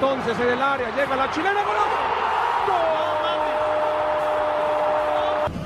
entonces 0.00 0.38
en 0.38 0.48
el 0.52 0.62
área, 0.62 0.94
llega 0.94 1.16
la 1.16 1.30
chilena, 1.32 1.60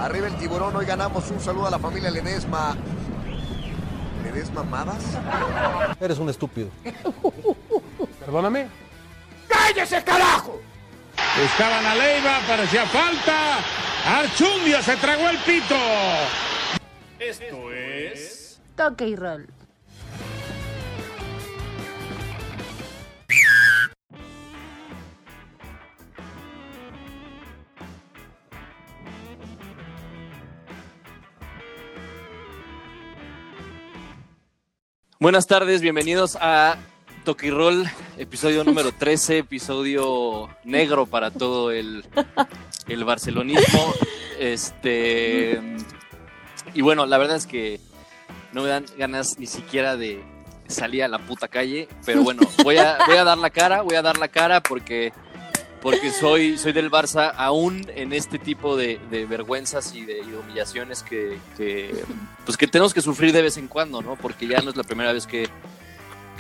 Arriba 0.01 0.27
el 0.27 0.35
tiburón, 0.37 0.75
hoy 0.75 0.87
ganamos 0.87 1.31
un 1.31 1.39
saludo 1.39 1.67
a 1.67 1.71
la 1.71 1.79
familia 1.79 2.11
Ledesma. 2.11 2.75
¿Ledesma 4.25 4.65
Madas? 4.65 5.05
Eres 6.01 6.19
un 6.19 6.29
estúpido. 6.31 6.71
Perdóname. 8.21 8.69
¡Cállese, 9.49 10.03
carajo! 10.03 10.61
Estaban 11.45 11.87
a 11.87 11.95
Leiva, 11.95 12.41
parecía 12.49 12.87
falta. 12.87 13.59
Archundia 14.07 14.83
se 14.83 14.97
tragó 14.97 15.29
el 15.29 15.39
pito. 15.39 15.77
Esto 17.19 17.71
es. 17.71 18.61
Toque 18.75 19.09
y 19.09 19.17
roll. 19.17 19.47
Buenas 35.23 35.47
tardes, 35.47 35.83
bienvenidos 35.83 36.37
a 36.41 36.79
Roll, 37.25 37.89
episodio 38.19 38.65
número 38.65 38.91
13, 38.91 39.39
episodio 39.39 40.49
negro 40.65 41.07
para 41.07 41.31
todo 41.31 41.71
el, 41.71 42.05
el 42.89 43.05
barcelonismo. 43.05 43.95
Este. 44.41 45.61
Y 46.75 46.81
bueno, 46.81 47.07
la 47.07 47.19
verdad 47.19 47.37
es 47.37 47.47
que 47.47 47.79
no 48.53 48.63
me 48.63 48.69
dan 48.69 48.85
ganas 48.99 49.39
ni 49.39 49.47
siquiera 49.47 49.97
de 49.97 50.25
salir 50.67 51.05
a 51.05 51.09
la 51.09 51.21
puta 51.21 51.47
calle, 51.47 51.87
pero 52.05 52.25
bueno, 52.25 52.43
voy 52.65 52.79
a, 52.79 52.99
voy 53.07 53.17
a 53.17 53.23
dar 53.23 53.39
la 53.39 53.51
cara, 53.51 53.83
voy 53.83 53.95
a 53.95 54.03
dar 54.03 54.19
la 54.19 54.27
cara 54.27 54.61
porque, 54.61 55.13
porque 55.83 56.11
soy, 56.13 56.57
soy 56.59 56.73
del 56.73 56.91
Barça, 56.91 57.33
aún 57.37 57.85
en 57.95 58.13
este 58.13 58.39
tipo 58.39 58.77
de, 58.77 59.01
vergüenzas 59.27 59.95
y 59.95 60.05
de, 60.05 60.23
humillaciones 60.37 61.03
que, 61.03 61.39
pues 62.47 62.57
que 62.57 62.67
tenemos 62.69 62.95
que 62.95 63.01
sufrir 63.03 63.33
de 63.33 63.43
vez 63.43 63.57
en 63.57 63.67
cuando, 63.69 64.01
¿no? 64.01 64.17
Porque 64.17 64.47
ya 64.47 64.61
no 64.63 64.71
es 64.71 64.77
la 64.77 64.85
primera 64.85 65.13
vez 65.13 65.27
que, 65.27 65.49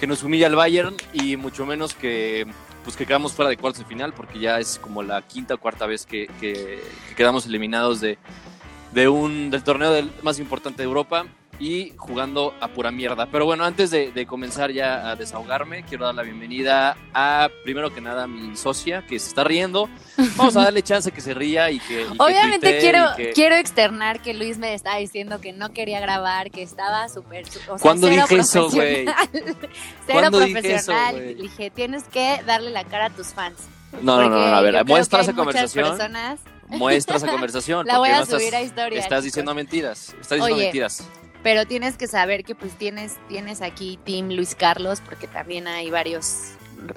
nos 0.06 0.22
humilla 0.22 0.46
el 0.46 0.56
Bayern 0.56 0.96
y 1.12 1.36
mucho 1.36 1.66
menos 1.66 1.94
que 1.94 2.46
pues 2.84 2.96
que 2.96 3.06
quedamos 3.06 3.32
fuera 3.32 3.48
de 3.48 3.56
cuartos 3.56 3.80
de 3.82 3.88
final 3.88 4.12
porque 4.12 4.40
ya 4.40 4.58
es 4.58 4.80
como 4.80 5.02
la 5.04 5.22
quinta 5.22 5.54
o 5.54 5.58
cuarta 5.58 5.86
vez 5.86 6.04
que, 6.06 6.26
que- 6.40 6.82
que 7.08 7.14
quedamos 7.14 7.46
eliminados 7.46 8.00
de 8.00 9.08
un 9.08 9.50
del 9.50 9.62
torneo 9.62 9.92
del- 9.92 10.10
más 10.22 10.40
importante 10.40 10.78
de 10.82 10.84
Europa 10.88 11.26
y 11.62 11.92
jugando 11.96 12.54
a 12.60 12.66
pura 12.66 12.90
mierda. 12.90 13.26
Pero 13.26 13.44
bueno, 13.44 13.62
antes 13.64 13.92
de, 13.92 14.10
de 14.10 14.26
comenzar 14.26 14.72
ya 14.72 15.08
a 15.08 15.14
desahogarme, 15.14 15.84
quiero 15.84 16.06
dar 16.06 16.14
la 16.16 16.22
bienvenida 16.24 16.96
a, 17.14 17.48
primero 17.62 17.94
que 17.94 18.00
nada, 18.00 18.24
a 18.24 18.26
mi 18.26 18.56
socia 18.56 19.06
que 19.06 19.16
se 19.20 19.28
está 19.28 19.44
riendo. 19.44 19.88
Vamos 20.36 20.56
a 20.56 20.64
darle 20.64 20.82
chance 20.82 21.12
que 21.12 21.20
se 21.20 21.34
ría 21.34 21.70
y 21.70 21.78
que... 21.78 22.02
y 22.02 22.06
Obviamente 22.18 22.80
quiero, 22.80 23.06
y 23.12 23.16
que- 23.16 23.32
quiero 23.32 23.54
externar 23.54 24.20
que 24.20 24.34
Luis 24.34 24.58
me 24.58 24.74
estaba 24.74 24.96
diciendo 24.96 25.40
que 25.40 25.52
no 25.52 25.72
quería 25.72 26.00
grabar, 26.00 26.50
que 26.50 26.62
estaba 26.62 27.08
súper... 27.08 27.44
O 27.46 27.50
sea, 27.50 27.76
¿Cuándo 27.80 28.08
dije 28.08 28.38
eso, 28.38 28.68
güey? 28.68 29.04
profesional. 29.04 29.28
cero 30.06 30.18
¿Cuándo 30.18 30.40
dije 30.40 30.74
eso, 30.74 30.92
profesional. 30.92 31.36
dije, 31.36 31.70
tienes 31.70 32.02
que 32.04 32.40
darle 32.44 32.70
la 32.70 32.82
cara 32.82 33.06
a 33.06 33.10
tus 33.10 33.28
fans. 33.28 33.58
No, 34.02 34.20
no, 34.20 34.28
no, 34.28 34.36
no, 34.48 34.56
a 34.56 34.60
ver, 34.62 34.84
muestra 34.84 35.20
esa 35.20 35.32
conversación. 35.32 35.90
personas- 35.90 36.40
Muestra 36.70 37.16
esa 37.18 37.26
conversación. 37.30 37.86
La 37.86 37.98
voy 37.98 38.08
a 38.08 38.16
no 38.16 38.22
estás- 38.24 38.40
subir 38.40 38.56
a 38.56 38.62
historia, 38.62 38.98
Estás 38.98 39.10
chicos. 39.18 39.24
diciendo 39.24 39.54
mentiras. 39.54 40.08
Estás 40.20 40.38
diciendo 40.38 40.44
Oye, 40.56 40.62
mentiras. 40.64 41.04
Pero 41.42 41.66
tienes 41.66 41.96
que 41.96 42.06
saber 42.06 42.44
que 42.44 42.54
pues 42.54 42.72
tienes, 42.78 43.16
tienes 43.28 43.62
aquí 43.62 43.98
Team 44.04 44.30
Luis 44.30 44.54
Carlos, 44.54 45.00
porque 45.04 45.26
también 45.26 45.66
hay 45.66 45.90
varios 45.90 46.52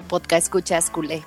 podcast 0.08 0.46
escuchas 0.46 0.90
culé. 0.90 1.22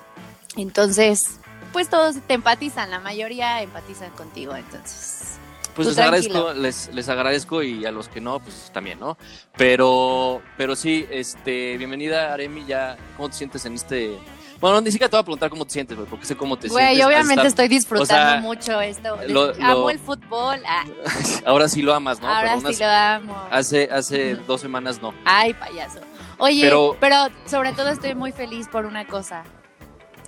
Entonces, 0.55 1.39
pues 1.71 1.89
todos 1.89 2.15
te 2.27 2.33
empatizan, 2.33 2.89
la 2.89 2.99
mayoría 2.99 3.61
empatizan 3.61 4.11
contigo, 4.11 4.55
entonces. 4.55 5.37
Pues 5.75 5.87
les 5.87 5.97
agradezco, 5.97 6.53
les, 6.53 6.93
les 6.93 7.09
agradezco 7.09 7.63
y 7.63 7.85
a 7.85 7.91
los 7.91 8.09
que 8.09 8.19
no, 8.19 8.39
pues 8.39 8.71
también, 8.73 8.99
¿no? 8.99 9.17
Pero, 9.55 10.41
pero 10.57 10.75
sí, 10.75 11.05
este, 11.09 11.77
bienvenida 11.77 12.33
Aremi, 12.33 12.65
ya, 12.65 12.97
¿cómo 13.15 13.29
te 13.29 13.35
sientes 13.35 13.65
en 13.65 13.75
este? 13.75 14.17
Bueno, 14.59 14.81
ni 14.81 14.91
siquiera 14.91 15.09
te 15.09 15.15
voy 15.15 15.21
a 15.21 15.23
preguntar 15.23 15.49
cómo 15.49 15.65
te 15.65 15.71
sientes, 15.71 15.95
güey, 15.97 16.09
porque 16.09 16.25
sé 16.25 16.35
cómo 16.35 16.57
te 16.57 16.67
Güey, 16.67 16.83
sientes. 16.87 16.99
yo 16.99 17.05
al 17.07 17.13
obviamente 17.13 17.33
estar- 17.41 17.47
estoy 17.47 17.67
disfrutando 17.69 18.13
o 18.13 18.31
sea, 18.31 18.41
mucho 18.41 18.81
esto. 18.81 19.17
lo- 19.27 19.53
Amo 19.61 19.73
lo- 19.81 19.89
el 19.89 19.99
fútbol. 19.99 20.61
ah, 20.67 20.83
Ahora 21.45 21.69
sí 21.69 21.81
lo 21.81 21.93
amas, 21.93 22.19
¿no? 22.19 22.27
ahora 22.27 22.55
Pero 22.55 22.59
sí 22.59 22.65
unas- 22.65 22.79
lo 22.79 22.87
amo. 22.87 23.47
Hace, 23.51 23.89
hace 23.91 24.35
dos 24.35 24.59
semanas 24.59 25.01
no. 25.01 25.13
Ay, 25.23 25.53
payaso. 25.53 25.99
Oye, 26.39 26.61
Pero- 26.63 26.97
pero, 26.99 27.27
sobre 27.45 27.71
todo 27.73 27.89
estoy 27.89 28.15
muy 28.15 28.31
feliz 28.33 28.67
por 28.67 28.85
una 28.85 29.07
cosa. 29.07 29.43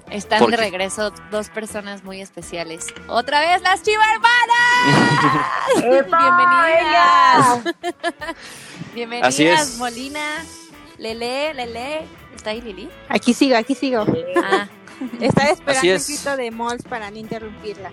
Están 0.09 0.39
¿Por 0.39 0.51
de 0.51 0.57
regreso 0.57 1.13
dos 1.29 1.49
personas 1.49 2.03
muy 2.03 2.19
especiales. 2.21 2.87
Otra 3.07 3.39
vez 3.39 3.61
las 3.61 3.81
Chivas 3.81 4.07
hermanas. 4.13 6.07
Bienvenidas. 7.63 7.75
Bienvenidas, 8.93 9.27
Así 9.33 9.45
es. 9.47 9.77
Molina. 9.77 10.43
Lele, 10.97 11.53
Lele. 11.53 12.07
¿Está 12.35 12.51
ahí 12.51 12.61
Lili? 12.61 12.89
Aquí 13.09 13.33
sigo, 13.33 13.55
aquí 13.57 13.75
sigo. 13.75 14.05
Ah, 14.43 14.67
Estaba 15.21 15.49
esperando 15.49 15.79
Así 15.79 15.89
el 15.89 15.95
es. 15.95 16.07
grito 16.07 16.37
de 16.37 16.51
Mols 16.51 16.83
para 16.83 17.09
no 17.11 17.17
interrumpirla. 17.17 17.91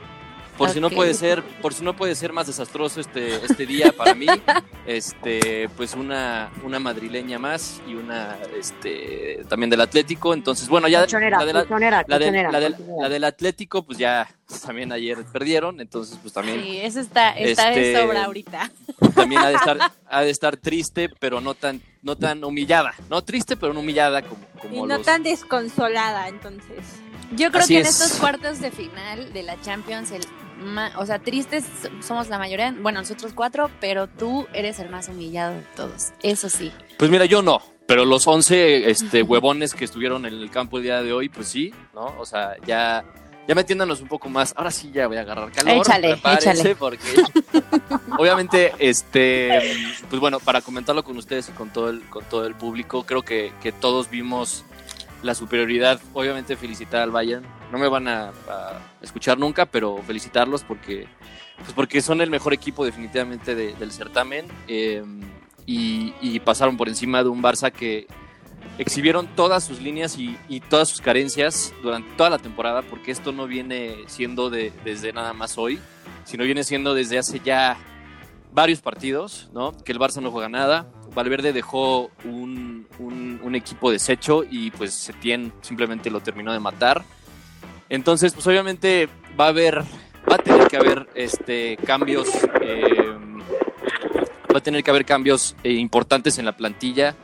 Por 0.58 0.70
si 0.70 0.80
no 0.80 0.90
puede 0.90 1.14
ser, 1.14 1.44
por 1.62 1.72
si 1.72 1.84
no 1.84 1.94
puede 1.94 2.16
ser 2.16 2.32
más 2.32 2.48
desastroso 2.48 3.00
este, 3.00 3.36
este 3.44 3.64
día 3.64 3.92
para 3.92 4.12
mí, 4.16 4.26
este, 4.88 5.68
pues 5.76 5.94
una, 5.94 6.50
una 6.64 6.80
madrileña 6.80 7.38
más 7.38 7.80
y 7.86 7.94
una, 7.94 8.36
este, 8.58 9.44
también 9.48 9.70
del 9.70 9.80
Atlético. 9.80 10.34
Entonces, 10.34 10.68
bueno, 10.68 10.88
ya 10.88 11.00
la, 11.00 11.06
de 11.06 11.08
la- 11.08 11.20
colchonera, 11.20 11.38
la 11.38 11.44
del, 11.44 11.54
colchonera, 11.62 12.02
la 12.02 12.18
del- 12.60 12.74
colchonera. 12.74 13.02
la 13.02 13.08
del 13.08 13.24
Atlético, 13.24 13.84
pues 13.84 13.98
ya 13.98 14.28
también 14.66 14.90
ayer 14.90 15.18
perdieron, 15.32 15.80
entonces 15.80 16.18
pues 16.20 16.34
también, 16.34 16.60
sí, 16.60 16.78
eso 16.78 16.98
está, 17.00 17.30
está 17.38 17.70
de 17.70 17.92
Este, 17.92 18.00
sobra 18.02 18.24
ahorita. 18.24 18.70
También 19.14 19.40
ha 19.42 19.48
de 19.48 19.54
estar, 19.56 19.78
ha 20.08 20.20
de 20.22 20.30
estar 20.30 20.56
triste, 20.56 21.08
pero 21.20 21.40
no 21.40 21.54
tan, 21.54 21.80
no 22.02 22.16
tan 22.16 22.42
humillada, 22.44 22.94
no 23.10 23.22
triste, 23.22 23.56
pero 23.56 23.72
no 23.72 23.80
humillada 23.80 24.22
como, 24.22 24.44
como 24.60 24.74
Y 24.84 24.88
no 24.88 24.96
los- 24.98 25.06
tan 25.06 25.22
desconsolada, 25.22 26.28
entonces. 26.28 26.84
Yo 27.32 27.50
creo 27.50 27.62
Así 27.64 27.74
que 27.74 27.80
en 27.80 27.86
es. 27.86 28.00
estos 28.00 28.18
cuartos 28.18 28.60
de 28.60 28.70
final 28.70 29.32
de 29.32 29.42
la 29.42 29.60
Champions, 29.60 30.10
el 30.12 30.22
ma- 30.62 30.92
o 30.96 31.04
sea, 31.06 31.18
tristes 31.18 31.64
somos 32.00 32.28
la 32.28 32.38
mayoría, 32.38 32.74
bueno, 32.80 33.00
nosotros 33.00 33.32
cuatro, 33.34 33.70
pero 33.80 34.06
tú 34.08 34.46
eres 34.54 34.78
el 34.78 34.88
más 34.88 35.08
humillado 35.08 35.54
de 35.54 35.62
todos. 35.76 36.12
Eso 36.22 36.48
sí. 36.48 36.72
Pues 36.98 37.10
mira, 37.10 37.26
yo 37.26 37.42
no, 37.42 37.60
pero 37.86 38.04
los 38.06 38.26
11 38.26 38.90
este, 38.90 39.22
huevones 39.22 39.74
que 39.74 39.84
estuvieron 39.84 40.24
en 40.26 40.34
el 40.34 40.50
campo 40.50 40.78
el 40.78 40.84
día 40.84 41.02
de 41.02 41.12
hoy, 41.12 41.28
pues 41.28 41.48
sí, 41.48 41.74
¿no? 41.94 42.14
O 42.18 42.24
sea, 42.24 42.56
ya, 42.66 43.04
ya 43.48 43.54
metiéndonos 43.54 44.00
un 44.00 44.06
poco 44.08 44.28
más. 44.28 44.52
Ahora 44.56 44.70
sí 44.70 44.90
ya 44.92 45.08
voy 45.08 45.16
a 45.16 45.22
agarrar 45.22 45.50
calor. 45.50 45.78
Échale, 46.12 46.52
échale. 46.52 46.74
Porque 46.76 46.98
obviamente, 48.18 48.72
este, 48.78 49.72
pues 50.08 50.20
bueno, 50.20 50.38
para 50.40 50.60
comentarlo 50.60 51.02
con 51.02 51.16
ustedes 51.16 51.48
y 51.48 51.52
con 51.52 51.70
todo 51.72 51.90
el, 51.90 52.02
con 52.08 52.24
todo 52.26 52.46
el 52.46 52.54
público, 52.54 53.04
creo 53.04 53.22
que, 53.22 53.52
que 53.62 53.72
todos 53.72 54.10
vimos 54.10 54.64
la 55.22 55.34
superioridad. 55.34 56.00
Obviamente 56.12 56.56
felicitar 56.56 57.02
al 57.02 57.10
Bayern. 57.10 57.44
No 57.72 57.78
me 57.78 57.88
van 57.88 58.06
a, 58.08 58.28
a 58.48 58.80
escuchar 59.02 59.38
nunca, 59.38 59.66
pero 59.66 60.00
felicitarlos 60.06 60.62
porque, 60.62 61.06
pues 61.58 61.72
porque 61.72 62.00
son 62.00 62.20
el 62.20 62.30
mejor 62.30 62.52
equipo 62.54 62.84
definitivamente 62.84 63.54
de- 63.54 63.74
del 63.74 63.92
certamen. 63.92 64.46
eh, 64.68 65.02
y, 65.70 66.14
y 66.22 66.40
pasaron 66.40 66.78
por 66.78 66.88
encima 66.88 67.22
de 67.22 67.28
un 67.28 67.42
Barça 67.42 67.70
que 67.70 68.06
exhibieron 68.78 69.26
todas 69.34 69.64
sus 69.64 69.80
líneas 69.80 70.16
y, 70.18 70.36
todas 70.68 70.88
sus 70.88 71.00
carencias 71.00 71.72
durante 71.82 72.10
toda 72.16 72.30
la 72.30 72.38
temporada, 72.38 72.82
porque 72.82 73.10
esto 73.10 73.32
no 73.32 73.46
viene 73.46 73.96
siendo 74.06 74.50
de, 74.50 74.72
desde 74.84 75.12
nada 75.12 75.32
más 75.32 75.58
hoy, 75.58 75.80
sino 76.24 76.44
viene 76.44 76.62
siendo 76.64 76.94
desde 76.94 77.18
hace 77.18 77.40
ya 77.40 77.76
varios 78.52 78.80
partidos, 78.80 79.48
¿no? 79.52 79.72
Que 79.84 79.92
el 79.92 79.98
Barça 79.98 80.20
no 80.22 80.30
juega 80.30 80.48
nada. 80.48 80.86
Valverde 81.14 81.52
dejó 81.52 82.10
un, 82.24 82.86
un- 82.98 83.40
un 83.42 83.54
equipo 83.54 83.90
deshecho 83.90 84.44
y 84.48 84.70
pues 84.70 84.92
Setién 84.94 85.52
simplemente 85.62 86.10
lo 86.10 86.20
terminó 86.20 86.52
de 86.52 86.60
matar. 86.60 87.02
Entonces, 87.88 88.34
pues 88.34 88.46
obviamente 88.46 89.08
va 89.38 89.46
a 89.46 89.48
haber, 89.48 89.80
va 90.30 90.36
a 90.36 90.38
tener 90.38 90.68
que 90.68 90.76
haber 90.76 91.08
este, 91.14 91.76
cambios, 91.78 92.28
eh, 92.60 92.84
va 94.54 94.58
a 94.58 94.62
tener 94.62 94.84
que 94.84 94.90
haber 94.90 95.04
cambios 95.04 95.56
eh, 95.64 95.72
importantes 95.72 96.38
en 96.38 96.44
la 96.44 96.56
plantilla 96.56 97.16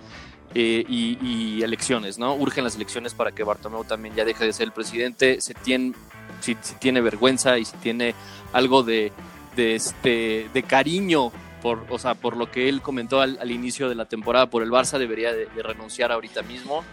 eh, 0.54 0.84
y, 0.88 1.62
elecciones, 1.62 2.18
¿no? 2.18 2.34
Urgen 2.36 2.62
las 2.62 2.76
elecciones 2.76 3.12
para 3.12 3.32
que 3.32 3.42
Bartomeu 3.42 3.84
también 3.84 4.14
ya 4.14 4.24
deje 4.24 4.44
de 4.44 4.52
ser 4.52 4.66
el 4.66 4.72
presidente. 4.72 5.40
Se 5.40 5.52
tiene, 5.54 5.94
si, 6.40 6.56
si 6.60 6.74
tiene 6.76 7.00
vergüenza 7.00 7.58
y 7.58 7.64
si 7.64 7.76
tiene 7.78 8.14
algo 8.52 8.84
de, 8.84 9.12
este, 9.56 10.48
de 10.52 10.62
cariño 10.62 11.32
por, 11.60 11.86
o 11.88 11.98
sea, 11.98 12.14
por 12.14 12.36
lo 12.36 12.50
que 12.50 12.68
él 12.68 12.82
comentó 12.82 13.20
al, 13.20 13.50
inicio 13.50 13.88
de 13.88 13.94
la 13.94 14.04
temporada 14.04 14.50
por 14.50 14.62
el 14.62 14.70
Barça, 14.70 14.98
debería 14.98 15.32
de, 15.32 15.48
renunciar 15.62 16.12
ahorita 16.12 16.42
mismo. 16.42 16.84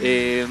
Eh, 0.00 0.46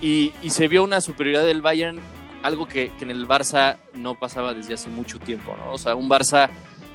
y, 0.00 0.32
se 0.48 0.68
vio 0.68 0.82
una 0.82 1.00
superioridad 1.00 1.44
del 1.44 1.62
Bayern, 1.62 2.00
algo 2.42 2.66
que 2.66 2.90
en 3.00 3.10
el 3.10 3.28
Barça 3.28 3.76
no 3.94 4.18
pasaba 4.18 4.52
desde 4.52 4.74
hace 4.74 4.88
mucho 4.88 5.18
tiempo, 5.18 5.56
¿no? 5.56 5.72
O 5.72 5.78
sea, 5.78 5.94
un 5.94 6.08
Barça 6.08 6.50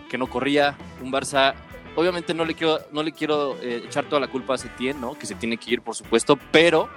que 0.10 0.18
no 0.18 0.28
corría, 0.28 0.76
un 1.02 1.12
Barça 1.12 1.54
obviamente 2.00 2.34
no 2.34 2.46
le 2.46 2.56
quiero, 2.56 2.80
no 2.92 3.04
le 3.04 3.12
quiero 3.12 3.58
eh, 3.62 3.84
echar 3.86 4.06
toda 4.06 4.22
la 4.22 4.28
culpa 4.28 4.54
a 4.54 4.58
Setién, 4.58 5.02
¿no? 5.02 5.18
Que 5.18 5.26
se 5.26 5.36
tiene 5.36 5.58
que 5.58 5.72
ir, 5.72 5.82
por 5.82 5.96
supuesto, 5.96 6.40
pero 6.52 6.90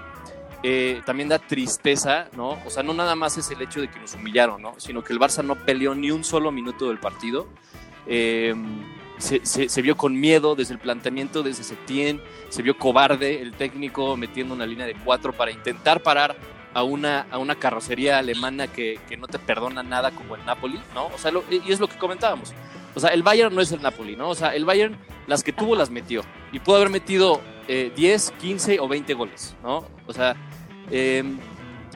eh, 0.63 1.03
también 1.05 1.29
da 1.29 1.41
tristeza, 1.41 2.29
¿no? 2.37 2.59
O 2.65 2.71
sea, 2.71 2.85
no 2.85 2.95
nada 2.95 3.17
más 3.17 3.37
es 3.37 3.51
el 3.51 3.61
hecho 3.61 3.81
de 3.81 3.89
que 3.89 3.99
nos 3.99 4.15
humillaron, 4.15 4.63
¿no? 4.63 4.75
Sino 4.79 5.03
que 5.03 5.13
el 5.13 5.19
Barça 5.19 5.45
no 5.45 5.57
peleó 5.57 5.95
ni 5.95 6.13
un 6.13 6.23
solo 6.23 6.53
minuto 6.53 6.89
del 6.89 6.99
partido. 6.99 7.49
Eh, 8.07 8.55
se, 9.19 9.83
vio 9.83 9.97
con 9.97 10.19
miedo 10.19 10.55
desde 10.55 10.75
el 10.75 10.81
planteamiento, 10.81 11.43
desde 11.43 11.63
Setién, 11.63 12.21
se 12.49 12.63
vio 12.63 12.77
cobarde 12.77 13.41
el 13.41 13.53
técnico 13.53 14.17
metiendo 14.17 14.55
una 14.55 14.67
línea 14.67 14.87
de 14.87 14.95
cuatro 14.95 15.33
para 15.33 15.53
intentar 15.53 16.03
parar 16.03 16.37
a 16.75 16.83
una, 16.83 17.27
a 17.31 17.39
una 17.39 17.55
carrocería 17.55 18.19
alemana 18.19 18.67
que, 18.67 18.99
que 19.09 19.17
no 19.17 19.29
te 19.29 19.39
perdona 19.39 19.83
nada 19.83 20.11
como 20.11 20.35
el 20.35 20.45
Napoli, 20.45 20.81
¿no? 20.95 21.07
O 21.07 21.19
sea, 21.19 21.33
y 21.51 21.71
es 21.71 21.79
lo 21.79 21.87
que 21.87 21.99
comentábamos. 21.99 22.53
O 22.95 23.01
sea, 23.01 23.11
el 23.11 23.23
Bayern 23.23 23.55
no 23.55 23.61
es 23.61 23.73
el 23.73 23.83
Napoli, 23.83 24.17
¿no? 24.17 24.29
O 24.31 24.35
sea, 24.35 24.55
el 24.55 24.65
Bayern 24.65 24.99
las 25.27 25.43
que 25.43 25.53
tuvo 25.53 25.77
las 25.77 25.91
metió 25.91 26.23
y 26.53 26.59
pudo 26.59 26.77
haber 26.77 26.91
metido 26.91 27.41
eh, 27.69 27.93
10, 27.95 28.33
15 28.41 28.81
o 28.81 28.89
20 28.89 29.15
goles, 29.15 29.55
¿no? 29.63 29.87
O 30.07 30.13
sea, 30.13 30.37
eh, 30.91 31.25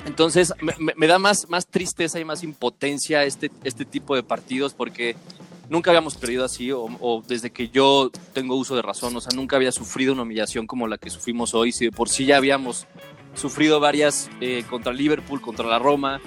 entonces 0.07 0.55
me, 0.61 1.07
da 1.07 1.19
más, 1.19 1.49
más 1.49 1.67
tristeza 1.67 2.21
y 2.21 2.25
más 2.25 2.43
impotencia 2.45 3.25
este, 3.25 3.51
este 3.65 3.85
tipo 3.85 4.15
de 4.15 4.23
partidos 4.23 4.73
porque 4.73 5.17
nunca 5.69 5.91
habíamos 5.91 6.15
perdido 6.15 6.45
así 6.45 6.71
o, 6.71 6.85
o 7.01 7.23
desde 7.27 7.51
que 7.51 7.69
yo 7.69 8.11
tengo 8.33 8.55
uso 8.55 8.77
de 8.77 8.83
razón, 8.83 9.17
o 9.17 9.21
sea, 9.21 9.31
nunca 9.35 9.57
había 9.57 9.73
sufrido 9.73 10.13
una 10.13 10.23
humillación 10.23 10.67
como 10.67 10.87
la 10.87 10.97
que 10.97 11.11
sufrimos 11.11 11.55
hoy, 11.55 11.73
si 11.73 11.87
de 11.87 11.91
por 11.91 12.09
sí 12.09 12.25
ya 12.25 12.37
habíamos 12.37 12.87
sufrido 13.37 13.81
varias 13.81 14.31
eh, 14.41 14.65
contra 14.69 14.93
Liverpool, 14.93 15.41
contra 15.41 15.67
la 15.67 15.79
Roma, 15.79 16.21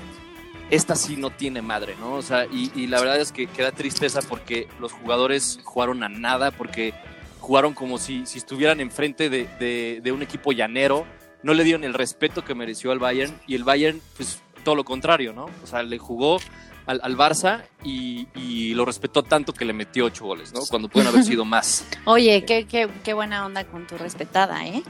esta 0.70 0.96
sí 0.96 1.16
no 1.18 1.30
tiene 1.30 1.62
madre, 1.62 1.96
¿no? 2.00 2.14
O 2.14 2.22
sea, 2.22 2.46
y, 2.46 2.72
y 2.76 2.88
la 2.88 3.00
verdad 3.00 3.20
es 3.20 3.32
que 3.32 3.48
queda 3.48 3.72
tristeza 3.72 4.22
porque 4.22 4.68
los 4.80 4.92
jugadores 4.92 5.60
jugaron 5.64 6.04
a 6.04 6.10
nada, 6.10 6.52
porque 6.52 6.94
jugaron 7.40 7.74
como 7.74 7.98
si, 7.98 8.26
si 8.26 8.38
estuvieran 8.38 8.80
enfrente 8.80 9.30
de, 9.30 9.48
de, 9.60 10.02
de 10.04 10.12
un 10.12 10.22
equipo 10.22 10.52
llanero, 10.52 11.06
no 11.42 11.54
le 11.54 11.64
dieron 11.64 11.84
el 11.84 11.94
respeto 11.94 12.44
que 12.44 12.54
mereció 12.54 12.92
al 12.92 13.00
Bayern 13.00 13.34
y 13.48 13.56
el 13.56 13.64
Bayern, 13.64 14.02
pues 14.18 14.42
todo 14.64 14.76
lo 14.76 14.84
contrario, 14.84 15.34
¿no? 15.34 15.46
O 15.64 15.68
sea, 15.68 15.84
le 15.84 15.98
jugó 15.98 16.40
al, 16.86 17.00
al 17.04 17.16
Barça 17.18 17.64
y, 17.84 18.28
y 18.36 18.74
lo 18.74 18.86
respetó 18.86 19.24
tanto 19.24 19.54
que 19.54 19.66
le 19.66 19.74
metió 19.74 20.06
ocho 20.06 20.26
goles, 20.26 20.54
¿no? 20.54 20.62
Cuando 20.70 20.90
pueden 20.90 21.08
haber 21.08 21.24
sido 21.24 21.46
más. 21.46 21.88
Oye, 22.06 22.44
qué, 22.46 22.66
qué, 22.68 22.90
qué 23.04 23.14
buena 23.14 23.46
onda 23.46 23.64
con 23.66 23.88
tu 23.88 23.98
respetada, 23.98 24.68
¿eh? 24.68 24.84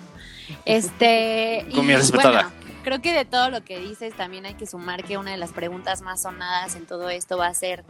Este. 0.65 1.65
Con 1.75 1.85
mi 1.85 1.95
respetada. 1.95 2.43
bueno, 2.43 2.51
creo 2.89 3.01
que 3.03 3.13
de 3.13 3.23
todo 3.25 3.51
lo 3.51 3.63
que 3.63 3.77
dices 3.77 4.15
también 4.15 4.47
hay 4.47 4.55
que 4.55 4.65
sumar 4.65 5.03
que 5.03 5.19
una 5.19 5.29
de 5.29 5.37
las 5.37 5.51
preguntas 5.51 6.01
más 6.01 6.23
sonadas 6.23 6.75
en 6.75 6.87
todo 6.87 7.11
esto 7.11 7.37
va 7.37 7.45
a 7.45 7.53
ser 7.53 7.83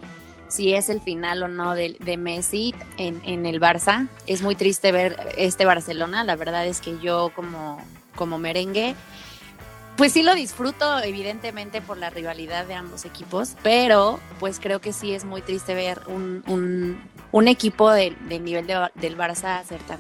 si 0.49 0.73
es 0.73 0.89
el 0.89 0.99
final 0.99 1.41
o 1.41 1.47
no 1.47 1.73
de, 1.73 1.95
de 2.01 2.17
Messi 2.17 2.75
en, 2.97 3.45
el 3.45 3.61
Barça. 3.61 4.09
Es 4.27 4.41
muy 4.41 4.55
triste 4.55 4.91
ver 4.91 5.15
este 5.37 5.63
Barcelona. 5.63 6.25
La 6.25 6.35
verdad 6.35 6.65
es 6.67 6.81
que 6.81 6.99
yo 6.99 7.31
como, 7.33 7.81
como 8.15 8.39
merengue, 8.39 8.93
pues 9.95 10.11
sí 10.11 10.21
lo 10.21 10.35
disfruto 10.35 10.99
evidentemente 10.99 11.81
por 11.81 11.97
la 11.97 12.09
rivalidad 12.09 12.65
de 12.65 12.73
ambos 12.73 13.05
equipos, 13.05 13.55
pero 13.63 14.19
pues 14.41 14.59
creo 14.59 14.81
que 14.81 14.91
sí 14.91 15.13
es 15.13 15.23
muy 15.23 15.41
triste 15.41 15.75
ver 15.75 16.01
un, 16.07 16.43
un, 16.47 17.01
un 17.31 17.47
equipo 17.47 17.89
del 17.91 18.17
del 18.27 18.43
nivel 18.43 18.67
de- 18.67 18.89
del 18.95 19.17
Barça 19.17 19.63
ser 19.63 19.79
tan 19.83 19.99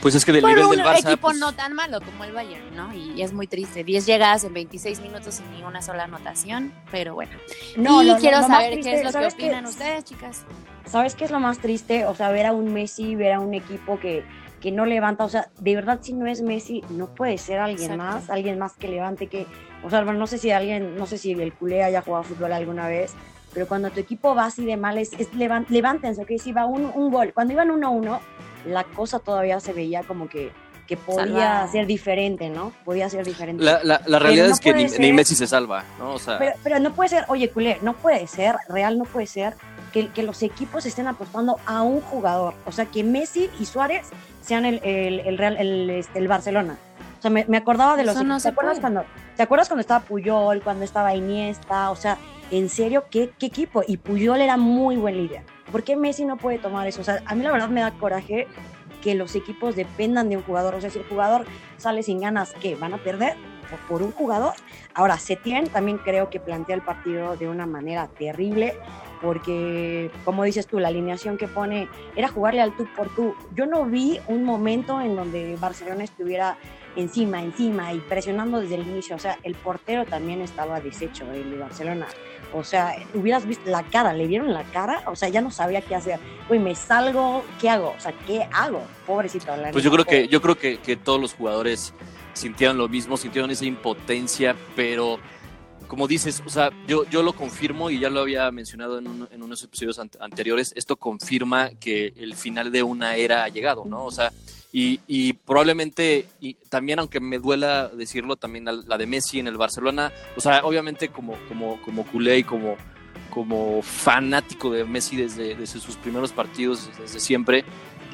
Pues 0.00 0.14
es 0.14 0.24
que 0.24 0.32
del 0.32 0.42
Por 0.42 0.50
nivel 0.50 0.64
un 0.66 0.70
del 0.76 0.84
Barça. 0.84 0.98
equipo 1.08 1.28
pues, 1.28 1.38
no 1.38 1.52
tan 1.52 1.72
malo 1.74 2.00
como 2.00 2.24
el 2.24 2.32
Bayern, 2.32 2.74
¿no? 2.76 2.92
Y 2.94 3.22
es 3.22 3.32
muy 3.32 3.46
triste. 3.46 3.84
10 3.84 4.06
llegadas 4.06 4.44
en 4.44 4.52
26 4.54 5.00
minutos 5.00 5.36
sin 5.36 5.50
ni 5.52 5.62
una 5.62 5.80
sola 5.82 6.04
anotación, 6.04 6.72
pero 6.90 7.14
bueno. 7.14 7.32
No, 7.76 8.02
y 8.02 8.06
lo- 8.06 8.16
quiero 8.18 8.40
lo 8.40 8.46
saber 8.46 8.72
triste, 8.72 8.90
qué 8.90 8.96
es 9.00 9.04
lo 9.14 9.18
que 9.20 9.26
opinan 9.26 9.66
ustedes, 9.66 10.04
chicas. 10.04 10.42
¿Sabes 10.86 11.14
qué 11.14 11.24
es 11.24 11.30
lo 11.30 11.40
más 11.40 11.58
triste? 11.58 12.04
O 12.06 12.14
sea, 12.14 12.30
ver 12.30 12.46
a 12.46 12.52
un 12.52 12.72
Messi, 12.72 13.14
ver 13.16 13.32
a 13.32 13.40
un 13.40 13.54
equipo 13.54 13.98
que, 13.98 14.24
que 14.60 14.70
no 14.70 14.84
levanta. 14.86 15.24
O 15.24 15.28
sea, 15.28 15.48
de 15.58 15.74
verdad, 15.74 15.98
si 16.02 16.12
no 16.12 16.26
es 16.26 16.42
Messi, 16.42 16.82
no 16.90 17.14
puede 17.14 17.38
ser 17.38 17.58
alguien 17.58 17.92
Exacto. 17.92 18.04
más, 18.18 18.30
alguien 18.30 18.58
más 18.58 18.74
que 18.74 18.88
levante. 18.88 19.26
que 19.28 19.46
O 19.82 19.90
sea, 19.90 20.02
bueno, 20.04 20.18
no 20.18 20.26
sé 20.26 20.38
si 20.38 20.50
alguien, 20.50 20.96
no 20.96 21.06
sé 21.06 21.16
si 21.18 21.32
el 21.32 21.52
culé 21.54 21.82
haya 21.82 22.02
jugado 22.02 22.24
fútbol 22.24 22.52
alguna 22.52 22.86
vez, 22.88 23.14
pero 23.54 23.66
cuando 23.68 23.90
tu 23.90 24.00
equipo 24.00 24.34
va 24.34 24.46
así 24.46 24.64
de 24.64 24.76
mal, 24.76 24.98
es, 24.98 25.12
es 25.14 25.28
levántense, 25.34 26.20
ok, 26.22 26.30
si 26.42 26.52
va 26.52 26.66
un, 26.66 26.90
un 26.94 27.10
gol. 27.10 27.32
Cuando 27.32 27.52
iban 27.54 27.68
1-1, 27.70 28.18
la 28.66 28.84
cosa 28.84 29.18
todavía 29.18 29.60
se 29.60 29.72
veía 29.72 30.02
como 30.02 30.28
que, 30.28 30.50
que 30.86 30.96
podía 30.96 31.24
Salvada. 31.24 31.68
ser 31.68 31.86
diferente, 31.86 32.50
¿no? 32.50 32.72
Podía 32.84 33.08
ser 33.08 33.24
diferente. 33.24 33.62
La, 33.64 33.80
la, 33.82 34.00
la 34.06 34.18
realidad 34.18 34.48
no 34.48 34.52
es 34.54 34.60
que 34.60 34.74
ni, 34.74 34.88
ser- 34.88 35.00
ni 35.00 35.12
Messi 35.12 35.34
se 35.34 35.46
salva, 35.46 35.84
¿no? 35.98 36.14
O 36.14 36.18
sea, 36.18 36.38
Pero, 36.38 36.52
pero 36.62 36.78
no 36.78 36.92
puede 36.94 37.08
ser, 37.10 37.24
oye, 37.28 37.50
culé, 37.50 37.78
no 37.82 37.94
puede 37.94 38.26
ser, 38.26 38.56
real 38.68 38.98
no 38.98 39.04
puede 39.04 39.26
ser 39.26 39.54
que, 39.92 40.08
que 40.08 40.22
los 40.22 40.42
equipos 40.42 40.84
estén 40.86 41.06
apostando 41.06 41.58
a 41.66 41.82
un 41.82 42.00
jugador. 42.00 42.54
O 42.66 42.72
sea, 42.72 42.86
que 42.86 43.02
Messi 43.04 43.48
y 43.58 43.64
Suárez 43.64 44.08
sean 44.42 44.64
el, 44.66 44.80
el, 44.84 45.20
el 45.20 45.38
Real, 45.38 45.56
el, 45.56 45.88
este, 45.90 46.18
el 46.18 46.28
Barcelona. 46.28 46.76
O 47.18 47.22
sea, 47.22 47.30
me, 47.30 47.46
me 47.48 47.56
acordaba 47.56 47.96
de 47.96 48.04
los 48.04 48.22
no 48.22 48.38
¿Te 48.38 48.48
acuerdas, 48.48 48.80
cuando, 48.80 49.04
¿Te 49.36 49.42
acuerdas 49.42 49.68
cuando 49.68 49.80
estaba 49.80 50.04
Puyol, 50.04 50.60
cuando 50.62 50.84
estaba 50.84 51.14
Iniesta? 51.14 51.90
O 51.90 51.96
sea, 51.96 52.18
en 52.50 52.68
serio, 52.68 53.04
¿qué, 53.10 53.30
qué 53.38 53.46
equipo? 53.46 53.82
Y 53.86 53.96
Puyol 53.96 54.42
era 54.42 54.58
muy 54.58 54.96
buen 54.96 55.16
líder. 55.16 55.42
¿Por 55.74 55.82
qué 55.82 55.96
Messi 55.96 56.24
no 56.24 56.36
puede 56.36 56.58
tomar 56.58 56.86
eso? 56.86 57.00
O 57.00 57.04
sea, 57.04 57.20
a 57.26 57.34
mí 57.34 57.42
la 57.42 57.50
verdad 57.50 57.68
me 57.68 57.80
da 57.80 57.90
coraje 57.90 58.46
que 59.02 59.16
los 59.16 59.34
equipos 59.34 59.74
dependan 59.74 60.28
de 60.28 60.36
un 60.36 60.44
jugador. 60.44 60.76
O 60.76 60.80
sea, 60.80 60.88
si 60.88 61.00
el 61.00 61.04
jugador 61.04 61.46
sale 61.78 62.04
sin 62.04 62.20
ganas, 62.20 62.54
¿qué? 62.62 62.76
¿Van 62.76 62.94
a 62.94 62.98
perder 62.98 63.34
por, 63.88 64.00
un 64.00 64.12
jugador? 64.12 64.54
Ahora, 64.94 65.18
Setién 65.18 65.66
también 65.66 65.98
creo 65.98 66.30
que 66.30 66.38
plantea 66.38 66.76
el 66.76 66.82
partido 66.82 67.36
de 67.36 67.48
una 67.48 67.66
manera 67.66 68.06
terrible, 68.06 68.74
porque, 69.20 70.12
como 70.24 70.44
dices 70.44 70.68
tú, 70.68 70.78
la 70.78 70.86
alineación 70.86 71.36
que 71.36 71.48
pone 71.48 71.88
era 72.14 72.28
jugarle 72.28 72.60
al 72.60 72.76
tú 72.76 72.86
por 72.96 73.12
tú. 73.12 73.34
Yo 73.52 73.66
no 73.66 73.84
vi 73.84 74.20
un 74.28 74.44
momento 74.44 75.00
en 75.00 75.16
donde 75.16 75.56
Barcelona 75.56 76.04
estuviera 76.04 76.56
encima, 76.96 77.42
encima 77.42 77.92
y 77.92 77.98
presionando 78.00 78.60
desde 78.60 78.76
el 78.76 78.82
inicio. 78.82 79.16
O 79.16 79.18
sea, 79.18 79.38
el 79.42 79.54
portero 79.54 80.04
también 80.06 80.40
estaba 80.40 80.80
deshecho, 80.80 81.24
el 81.32 81.50
de 81.50 81.58
Barcelona. 81.58 82.06
O 82.52 82.62
sea, 82.62 82.94
hubieras 83.14 83.46
visto 83.46 83.68
la 83.68 83.82
cara, 83.82 84.12
le 84.12 84.26
vieron 84.28 84.52
la 84.52 84.62
cara, 84.64 85.02
o 85.06 85.16
sea, 85.16 85.28
ya 85.28 85.40
no 85.40 85.50
sabía 85.50 85.80
qué 85.82 85.96
hacer. 85.96 86.20
Uy, 86.48 86.58
me 86.60 86.74
salgo, 86.76 87.44
¿qué 87.60 87.68
hago? 87.68 87.94
O 87.96 88.00
sea, 88.00 88.12
¿qué 88.26 88.48
hago? 88.52 88.80
Pobrecito. 89.06 89.56
la 89.56 89.72
Pues 89.72 89.82
yo 89.82 89.90
creo 89.90 90.04
que, 90.04 90.28
yo 90.28 90.40
creo 90.40 90.56
que, 90.56 90.78
que 90.78 90.96
todos 90.96 91.20
los 91.20 91.34
jugadores 91.34 91.92
sintieron 92.32 92.78
lo 92.78 92.88
mismo, 92.88 93.16
sintieron 93.16 93.50
esa 93.50 93.64
impotencia, 93.64 94.54
pero 94.76 95.18
como 95.88 96.06
dices, 96.08 96.42
o 96.46 96.48
sea, 96.48 96.70
yo, 96.86 97.04
yo 97.10 97.22
lo 97.24 97.32
confirmo 97.32 97.90
y 97.90 97.98
ya 97.98 98.08
lo 98.08 98.20
había 98.20 98.50
mencionado 98.52 98.98
en, 98.98 99.06
un- 99.08 99.28
en 99.32 99.42
unos 99.42 99.62
episodios 99.64 99.98
an- 99.98 100.10
anteriores, 100.20 100.72
esto 100.76 100.96
confirma 100.96 101.70
que 101.78 102.12
el 102.16 102.34
final 102.36 102.70
de 102.72 102.82
una 102.84 103.16
era 103.16 103.44
ha 103.44 103.48
llegado, 103.48 103.84
¿no? 103.84 104.04
O 104.04 104.10
sea, 104.12 104.32
y, 104.76 104.98
y 105.06 105.34
probablemente, 105.34 106.26
y 106.40 106.54
también 106.68 106.98
aunque 106.98 107.20
me 107.20 107.38
duela 107.38 107.86
decirlo, 107.86 108.34
también 108.34 108.64
la, 108.64 108.72
la 108.72 108.98
de 108.98 109.06
Messi 109.06 109.38
en 109.38 109.46
el 109.46 109.56
Barcelona, 109.56 110.12
o 110.36 110.40
sea, 110.40 110.64
obviamente 110.64 111.10
como, 111.10 111.36
como, 111.46 111.80
como 111.82 112.04
culé 112.04 112.38
y 112.38 112.42
como, 112.42 112.76
como 113.30 113.82
fanático 113.82 114.72
de 114.72 114.84
Messi 114.84 115.14
desde, 115.14 115.54
desde 115.54 115.78
sus 115.78 115.94
primeros 115.94 116.32
partidos, 116.32 116.90
desde 116.98 117.20
siempre, 117.20 117.64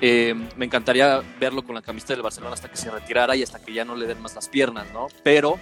eh, 0.02 0.34
me 0.58 0.66
encantaría 0.66 1.22
verlo 1.40 1.64
con 1.64 1.76
la 1.76 1.80
camiseta 1.80 2.12
del 2.12 2.22
Barcelona 2.22 2.52
hasta 2.52 2.70
que 2.70 2.76
se 2.76 2.90
retirara 2.90 3.34
y 3.34 3.42
hasta 3.42 3.58
que 3.64 3.72
ya 3.72 3.86
no 3.86 3.96
le 3.96 4.06
den 4.06 4.20
más 4.20 4.34
las 4.34 4.50
piernas, 4.50 4.86
¿no? 4.92 5.06
Pero 5.24 5.58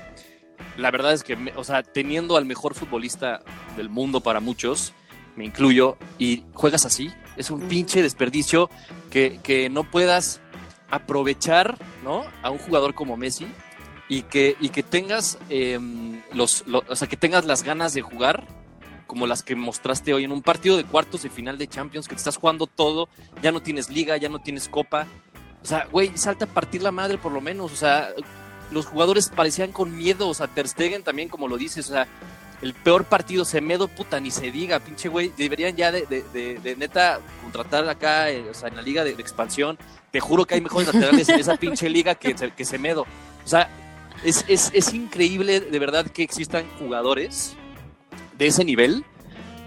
la 0.77 0.91
verdad 0.91 1.13
es 1.13 1.23
que, 1.23 1.39
o 1.55 1.63
sea, 1.63 1.85
teniendo 1.85 2.37
al 2.37 2.45
mejor 2.45 2.75
futbolista 2.75 3.45
del 3.77 3.89
mundo 3.89 4.21
para 4.21 4.41
muchos, 4.41 4.93
me 5.37 5.45
incluyo, 5.45 5.97
y 6.19 6.43
juegas 6.55 6.85
así, 6.85 7.13
es 7.37 7.53
un 7.53 7.69
pinche 7.69 8.03
desperdicio 8.03 8.69
que, 9.13 9.39
que 9.45 9.71
no 9.71 9.89
puedas 9.89 10.41
aprovechar, 10.91 11.77
¿no? 12.05 12.25
A 12.43 12.51
un 12.51 12.59
jugador 12.59 12.95
como 12.95 13.17
Messi 13.17 13.47
y 14.09 14.23
que, 14.23 14.57
y 14.61 14.71
que 14.71 14.83
tengas 14.83 15.39
eh, 15.51 15.79
los, 16.33 16.67
lo- 16.67 16.85
o 16.89 16.97
sea, 16.97 17.09
que 17.09 17.17
tengas 17.17 17.45
las 17.45 17.63
ganas 17.63 17.93
de 17.95 18.03
jugar 18.03 18.47
como 19.07 19.27
las 19.27 19.43
que 19.43 19.57
mostraste 19.57 20.13
hoy 20.13 20.25
en 20.25 20.33
un 20.33 20.43
partido 20.43 20.77
de 20.77 20.85
cuartos 20.85 21.23
de 21.23 21.31
final 21.31 21.57
de 21.57 21.67
Champions, 21.67 22.09
que 22.09 22.15
te 22.15 22.19
estás 22.19 22.37
jugando 22.37 22.67
todo, 22.67 23.09
ya 23.43 23.53
no 23.53 23.61
tienes 23.63 23.89
liga, 23.89 24.17
ya 24.19 24.29
no 24.29 24.39
tienes 24.39 24.69
copa. 24.69 25.07
O 25.63 25.67
sea, 25.67 25.87
güey, 25.91 26.13
salta 26.17 26.45
a 26.45 26.49
partir 26.49 26.83
la 26.83 26.93
madre 26.93 27.17
por 27.17 27.33
lo 27.33 27.41
menos. 27.41 27.73
O 27.73 27.77
sea, 27.77 28.11
los 28.71 28.85
jugadores 28.85 29.31
parecían 29.35 29.73
con 29.73 29.97
miedo. 29.97 30.29
O 30.29 30.35
sea, 30.35 30.47
Ter 30.47 30.69
Stegen 30.69 31.03
también, 31.03 31.31
como 31.31 31.49
lo 31.49 31.57
dices, 31.57 31.89
o 31.89 31.95
sea, 31.95 32.07
el 32.63 32.75
peor 32.75 33.05
partido, 33.05 33.45
Semedo, 33.45 33.89
puta, 33.89 34.19
ni 34.21 34.31
se 34.31 34.51
diga, 34.51 34.81
pinche 34.81 35.09
güey. 35.09 35.33
Deberían 35.37 35.77
ya 35.77 35.93
de, 35.93 36.07
de, 36.07 36.77
neta 36.77 37.21
contratar 37.43 37.89
acá, 37.89 38.31
eh, 38.31 38.49
o 38.51 38.55
sea, 38.55 38.69
en 38.69 38.77
la 38.77 38.83
liga 38.83 39.05
de, 39.05 39.15
de 39.15 39.23
expansión. 39.23 39.79
Te 40.11 40.21
juro 40.21 40.45
que 40.45 40.55
hay 40.55 40.61
mejores 40.61 40.93
laterales 40.93 41.29
en 41.29 41.39
esa 41.41 41.57
pinche 41.57 41.89
liga 41.89 42.15
que, 42.15 42.35
que 42.35 42.65
Semedo. 42.65 43.03
O 43.45 43.49
sea, 43.49 43.69
es, 44.25 44.45
es, 44.49 44.71
es 44.75 44.93
increíble 44.95 45.61
de 45.61 45.79
verdad 45.79 46.07
que 46.07 46.23
existan 46.23 46.67
jugadores 46.79 47.55
de 48.37 48.47
ese 48.47 48.65
nivel 48.65 49.05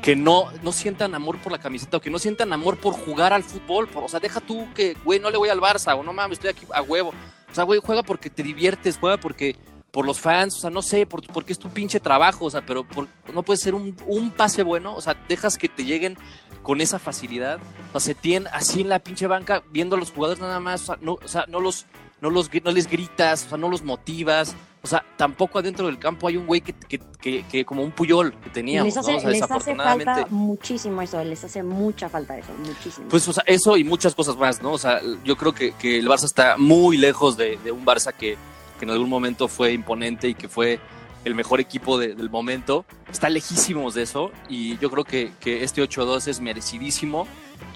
que 0.02 0.16
no, 0.16 0.52
no 0.64 0.72
sientan 0.72 1.14
amor 1.14 1.38
por 1.38 1.52
la 1.52 1.60
camiseta 1.60 1.98
o 1.98 2.02
que 2.02 2.10
no 2.10 2.18
sientan 2.18 2.52
amor 2.52 2.78
por 2.78 2.94
jugar 2.94 3.34
al 3.34 3.44
fútbol. 3.44 3.88
Por- 3.88 4.04
o 4.04 4.10
sea, 4.10 4.20
deja 4.20 4.42
tú 4.42 4.68
que, 4.74 4.98
güey, 5.06 5.20
no 5.20 5.30
le 5.30 5.38
voy 5.38 5.50
al 5.50 5.62
Barça 5.62 5.96
o 5.98 6.04
no 6.04 6.12
mames, 6.12 6.38
estoy 6.40 6.50
aquí 6.50 6.66
a 6.74 6.82
huevo. 6.82 7.10
O 7.10 7.56
sea, 7.56 7.66
güey, 7.66 7.80
juega 7.84 8.02
porque 8.02 8.30
te 8.30 8.44
diviertes, 8.44 8.98
juega 9.00 9.18
porque 9.18 9.56
por 9.92 10.06
los 10.06 10.20
fans, 10.20 10.56
o 10.56 10.60
sea, 10.62 10.70
no 10.70 10.82
sé, 10.82 11.06
por, 11.06 11.22
porque 11.28 11.52
es 11.52 11.60
tu 11.60 11.70
pinche 11.70 12.00
trabajo, 12.00 12.46
o 12.46 12.50
sea, 12.50 12.66
pero 12.66 12.84
por- 12.88 13.08
no 13.34 13.44
puede 13.44 13.58
ser 13.58 13.76
un, 13.76 13.96
un 14.08 14.32
pase 14.32 14.64
bueno, 14.64 14.96
o 14.96 15.02
sea, 15.02 15.16
dejas 15.28 15.58
que 15.58 15.68
te 15.68 15.84
lleguen 15.84 16.18
con 16.64 16.80
esa 16.80 16.98
facilidad. 16.98 17.60
O 17.90 18.00
sea, 18.00 18.00
se 18.00 18.16
tienen 18.16 18.48
así 18.54 18.82
en 18.82 18.90
la 18.90 19.00
pinche 19.00 19.28
banca 19.28 19.64
viendo 19.72 19.96
a 19.98 20.00
los 20.00 20.12
jugadores 20.12 20.42
nada 20.42 20.60
más, 20.60 20.84
o 20.84 20.86
sea, 20.86 20.98
no, 21.02 21.14
o 21.14 21.28
sea, 21.28 21.46
no 21.50 21.60
los, 21.60 21.86
no 22.22 22.30
los, 22.30 22.50
no 22.64 22.72
les 22.72 22.88
gritas, 22.90 23.46
o 23.46 23.50
sea, 23.50 23.58
no 23.58 23.68
los 23.70 23.84
motivas. 23.84 24.56
O 24.84 24.88
sea, 24.88 25.06
tampoco 25.16 25.60
adentro 25.60 25.86
del 25.86 26.00
campo 26.00 26.28
hay 26.28 26.38
un 26.38 26.48
güey 26.48 26.62
que, 26.62 26.74
que, 26.74 27.00
que, 27.22 27.46
que 27.46 27.66
como 27.66 27.84
un 27.84 27.92
puyol 27.92 28.34
que 28.44 28.50
teníamos, 28.50 28.86
les 28.88 28.98
hace, 28.98 29.12
¿no? 29.12 29.18
O 29.18 29.22
sea, 29.22 29.30
les 29.30 29.42
hace 29.44 29.54
desafortunadamente. 29.54 30.06
falta 30.22 30.28
muchísimo 30.32 31.02
eso, 31.04 31.24
les 31.24 31.44
hace 31.44 31.62
mucha 31.62 32.10
falta 32.10 32.36
eso, 32.38 32.52
muchísimo. 32.66 33.08
Pues 33.10 33.28
o 33.28 33.34
sea, 33.34 33.44
eso 33.46 33.78
y 33.78 33.84
muchas 33.84 34.16
cosas 34.16 34.38
más, 34.38 34.60
¿no? 34.64 34.72
O 34.72 34.78
sea, 34.80 35.00
yo 35.24 35.36
creo 35.38 35.54
que, 35.54 35.74
que 35.74 36.00
el 36.00 36.08
Barça 36.08 36.24
está 36.26 36.58
muy 36.58 36.98
lejos 36.98 37.38
de, 37.38 37.58
de 37.64 37.72
un 37.72 37.86
Barça 37.86 38.12
que, 38.12 38.38
que, 38.82 38.86
en 38.86 38.92
algún 38.92 39.10
momento 39.10 39.48
fue 39.48 39.74
imponente 39.74 40.28
y 40.28 40.34
que 40.34 40.50
fue 40.50 40.80
el 41.24 41.36
mejor 41.36 41.60
equipo 41.60 41.98
de, 41.98 42.16
del 42.16 42.30
momento. 42.30 42.86
Está 43.12 43.30
lejísimos 43.30 43.94
de 43.94 44.04
eso 44.04 44.32
y 44.50 44.78
yo 44.80 44.90
creo 44.90 45.04
que, 45.04 45.32
que 45.40 45.64
este 45.64 45.84
8-2 45.84 46.28
es 46.28 46.42
merecidísimo. 46.42 47.28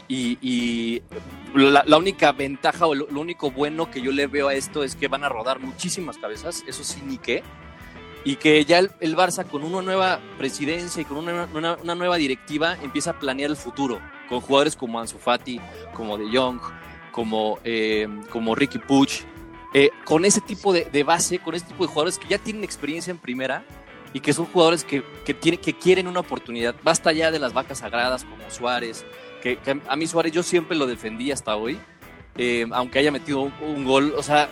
Y, 0.08 0.38
y 0.42 1.02
la, 1.56 1.84
la, 1.86 1.98
única 1.98 2.32
ventaja 2.32 2.86
o 2.86 2.94
lo, 2.94 3.08
lo, 3.10 3.22
único 3.22 3.50
bueno 3.50 3.90
que 3.90 4.02
yo 4.02 4.12
le 4.12 4.28
veo 4.28 4.50
a 4.50 4.54
esto 4.54 4.84
es 4.84 4.96
que 4.96 5.08
van 5.08 5.24
a 5.24 5.30
rodar 5.30 5.60
muchísimas 5.60 6.18
cabezas, 6.18 6.64
eso 6.68 6.84
sí 6.84 7.02
ni 7.04 7.18
qué. 7.18 7.44
Y 8.24 8.36
que 8.38 8.66
ya 8.66 8.80
el, 8.80 8.92
el 9.00 9.16
Barça 9.16 9.48
con 9.48 9.64
una 9.64 9.82
nueva 9.82 10.20
presidencia 10.38 11.02
y 11.02 11.06
con 11.06 11.18
una, 11.18 11.48
una, 11.54 11.76
una, 11.76 11.96
nueva 11.96 12.18
directiva 12.18 12.78
empieza 12.84 13.12
a 13.12 13.20
planear 13.20 13.52
el 13.52 13.56
futuro, 13.56 14.00
con 14.30 14.42
jugadores 14.42 14.76
como 14.76 15.00
Ansu 15.00 15.18
Fati, 15.18 15.60
como 15.94 16.18
De 16.18 16.26
Jong, 16.36 16.60
como, 17.12 17.60
eh, 17.64 18.08
como 18.32 18.56
Ricky 18.56 18.80
Puig, 18.80 19.26
eh, 19.78 19.90
con 20.06 20.24
ese 20.24 20.40
tipo 20.40 20.72
de, 20.72 21.04
base, 21.04 21.40
con 21.40 21.54
ese 21.54 21.66
tipo 21.66 21.84
de 21.84 21.90
jugadores 21.90 22.18
que 22.18 22.30
ya 22.30 22.38
tienen 22.38 22.64
experiencia 22.64 23.12
en 23.12 23.18
primera 23.18 23.66
y 24.14 24.22
que 24.22 24.32
son 24.32 24.46
jugadores 24.46 24.86
que, 24.86 25.04
que, 25.26 25.34
tiene, 25.34 25.58
que 25.58 25.74
quieren 25.74 26.08
una 26.08 26.22
oportunidad. 26.22 26.76
Basta 26.82 27.12
ya 27.12 27.30
de 27.30 27.40
las 27.40 27.52
vacas 27.52 27.80
sagradas 27.80 28.24
como 28.24 28.50
Suárez, 28.50 29.06
que 29.44 29.60
a 29.86 29.96
mí 29.98 30.08
Suárez 30.08 30.32
yo 30.32 30.44
siempre 30.44 30.78
lo 30.78 30.88
defendí 30.88 31.30
hasta 31.30 31.58
hoy, 31.58 31.78
eh, 32.38 32.66
aunque 32.72 33.00
haya 33.00 33.12
metido 33.12 33.42
un, 33.42 33.54
un, 33.60 33.84
gol, 33.84 34.14
o 34.18 34.24
sea, 34.24 34.48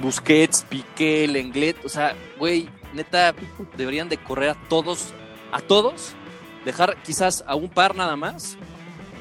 Busquets, 0.00 0.66
Piqué, 0.68 1.28
Lenglet, 1.28 1.76
o 1.84 1.88
sea, 1.88 2.16
güey, 2.36 2.68
neta, 2.94 3.36
deberían 3.76 4.08
de 4.08 4.16
correr 4.16 4.50
a 4.50 4.54
todos, 4.68 5.14
a 5.52 5.60
todos, 5.60 6.14
dejar 6.64 7.00
quizás 7.04 7.44
a 7.46 7.54
un 7.54 7.68
par 7.68 7.94
nada 7.94 8.16
más, 8.16 8.58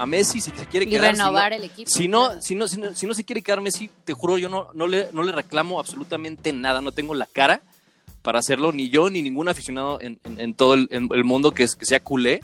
a 0.01 0.05
Messi 0.07 0.41
si 0.41 0.49
se 0.49 0.65
quiere 0.65 0.87
y 0.87 0.89
quedar. 0.89 1.11
renovar 1.11 1.53
si 1.53 1.57
no, 1.57 1.63
el 1.63 1.69
equipo. 1.69 1.89
Si 1.91 2.07
no, 2.07 2.41
si 2.41 2.55
no, 2.55 2.67
si 2.67 2.81
no, 2.81 2.95
si 2.95 3.05
no 3.05 3.13
se 3.13 3.23
quiere 3.23 3.43
quedar 3.43 3.61
Messi, 3.61 3.89
te 4.03 4.13
juro, 4.13 4.39
yo 4.39 4.49
no, 4.49 4.69
no, 4.73 4.87
le, 4.87 5.09
no 5.13 5.21
le 5.21 5.31
reclamo 5.31 5.79
absolutamente 5.79 6.51
nada, 6.53 6.81
no 6.81 6.91
tengo 6.91 7.13
la 7.13 7.27
cara 7.27 7.61
para 8.23 8.39
hacerlo, 8.39 8.71
ni 8.71 8.89
yo 8.89 9.11
ni 9.11 9.21
ningún 9.21 9.47
aficionado 9.47 10.01
en, 10.01 10.19
en, 10.23 10.39
en 10.39 10.53
todo 10.55 10.73
el, 10.73 10.87
en 10.91 11.07
el, 11.11 11.23
mundo 11.23 11.51
que, 11.51 11.63
es, 11.63 11.75
que 11.75 11.85
sea 11.85 11.99
culé. 11.99 12.41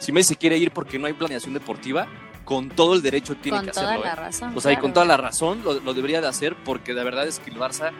Si 0.00 0.12
Messi 0.12 0.34
quiere 0.34 0.56
ir 0.56 0.70
porque 0.70 0.98
no 0.98 1.06
hay 1.06 1.12
planeación 1.12 1.52
deportiva, 1.52 2.08
con 2.46 2.70
todo 2.70 2.94
el 2.94 3.02
derecho 3.02 3.36
tiene 3.36 3.58
con 3.58 3.66
que 3.66 3.72
toda 3.72 3.86
hacerlo. 3.86 4.04
La 4.04 4.12
¿eh? 4.12 4.16
razón, 4.16 4.48
o 4.48 4.60
sea, 4.60 4.70
claro. 4.70 4.78
y 4.78 4.80
con 4.80 4.92
toda 4.94 5.06
la 5.06 5.16
razón 5.18 5.62
lo, 5.62 5.80
lo, 5.80 5.92
debería 5.92 6.22
de 6.22 6.28
hacer 6.28 6.56
porque 6.64 6.94
la 6.94 7.04
verdad 7.04 7.26
es 7.26 7.38
que 7.38 7.50
el 7.50 7.58
Barça 7.58 7.92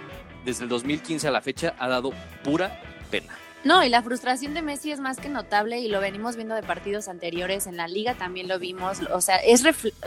desde 0.46 0.62
el 0.64 0.70
2015 0.70 1.28
a 1.28 1.30
la 1.30 1.42
fecha 1.42 1.74
ha 1.78 1.88
dado 1.88 2.12
pura 2.42 2.80
pena. 3.10 3.34
No, 3.64 3.82
y 3.82 3.88
la 3.88 4.02
frustración 4.02 4.52
de 4.52 4.60
Messi 4.60 4.92
es 4.92 5.00
más 5.00 5.16
que 5.18 5.30
notable 5.30 5.80
y 5.80 5.88
lo 5.88 5.98
venimos 5.98 6.36
viendo 6.36 6.54
de 6.54 6.62
partidos 6.62 7.08
anteriores, 7.08 7.66
en 7.66 7.78
la 7.78 7.88
liga 7.88 8.14
también 8.14 8.46
lo 8.46 8.58
vimos, 8.58 9.00
o 9.10 9.20
sea, 9.22 9.36
es 9.36 9.64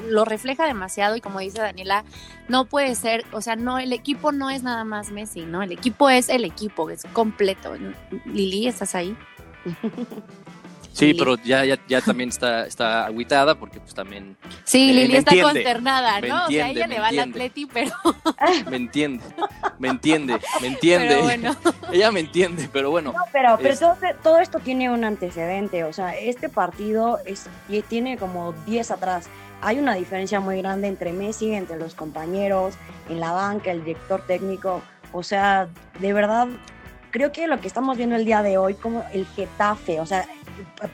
lo 0.07 0.25
refleja 0.25 0.65
demasiado 0.65 1.15
y 1.15 1.21
como 1.21 1.39
dice 1.39 1.59
Daniela, 1.59 2.03
no 2.47 2.65
puede 2.65 2.93
ser, 2.93 3.25
o 3.31 3.41
sea, 3.41 3.55
no, 3.55 3.79
el 3.79 3.93
equipo 3.93 4.31
no 4.31 4.51
es 4.51 4.61
nada 4.61 4.83
más 4.83 5.09
Messi, 5.09 5.41
¿no? 5.41 5.63
El 5.63 5.71
equipo 5.71 6.09
es 6.09 6.29
el 6.29 6.45
equipo, 6.45 6.89
es 6.91 7.03
completo. 7.13 7.73
Lili, 8.25 8.67
¿estás 8.67 8.93
ahí? 8.93 9.17
Sí, 10.97 11.05
Lili. 11.07 11.19
pero 11.19 11.35
ya, 11.43 11.63
ya, 11.63 11.77
ya 11.87 12.01
también 12.01 12.29
está, 12.29 12.65
está 12.65 13.05
agüitada 13.05 13.53
porque 13.53 13.79
pues 13.79 13.93
también... 13.93 14.35
Sí, 14.63 14.89
eh, 14.89 14.93
Lili 14.93 15.17
está 15.17 15.31
entiende, 15.31 15.53
consternada, 15.53 16.21
¿no? 16.21 16.41
Entiende, 16.41 16.43
o 16.43 16.49
sea, 16.49 16.69
ella 16.69 16.87
le 16.87 16.99
va 16.99 17.07
al 17.09 17.19
Atleti, 17.19 17.65
pero... 17.67 17.91
Me 18.69 18.77
entiende, 18.77 19.23
me 19.77 19.89
entiende, 19.89 20.39
me 20.59 20.67
entiende. 20.67 21.07
Pero 21.07 21.21
bueno. 21.21 21.55
ella 21.91 22.11
me 22.11 22.19
entiende, 22.21 22.69
pero 22.71 22.89
bueno. 22.89 23.13
No, 23.13 23.19
pero, 23.31 23.57
pero 23.57 23.73
es... 23.73 23.79
todo, 23.79 23.95
todo, 24.23 24.39
esto 24.39 24.59
tiene 24.59 24.89
un 24.89 25.03
antecedente, 25.03 25.83
o 25.83 25.93
sea, 25.93 26.15
este 26.15 26.49
partido 26.49 27.19
es, 27.25 27.47
tiene 27.89 28.17
como 28.17 28.53
10 28.65 28.91
atrás. 28.91 29.29
Hay 29.61 29.79
una 29.79 29.95
diferencia 29.95 30.39
muy 30.39 30.57
grande 30.61 30.87
entre 30.87 31.13
Messi, 31.13 31.53
entre 31.53 31.77
los 31.77 31.93
compañeros, 31.93 32.75
en 33.09 33.19
la 33.19 33.31
banca, 33.31 33.71
el 33.71 33.83
director 33.83 34.25
técnico. 34.25 34.81
O 35.11 35.23
sea, 35.23 35.67
de 35.99 36.13
verdad, 36.13 36.47
creo 37.11 37.31
que 37.31 37.47
lo 37.47 37.59
que 37.59 37.67
estamos 37.67 37.97
viendo 37.97 38.15
el 38.15 38.25
día 38.25 38.41
de 38.41 38.57
hoy, 38.57 38.73
como 38.73 39.03
el 39.13 39.25
Getafe, 39.27 39.99
o 39.99 40.05
sea, 40.05 40.27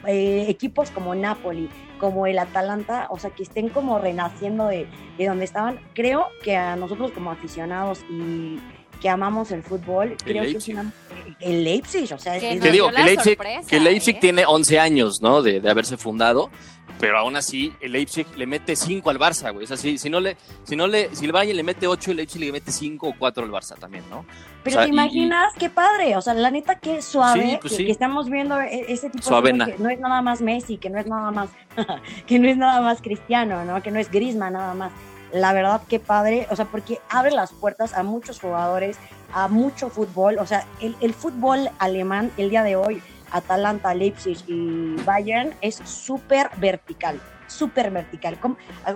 eh, 0.06 0.46
equipos 0.48 0.90
como 0.90 1.14
Napoli, 1.14 1.68
como 1.98 2.26
el 2.26 2.38
Atalanta, 2.38 3.06
o 3.10 3.18
sea, 3.18 3.30
que 3.30 3.42
estén 3.42 3.68
como 3.68 3.98
renaciendo 3.98 4.66
de, 4.66 4.86
de, 5.18 5.26
donde 5.26 5.44
estaban, 5.44 5.80
creo 5.94 6.26
que 6.42 6.56
a 6.56 6.76
nosotros 6.76 7.12
como 7.12 7.30
aficionados 7.30 8.04
y 8.10 8.58
que 9.00 9.08
amamos 9.08 9.50
el 9.50 9.62
fútbol, 9.62 10.12
el 10.12 10.16
creo 10.16 10.42
Leipzig. 10.44 10.74
que 10.74 10.80
es 10.80 10.86
una, 10.86 10.92
el 11.40 11.64
Leipzig, 11.64 12.12
o 12.12 12.18
sea, 12.18 12.38
que 12.38 12.52
es, 12.52 12.60
te 12.60 12.70
digo 12.70 12.90
que 12.90 13.02
Leipzig, 13.02 13.36
sorpresa, 13.36 13.68
que 13.68 13.80
Leipzig 13.80 14.16
¿eh? 14.16 14.18
tiene 14.20 14.44
11 14.46 14.78
años, 14.78 15.20
¿no? 15.20 15.42
De, 15.42 15.60
de, 15.60 15.70
haberse 15.70 15.96
fundado, 15.96 16.50
pero 16.98 17.18
aún 17.18 17.36
así 17.36 17.72
el 17.80 17.92
Leipzig 17.92 18.26
le 18.36 18.46
mete 18.46 18.76
5 18.76 19.08
al 19.10 19.18
Barça, 19.18 19.52
güey. 19.52 19.64
O 19.64 19.66
sea, 19.66 19.76
si, 19.76 19.98
si, 19.98 20.08
no 20.08 20.20
le, 20.20 20.36
si 20.64 20.76
no 20.76 20.86
le, 20.86 21.14
si 21.14 21.24
el 21.24 21.32
Bayern 21.32 21.56
le 21.56 21.62
mete 21.62 21.86
8, 21.86 22.12
el 22.12 22.16
Leipzig 22.18 22.40
le 22.40 22.52
mete 22.52 22.70
5 22.70 23.08
o 23.08 23.14
4 23.18 23.44
al 23.44 23.50
Barça 23.50 23.74
también, 23.76 24.04
¿no? 24.10 24.24
Pero 24.62 24.76
o 24.76 24.78
sea, 24.78 24.84
te 24.84 24.90
imaginas, 24.90 25.54
y, 25.56 25.58
qué 25.58 25.70
padre, 25.70 26.16
o 26.16 26.22
sea, 26.22 26.34
la 26.34 26.50
neta 26.50 26.78
qué 26.78 27.02
suave 27.02 27.42
sí, 27.42 27.58
pues 27.60 27.72
que, 27.72 27.76
sí. 27.78 27.86
que, 27.86 27.92
estamos 27.92 28.30
viendo 28.30 28.60
e, 28.60 28.92
ese 28.92 29.10
tipo 29.10 29.24
Suavena. 29.24 29.66
de 29.66 29.72
que 29.74 29.82
no 29.82 29.90
es 29.90 30.00
nada 30.00 30.22
más 30.22 30.40
Messi, 30.40 30.78
que 30.78 30.90
no 30.90 30.98
es 30.98 31.06
nada 31.06 31.30
más, 31.30 31.50
que 32.26 32.38
no 32.38 32.48
es 32.48 32.56
nada 32.56 32.80
más 32.80 33.02
Cristiano, 33.02 33.64
¿no? 33.64 33.82
Que 33.82 33.90
no 33.90 33.98
es 33.98 34.10
Griezmann 34.10 34.54
nada 34.54 34.74
más. 34.74 34.92
La 35.32 35.52
verdad 35.52 35.82
qué 35.88 35.98
padre, 35.98 36.46
o 36.50 36.56
sea, 36.56 36.66
porque 36.66 37.00
abre 37.10 37.32
las 37.32 37.52
puertas 37.52 37.92
a 37.94 38.04
muchos 38.04 38.40
jugadores, 38.40 38.96
a 39.32 39.48
mucho 39.48 39.90
fútbol, 39.90 40.38
o 40.38 40.46
sea, 40.46 40.64
el, 40.80 40.96
el 41.00 41.12
fútbol 41.12 41.68
alemán 41.80 42.30
el 42.36 42.50
día 42.50 42.62
de 42.62 42.76
hoy, 42.76 43.02
Atalanta, 43.36 43.94
Leipzig 43.94 44.38
y 44.46 44.96
Bayern 45.04 45.54
es 45.60 45.76
súper 45.84 46.50
vertical 46.56 47.20
súper 47.46 47.90
vertical. 47.90 48.38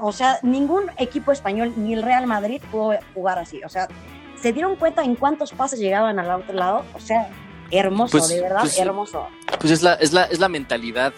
O 0.00 0.10
sea, 0.10 0.38
ningún 0.42 0.90
equipo 0.96 1.32
español, 1.32 1.72
ni 1.76 1.94
el 1.94 2.02
Real 2.02 2.26
Madrid 2.26 2.60
pudo 2.70 2.98
jugar 3.14 3.38
así. 3.38 3.62
O 3.62 3.68
sea, 3.68 3.88
se 4.40 4.52
dieron 4.52 4.76
cuenta 4.76 5.04
en 5.04 5.14
cuántos 5.14 5.52
pases 5.52 5.78
llegaban 5.78 6.18
al 6.18 6.30
otro 6.40 6.54
lado. 6.54 6.84
O 6.94 7.00
sea, 7.00 7.30
hermoso, 7.70 8.18
pues, 8.18 8.28
de 8.28 8.40
verdad, 8.40 8.60
pues, 8.60 8.78
hermoso. 8.78 9.28
Pues 9.60 9.72
es 9.72 9.82
la, 9.82 9.94
es 9.94 10.12
la, 10.12 10.24
es 10.24 10.40
la 10.40 10.48
mentalidad 10.48 11.12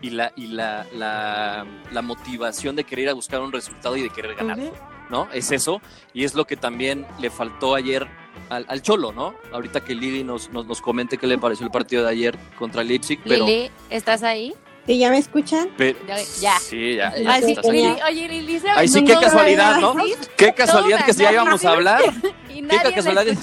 y 0.00 0.10
la, 0.10 0.32
y 0.36 0.48
la, 0.48 0.86
la, 0.92 1.66
la, 1.90 2.02
motivación 2.02 2.76
de 2.76 2.84
querer 2.84 3.04
ir 3.04 3.08
a 3.10 3.14
buscar 3.14 3.40
un 3.40 3.52
resultado 3.52 3.96
y 3.96 4.02
de 4.02 4.10
querer 4.10 4.34
ganar. 4.34 4.58
Uh 4.58 4.62
-huh. 4.62 4.72
¿No? 5.10 5.28
Es 5.32 5.52
eso. 5.52 5.80
Y 6.12 6.24
es 6.24 6.34
lo 6.34 6.46
que 6.46 6.56
también 6.56 7.06
le 7.18 7.30
faltó 7.30 7.74
ayer 7.74 8.08
al, 8.48 8.66
al 8.68 8.82
Cholo, 8.82 9.12
¿no? 9.12 9.34
Ahorita 9.52 9.82
que 9.82 9.94
Lili 9.94 10.24
nos, 10.24 10.50
nos, 10.50 10.66
nos, 10.66 10.80
comente 10.80 11.18
qué 11.18 11.26
le 11.26 11.38
pareció 11.38 11.64
el 11.66 11.72
partido 11.72 12.04
de 12.04 12.10
ayer 12.10 12.38
contra 12.58 12.82
Leipzig. 12.82 13.20
Pero... 13.24 13.46
Lili, 13.46 13.70
¿estás 13.90 14.22
ahí? 14.22 14.54
¿Sí, 14.86 14.98
¿Ya 14.98 15.10
me 15.10 15.18
escuchan? 15.18 15.68
Pero, 15.76 15.98
ya. 16.40 16.58
Sí, 16.60 16.94
ya. 16.94 17.16
ya 17.16 17.32
Ay, 17.32 17.42
sí, 17.42 17.56
Lili, 17.64 17.96
oye, 18.08 18.28
Lili, 18.28 18.60
se 18.60 18.70
Ay, 18.70 18.86
sí, 18.86 19.02
qué 19.02 19.14
casualidad, 19.14 19.80
¿no? 19.80 19.96
Qué 20.36 20.54
casualidad 20.54 21.04
que 21.04 21.12
ya 21.12 21.32
íbamos 21.32 21.64
a 21.64 21.70
hablar. 21.72 22.02
qué 22.48 22.92
casualidad, 22.94 23.36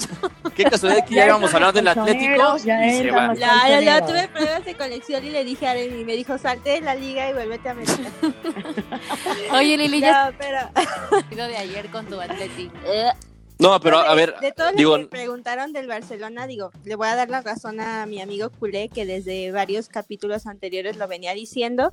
qué 0.54 0.64
casualidad 0.64 1.04
que 1.04 1.14
ya 1.14 1.26
íbamos 1.26 1.52
a 1.52 1.56
hablar 1.56 1.74
del 1.74 1.88
Atlético. 1.88 2.56
Ya, 2.64 2.86
y 2.86 2.98
se 2.98 3.10
va. 3.10 3.34
ya, 3.34 3.68
ya, 3.68 3.80
ya, 3.82 4.06
tuve 4.06 4.26
pruebas 4.28 4.64
de 4.64 4.74
conexión 4.74 5.22
y 5.22 5.30
le 5.30 5.44
dije 5.44 5.66
a 5.66 5.84
y 5.84 6.04
me 6.04 6.14
dijo, 6.14 6.38
salte 6.38 6.70
de 6.70 6.80
la 6.80 6.94
liga 6.94 7.28
y 7.28 7.34
vuélvete 7.34 7.68
a 7.68 7.74
meter. 7.74 8.00
Oye, 9.52 9.76
Lili, 9.76 10.00
ya. 10.00 10.30
No, 10.30 10.36
pero. 10.38 10.58
partido 11.10 11.46
de 11.46 11.56
ayer 11.58 11.90
con 11.90 12.06
tu 12.06 12.18
Atlético. 12.18 12.72
No, 13.58 13.78
pero 13.80 13.98
a 13.98 14.14
ver, 14.14 14.34
de 14.40 14.52
todo 14.52 14.72
digo, 14.72 14.96
lo 14.96 15.04
que 15.04 15.10
preguntaron 15.10 15.72
del 15.72 15.86
Barcelona, 15.86 16.46
digo, 16.46 16.72
le 16.84 16.96
voy 16.96 17.06
a 17.06 17.14
dar 17.14 17.30
la 17.30 17.40
razón 17.40 17.80
a 17.80 18.04
mi 18.06 18.20
amigo 18.20 18.50
Culé, 18.50 18.88
que 18.88 19.06
desde 19.06 19.52
varios 19.52 19.88
capítulos 19.88 20.46
anteriores 20.46 20.96
lo 20.96 21.06
venía 21.06 21.34
diciendo, 21.34 21.92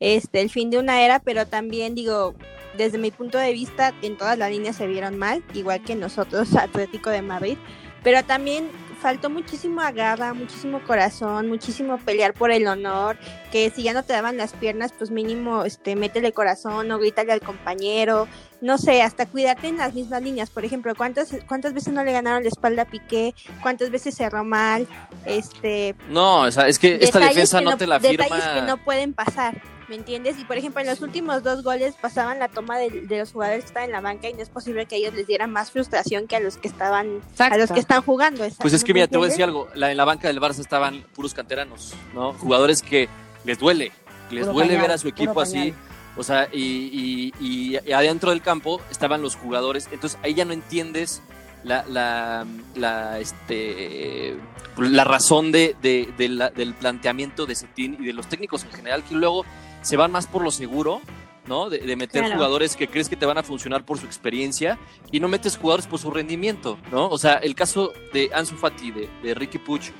este, 0.00 0.42
el 0.42 0.50
fin 0.50 0.70
de 0.70 0.78
una 0.78 1.02
era, 1.02 1.18
pero 1.18 1.46
también 1.46 1.94
digo, 1.94 2.34
desde 2.76 2.98
mi 2.98 3.10
punto 3.10 3.38
de 3.38 3.52
vista, 3.52 3.94
en 4.02 4.18
todas 4.18 4.36
las 4.36 4.50
líneas 4.50 4.76
se 4.76 4.86
vieron 4.86 5.16
mal, 5.16 5.42
igual 5.54 5.82
que 5.82 5.94
nosotros, 5.94 6.54
Atlético 6.56 7.08
de 7.10 7.22
Madrid, 7.22 7.56
pero 8.02 8.22
también 8.24 8.68
faltó 9.00 9.30
muchísimo 9.30 9.80
agarra, 9.80 10.34
muchísimo 10.34 10.80
corazón, 10.86 11.48
muchísimo 11.48 11.98
pelear 11.98 12.34
por 12.34 12.50
el 12.50 12.66
honor, 12.66 13.16
que 13.50 13.70
si 13.70 13.82
ya 13.82 13.92
no 13.92 14.02
te 14.02 14.12
daban 14.12 14.36
las 14.36 14.52
piernas, 14.52 14.92
pues 14.96 15.10
mínimo 15.10 15.64
este 15.64 15.96
métele 15.96 16.32
corazón 16.32 16.90
o 16.90 16.98
grítale 16.98 17.32
al 17.32 17.40
compañero, 17.40 18.28
no 18.60 18.76
sé, 18.76 19.02
hasta 19.02 19.26
cuidarte 19.26 19.68
en 19.68 19.76
las 19.76 19.94
mismas 19.94 20.22
líneas. 20.22 20.50
Por 20.50 20.64
ejemplo, 20.64 20.94
¿cuántas 20.96 21.30
cuántas 21.46 21.72
veces 21.74 21.92
no 21.92 22.04
le 22.04 22.12
ganaron 22.12 22.42
la 22.42 22.48
espalda 22.48 22.82
a 22.82 22.86
Piqué? 22.86 23.34
¿Cuántas 23.62 23.90
veces 23.90 24.14
cerró 24.16 24.44
mal? 24.44 24.86
Este 25.24 25.94
No, 26.08 26.42
o 26.42 26.50
sea, 26.50 26.68
es 26.68 26.78
que 26.78 26.98
esta 27.00 27.20
defensa 27.20 27.60
no, 27.60 27.70
no 27.70 27.76
te 27.76 27.86
la 27.86 28.00
firma. 28.00 28.24
Detalles 28.24 28.48
que 28.48 28.62
no 28.62 28.76
pueden 28.78 29.14
pasar. 29.14 29.60
¿Me 29.88 29.94
entiendes? 29.96 30.38
Y 30.38 30.44
por 30.44 30.58
ejemplo, 30.58 30.82
en 30.82 30.86
los 30.86 31.00
últimos 31.00 31.42
dos 31.42 31.62
goles 31.62 31.94
pasaban 32.00 32.38
la 32.38 32.48
toma 32.48 32.76
de, 32.78 32.90
de, 32.90 33.18
los 33.18 33.32
jugadores 33.32 33.64
que 33.64 33.68
estaban 33.68 33.88
en 33.88 33.92
la 33.92 34.00
banca 34.02 34.28
y 34.28 34.34
no 34.34 34.42
es 34.42 34.50
posible 34.50 34.84
que 34.84 34.96
a 34.96 34.98
ellos 34.98 35.14
les 35.14 35.26
diera 35.26 35.46
más 35.46 35.70
frustración 35.70 36.26
que 36.26 36.36
a 36.36 36.40
los 36.40 36.58
que 36.58 36.68
estaban, 36.68 37.22
Exacto. 37.30 37.54
a 37.54 37.58
los 37.58 37.72
que 37.72 37.80
están 37.80 38.02
jugando. 38.02 38.44
Exacto. 38.44 38.62
Pues 38.62 38.74
es 38.74 38.84
que 38.84 38.92
¿No 38.92 38.94
mira, 38.96 39.06
te 39.08 39.16
voy 39.16 39.26
a 39.26 39.28
decir 39.30 39.44
algo, 39.44 39.66
la, 39.74 39.90
en 39.90 39.96
la 39.96 40.04
banca 40.04 40.28
del 40.28 40.40
Barça 40.40 40.58
estaban 40.60 41.04
puros 41.14 41.32
canteranos, 41.32 41.94
¿no? 42.14 42.34
Jugadores 42.34 42.82
que 42.82 43.08
les 43.44 43.58
duele, 43.58 43.90
les 44.30 44.42
Puro 44.42 44.52
duele 44.52 44.70
pañal, 44.74 44.82
ver 44.82 44.90
a 44.92 44.98
su 44.98 45.08
equipo 45.08 45.40
así. 45.40 45.72
O 46.18 46.22
sea, 46.22 46.48
y, 46.52 46.60
y- 46.60 47.32
y- 47.40 47.78
y 47.86 47.92
adentro 47.92 48.30
del 48.30 48.42
campo 48.42 48.82
estaban 48.90 49.22
los 49.22 49.36
jugadores. 49.36 49.88
Entonces 49.92 50.18
ahí 50.22 50.34
ya 50.34 50.44
no 50.44 50.52
entiendes 50.52 51.22
la, 51.64 51.84
la, 51.88 52.44
la, 52.74 53.20
este, 53.20 54.36
la 54.76 55.04
razón 55.04 55.50
de, 55.52 55.76
de- 55.80 56.12
de 56.18 56.28
la- 56.28 56.50
del 56.50 56.74
planteamiento 56.74 57.46
de 57.46 57.54
Setín 57.54 57.96
y 58.00 58.04
de 58.04 58.12
los 58.12 58.26
técnicos 58.28 58.64
en 58.64 58.72
general, 58.72 59.02
que 59.04 59.14
luego 59.14 59.44
se 59.82 59.96
van 59.96 60.10
más 60.12 60.26
por 60.26 60.42
lo 60.42 60.50
seguro, 60.50 61.00
¿no? 61.46 61.70
De, 61.70 61.78
de 61.78 61.96
meter 61.96 62.22
Claro. 62.22 62.34
jugadores 62.36 62.76
que 62.76 62.88
crees 62.88 63.08
que 63.08 63.16
te 63.16 63.24
van 63.26 63.38
a 63.38 63.42
funcionar 63.42 63.84
por 63.84 63.98
su 63.98 64.06
experiencia 64.06 64.78
y 65.10 65.20
no 65.20 65.28
metes 65.28 65.56
jugadores 65.56 65.86
por 65.86 65.98
su 65.98 66.10
rendimiento, 66.10 66.78
¿no? 66.92 67.08
O 67.08 67.16
sea, 67.18 67.34
el 67.34 67.54
caso 67.54 67.92
de 68.12 68.30
Ansu 68.34 68.56
Fati, 68.56 68.90
de, 68.90 69.08
de 69.22 69.34
Ricky 69.34 69.58
Puch, 69.58 69.90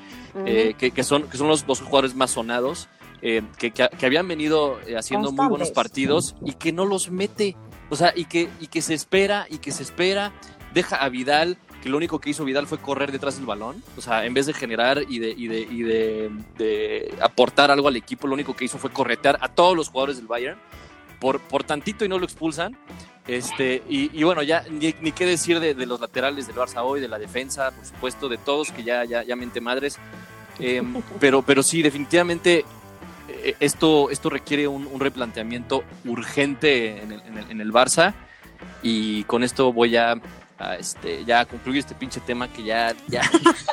eh, 0.45 0.75
que, 0.77 0.91
que 0.91 1.03
son, 1.03 1.23
que 1.29 1.37
son 1.37 1.47
los 1.47 1.65
dos 1.65 1.79
jugadores 1.81 2.13
más 2.15 2.31
sonados, 2.31 2.87
eh, 3.21 3.41
que, 3.57 3.71
que- 3.71 3.89
que 3.97 4.05
habían 4.05 4.27
venido 4.27 4.79
eh, 4.87 4.95
haciendo 4.95 5.31
muy 5.31 5.47
buenos 5.47 5.71
partidos 5.71 6.35
y 6.45 6.53
que 6.53 6.71
no 6.71 6.85
los 6.85 7.09
mete. 7.09 7.57
O 7.89 7.95
sea, 7.95 8.13
y 8.15 8.25
que, 8.25 8.47
y 8.59 8.67
que 8.67 8.81
se 8.83 8.93
espera, 8.93 9.47
y 9.49 9.57
que 9.57 9.71
se 9.71 9.81
espera, 9.81 10.31
deja 10.75 10.97
a 10.97 11.09
Vidal, 11.09 11.57
que 11.81 11.89
lo 11.89 11.97
único 11.97 12.19
que 12.19 12.29
hizo 12.31 12.45
Vidal 12.45 12.67
fue 12.67 12.77
correr 12.77 13.11
detrás 13.11 13.37
del 13.37 13.45
balón. 13.45 13.83
O 13.97 14.01
sea, 14.01 14.25
en 14.25 14.33
vez 14.33 14.45
de 14.45 14.53
generar 14.53 15.03
y 15.07 15.19
de, 15.19 15.29
y 15.29 15.47
de, 15.47 15.59
y 15.59 15.83
de, 15.83 16.29
de 16.57 17.13
aportar 17.21 17.71
algo 17.71 17.87
al 17.87 17.95
equipo, 17.95 18.27
lo 18.27 18.33
único 18.33 18.55
que 18.55 18.65
hizo 18.65 18.77
fue 18.77 18.91
corretear 18.91 19.37
a 19.41 19.49
todos 19.49 19.75
los 19.75 19.89
jugadores 19.89 20.17
del 20.17 20.27
Bayern. 20.27 20.59
Por, 21.19 21.41
por 21.41 21.65
tantito 21.65 22.05
y 22.05 22.09
no 22.09 22.17
lo 22.17 22.25
expulsan. 22.25 22.77
Este, 23.27 23.83
y, 23.89 24.17
y 24.17 24.23
bueno, 24.23 24.41
ya 24.41 24.63
ni, 24.71 24.95
ni 25.01 25.11
qué 25.11 25.25
decir 25.25 25.59
de, 25.59 25.75
de 25.75 25.85
los 25.85 25.99
laterales 25.99 26.47
del 26.47 26.55
Barça 26.55 26.81
hoy, 26.81 27.01
de 27.01 27.07
la 27.07 27.19
defensa, 27.19 27.71
por 27.71 27.85
supuesto, 27.85 28.29
de 28.29 28.37
todos, 28.37 28.71
que 28.71 28.83
ya, 28.83 29.03
ya, 29.03 29.23
ya 29.23 29.35
mente 29.35 29.61
madres. 29.61 29.99
Eh, 30.59 30.81
pero, 31.19 31.41
pero 31.41 31.61
sí, 31.61 31.81
definitivamente 31.81 32.65
eh, 33.27 33.55
esto, 33.59 34.09
esto 34.09 34.29
requiere 34.29 34.67
un, 34.67 34.87
un 34.87 34.99
replanteamiento 34.99 35.83
urgente 36.05 37.01
en 37.01 37.11
el, 37.11 37.21
en, 37.21 37.37
el, 37.37 37.51
en 37.51 37.61
el 37.61 37.71
Barça. 37.71 38.13
Y 38.81 39.23
con 39.25 39.43
esto 39.43 39.73
voy 39.73 39.97
a, 39.97 40.15
a, 40.59 40.75
este, 40.75 41.23
ya 41.25 41.45
concluir 41.45 41.79
este 41.79 41.95
pinche 41.95 42.19
tema 42.19 42.47
que 42.49 42.63
ya, 42.63 42.93
ya. 43.07 43.21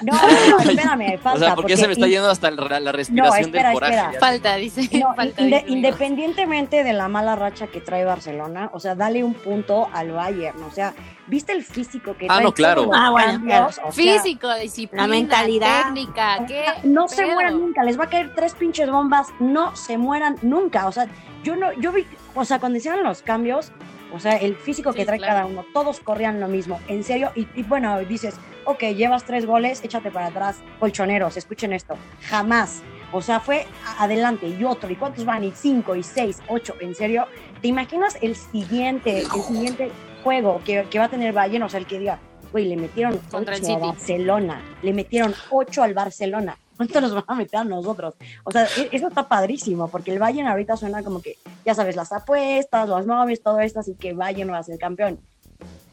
No, 0.03 0.13
no, 0.23 0.51
no, 0.51 0.59
espérame, 0.71 1.19
falta. 1.19 1.33
o 1.33 1.39
sea, 1.39 1.55
porque, 1.57 1.73
ya 1.75 1.77
se 1.79 1.87
me 1.89 1.93
está 1.95 2.07
yendo 2.07 2.31
hasta 2.31 2.51
la, 2.51 2.79
la 2.81 2.93
respiración 2.93 3.47
espera, 3.47 3.69
del 3.71 3.75
coraje. 3.75 3.95
espera. 3.97 4.21
Falta, 4.21 4.55
dice. 4.57 4.89
No, 4.99 5.15
falta, 5.15 5.43
inde- 5.43 5.63
dice, 5.65 5.73
independientemente 5.73 6.85
de 6.85 6.93
la 6.93 7.09
mala 7.09 7.35
racha 7.37 7.67
que 7.67 7.81
trae 7.81 8.05
Barcelona, 8.05 8.71
o 8.73 8.81
sea, 8.81 8.95
dale 8.95 9.25
un 9.25 9.35
punto 9.35 9.89
al 9.93 10.13
Bayern, 10.13 10.63
o 10.63 10.71
sea, 10.71 10.95
¿viste 11.27 11.53
el 11.53 11.65
físico 11.65 12.17
que 12.17 12.27
Ah, 12.27 12.35
trae 12.37 12.45
no, 12.45 12.53
claro. 12.53 12.91
Ah, 12.95 13.11
bueno, 13.11 13.33
cambios? 13.33 13.81
O 13.85 13.91
sea, 13.91 13.93
Físico, 13.93 14.55
disciplina, 14.55 15.03
la 15.03 15.09
mentalidad. 15.09 15.85
técnica, 15.87 16.47
¿qué? 16.47 16.65
no 16.85 17.09
se 17.09 17.27
mueran 17.27 17.59
nunca, 17.61 17.83
les 17.83 17.99
va 17.99 18.05
a 18.05 18.09
caer 18.09 18.33
tres 18.35 18.55
pinches 18.55 18.89
bombas, 18.91 19.27
no 19.41 19.75
se 19.75 19.99
mueran 19.99 20.37
nunca, 20.43 20.87
o 20.87 20.93
sea, 20.93 21.07
yo 21.43 21.57
no, 21.57 21.73
yo 21.81 21.91
vi, 21.93 22.07
o 22.35 22.45
sea, 22.45 22.59
cuando 22.61 22.79
hicieron 22.79 23.03
los 23.03 23.23
cambios, 23.23 23.73
o 24.13 24.19
sea, 24.19 24.37
el 24.37 24.57
físico 24.57 24.93
Sí, 24.93 24.99
que 24.99 25.05
trae 25.07 25.19
claro. 25.19 25.35
cada 25.35 25.47
uno, 25.47 25.65
todos 25.73 26.01
corrían 26.01 26.41
lo 26.41 26.49
mismo, 26.49 26.81
en 26.89 27.03
serio, 27.05 27.33
y, 27.35 27.47
y 27.55 27.63
bueno, 27.63 27.99
dices, 28.01 28.37
ok, 28.65 28.83
llevas 28.95 29.25
tres 29.25 29.47
goles, 29.47 29.83
échate 29.85 30.11
para 30.11 30.27
atrás, 30.27 30.59
colchoneros, 30.81 31.37
escuchen 31.37 31.73
esto, 31.73 31.97
jamás, 32.23 32.83
o 33.13 33.23
sea, 33.23 33.41
fue 33.41 33.67
adelante 33.99 34.49
y 34.49 34.65
otro, 34.65 34.91
¿y 34.91 34.97
cuántos 34.97 35.25
van? 35.25 35.45
Y 35.45 35.53
cinco, 35.53 35.95
y 35.97 36.03
seis, 36.03 36.41
ocho, 36.49 36.75
en 36.81 36.95
serio, 36.95 37.27
¿te 37.63 37.69
imaginas 37.69 38.19
el 38.21 38.35
siguiente, 38.37 39.21
el 39.21 39.43
siguiente 39.43 39.91
juego 40.25 40.61
que, 40.65 40.87
que 40.91 40.99
va 40.99 41.05
a 41.07 41.09
tener 41.09 41.33
Bayern, 41.33 41.63
o 41.65 41.69
sea, 41.69 41.79
el 41.79 41.87
que 41.87 41.99
diga, 41.99 42.19
güey, 42.53 42.67
le 42.67 42.77
metieron 42.77 43.19
Contra 43.31 43.55
el 43.57 43.63
ocho 43.63 43.73
a 43.73 43.77
City. 43.77 43.87
Barcelona, 43.89 44.63
le 44.83 44.93
metieron 44.93 45.35
ocho 45.51 45.83
al 45.83 45.95
Barcelona, 45.95 46.59
¿cuánto 46.77 47.01
nos 47.01 47.15
van 47.15 47.25
a 47.27 47.35
meter 47.35 47.61
a 47.61 47.65
nosotros? 47.65 48.15
O 48.45 48.51
sea, 48.51 48.65
e- 48.77 48.89
eso 48.93 49.09
está 49.09 49.29
padrísimo, 49.29 49.89
porque 49.89 50.13
el 50.13 50.19
Bayern 50.19 50.49
ahorita 50.49 50.77
suena 50.77 51.03
como 51.03 51.21
que, 51.21 51.37
ya 51.65 51.75
sabes, 51.75 51.97
las 51.97 52.13
apuestas, 52.13 52.89
los 52.89 53.07
móviles, 53.07 53.43
todo 53.43 53.61
esto, 53.61 53.81
así 53.81 53.95
que 53.95 54.13
Bayern 54.13 54.51
va 54.51 54.59
a 54.59 54.63
ser 54.63 54.79
campeón. 54.79 55.19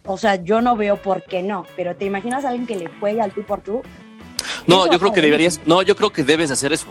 O 0.05 0.17
sea, 0.17 0.35
yo 0.35 0.61
no 0.61 0.75
veo 0.75 1.01
por 1.01 1.23
qué 1.23 1.41
no, 1.43 1.65
pero 1.75 1.95
¿te 1.95 2.05
imaginas 2.05 2.43
a 2.43 2.49
alguien 2.49 2.67
que 2.67 2.75
le 2.75 2.89
juegue 2.99 3.21
al 3.21 3.31
tú 3.31 3.43
por 3.43 3.61
tú? 3.61 3.81
No, 4.67 4.91
yo 4.91 4.99
creo 4.99 5.13
que 5.13 5.21
deberías, 5.21 5.61
no, 5.65 5.81
yo 5.81 5.95
creo 5.95 6.11
que 6.11 6.23
debes 6.23 6.51
hacer 6.51 6.73
eso. 6.73 6.87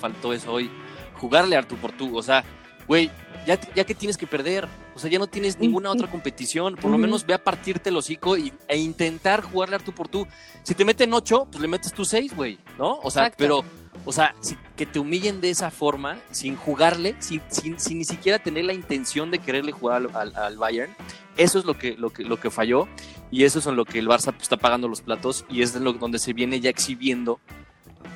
Faltó 0.00 0.32
eso 0.32 0.52
hoy. 0.52 0.70
Jugarle 1.14 1.56
a 1.56 1.62
tu 1.62 1.76
por 1.76 1.92
tú. 1.92 2.16
O 2.16 2.22
sea, 2.22 2.44
güey, 2.86 3.10
ya, 3.46 3.58
ya 3.74 3.84
que 3.84 3.94
tienes 3.94 4.16
que 4.16 4.26
perder. 4.26 4.68
O 4.96 4.98
sea, 4.98 5.10
ya 5.10 5.18
no 5.18 5.26
tienes 5.26 5.58
ninguna 5.58 5.90
otra 5.90 6.10
competición. 6.10 6.74
Por 6.74 6.90
lo 6.90 6.96
menos 6.96 7.26
ve 7.26 7.34
a 7.34 7.44
partirte 7.44 7.90
el 7.90 7.96
hocico 7.98 8.36
y, 8.38 8.50
e 8.66 8.78
intentar 8.78 9.42
jugarle 9.42 9.76
a 9.76 9.78
tu 9.78 9.92
por 9.92 10.08
tú. 10.08 10.26
Si 10.62 10.74
te 10.74 10.86
meten 10.86 11.12
ocho, 11.12 11.46
pues 11.50 11.60
le 11.60 11.68
metes 11.68 11.92
tú 11.92 12.04
seis, 12.06 12.34
güey, 12.34 12.58
¿no? 12.78 12.98
O 13.02 13.10
sea, 13.10 13.24
Exacto. 13.26 13.36
pero, 13.36 13.64
o 14.06 14.10
sea, 14.12 14.34
si- 14.40 14.56
que 14.74 14.86
te 14.86 14.98
humillen 14.98 15.42
de 15.42 15.50
esa 15.50 15.70
forma, 15.70 16.18
sin 16.30 16.56
jugarle, 16.56 17.14
sin, 17.18 17.42
sin, 17.48 17.78
sin 17.78 17.98
ni 17.98 18.04
siquiera 18.06 18.38
tener 18.38 18.64
la 18.64 18.72
intención 18.72 19.30
de 19.30 19.38
quererle 19.38 19.70
jugar 19.72 19.96
al, 20.14 20.16
al- 20.16 20.34
al 20.36 20.56
Bayern, 20.56 20.96
eso 21.36 21.58
es 21.58 21.66
lo 21.66 21.76
que, 21.76 21.94
lo 21.98 22.08
que, 22.08 22.24
lo 22.24 22.40
que 22.40 22.50
falló. 22.50 22.88
Y 23.30 23.44
eso 23.44 23.58
es 23.58 23.66
en 23.66 23.76
lo 23.76 23.84
que 23.84 23.98
el 23.98 24.08
Barça 24.08 24.32
pues, 24.32 24.44
está 24.44 24.56
pagando 24.56 24.88
los 24.88 25.02
platos 25.02 25.44
y 25.50 25.60
es 25.60 25.74
de 25.74 25.80
lo, 25.80 25.92
donde 25.92 26.18
se 26.18 26.32
viene 26.32 26.58
ya 26.60 26.70
exhibiendo 26.70 27.38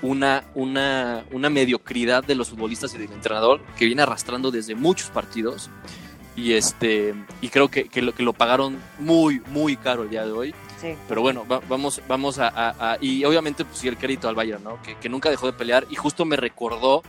una, 0.02 0.44
una, 0.54 1.24
una 1.32 1.50
mediocridad 1.50 2.24
de 2.24 2.34
los 2.34 2.48
futbolistas 2.48 2.94
y 2.94 2.98
del 2.98 3.12
entrenador 3.12 3.60
que 3.76 3.84
viene 3.84 4.00
arrastrando 4.00 4.50
desde 4.50 4.74
muchos 4.74 5.10
partidos. 5.10 5.68
Y 6.36 6.52
este 6.52 7.14
y 7.40 7.48
creo 7.48 7.68
que, 7.68 7.88
que 7.88 8.02
lo, 8.02 8.14
que 8.14 8.22
lo 8.22 8.32
pagaron 8.32 8.78
muy, 8.98 9.40
muy 9.50 9.76
caro 9.76 10.04
el 10.04 10.10
día 10.10 10.24
de 10.24 10.32
hoy. 10.32 10.54
Sí. 10.80 10.94
Pero 11.08 11.20
bueno, 11.20 11.44
va- 11.46 11.60
vamos, 11.68 12.00
vamos 12.08 12.38
a, 12.38 12.48
a- 12.48 12.92
a- 12.92 12.98
Y 13.00 13.24
obviamente, 13.24 13.64
pues 13.64 13.78
sí, 13.78 13.88
el 13.88 13.98
crédito 13.98 14.28
al 14.28 14.34
Bayern, 14.34 14.62
¿no? 14.64 14.80
Que, 14.82 14.96
que 14.96 15.08
nunca 15.08 15.28
dejó 15.28 15.46
de 15.46 15.52
pelear 15.52 15.86
y 15.90 15.96
justo 15.96 16.24
me 16.24 16.36
recordó 16.36 17.02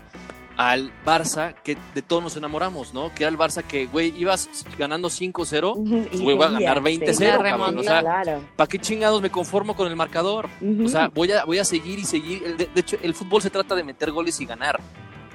al 0.58 0.92
Barça 1.06 1.56
que 1.64 1.78
de 1.96 2.02
todos 2.02 2.22
nos 2.22 2.36
enamoramos, 2.36 2.94
¿no? 2.94 3.14
Que 3.16 3.24
era 3.24 3.32
el 3.32 3.38
Barça 3.38 3.64
que, 3.64 3.86
güey, 3.86 4.14
ibas 4.20 4.50
ganando 4.78 5.08
5-0. 5.10 6.10
Y 6.12 6.18
güey, 6.20 6.36
voy 6.36 6.46
a 6.46 6.50
ganar 6.50 6.84
seguía, 6.84 7.06
20-0, 7.08 7.14
seguía, 7.14 7.38
cabrón, 7.38 7.78
o 7.78 7.84
sea, 7.84 8.00
claro. 8.02 8.42
¿Para 8.58 8.68
qué 8.68 8.80
chingados 8.80 9.22
me 9.22 9.30
conformo 9.30 9.76
con 9.76 9.88
el 9.88 9.96
marcador? 9.96 10.50
O 10.84 10.90
sea, 10.90 11.08
voy 11.08 11.32
a, 11.32 11.46
voy 11.46 11.60
a 11.60 11.64
seguir 11.66 12.00
y 12.00 12.04
seguir. 12.06 12.44
El- 12.44 12.58
De, 12.58 12.66
de 12.74 12.82
hecho, 12.82 12.98
el 13.02 13.14
fútbol 13.16 13.42
se 13.42 13.50
trata 13.50 13.76
de 13.76 13.84
meter 13.84 14.12
goles 14.12 14.40
y 14.42 14.46
ganar, 14.46 14.80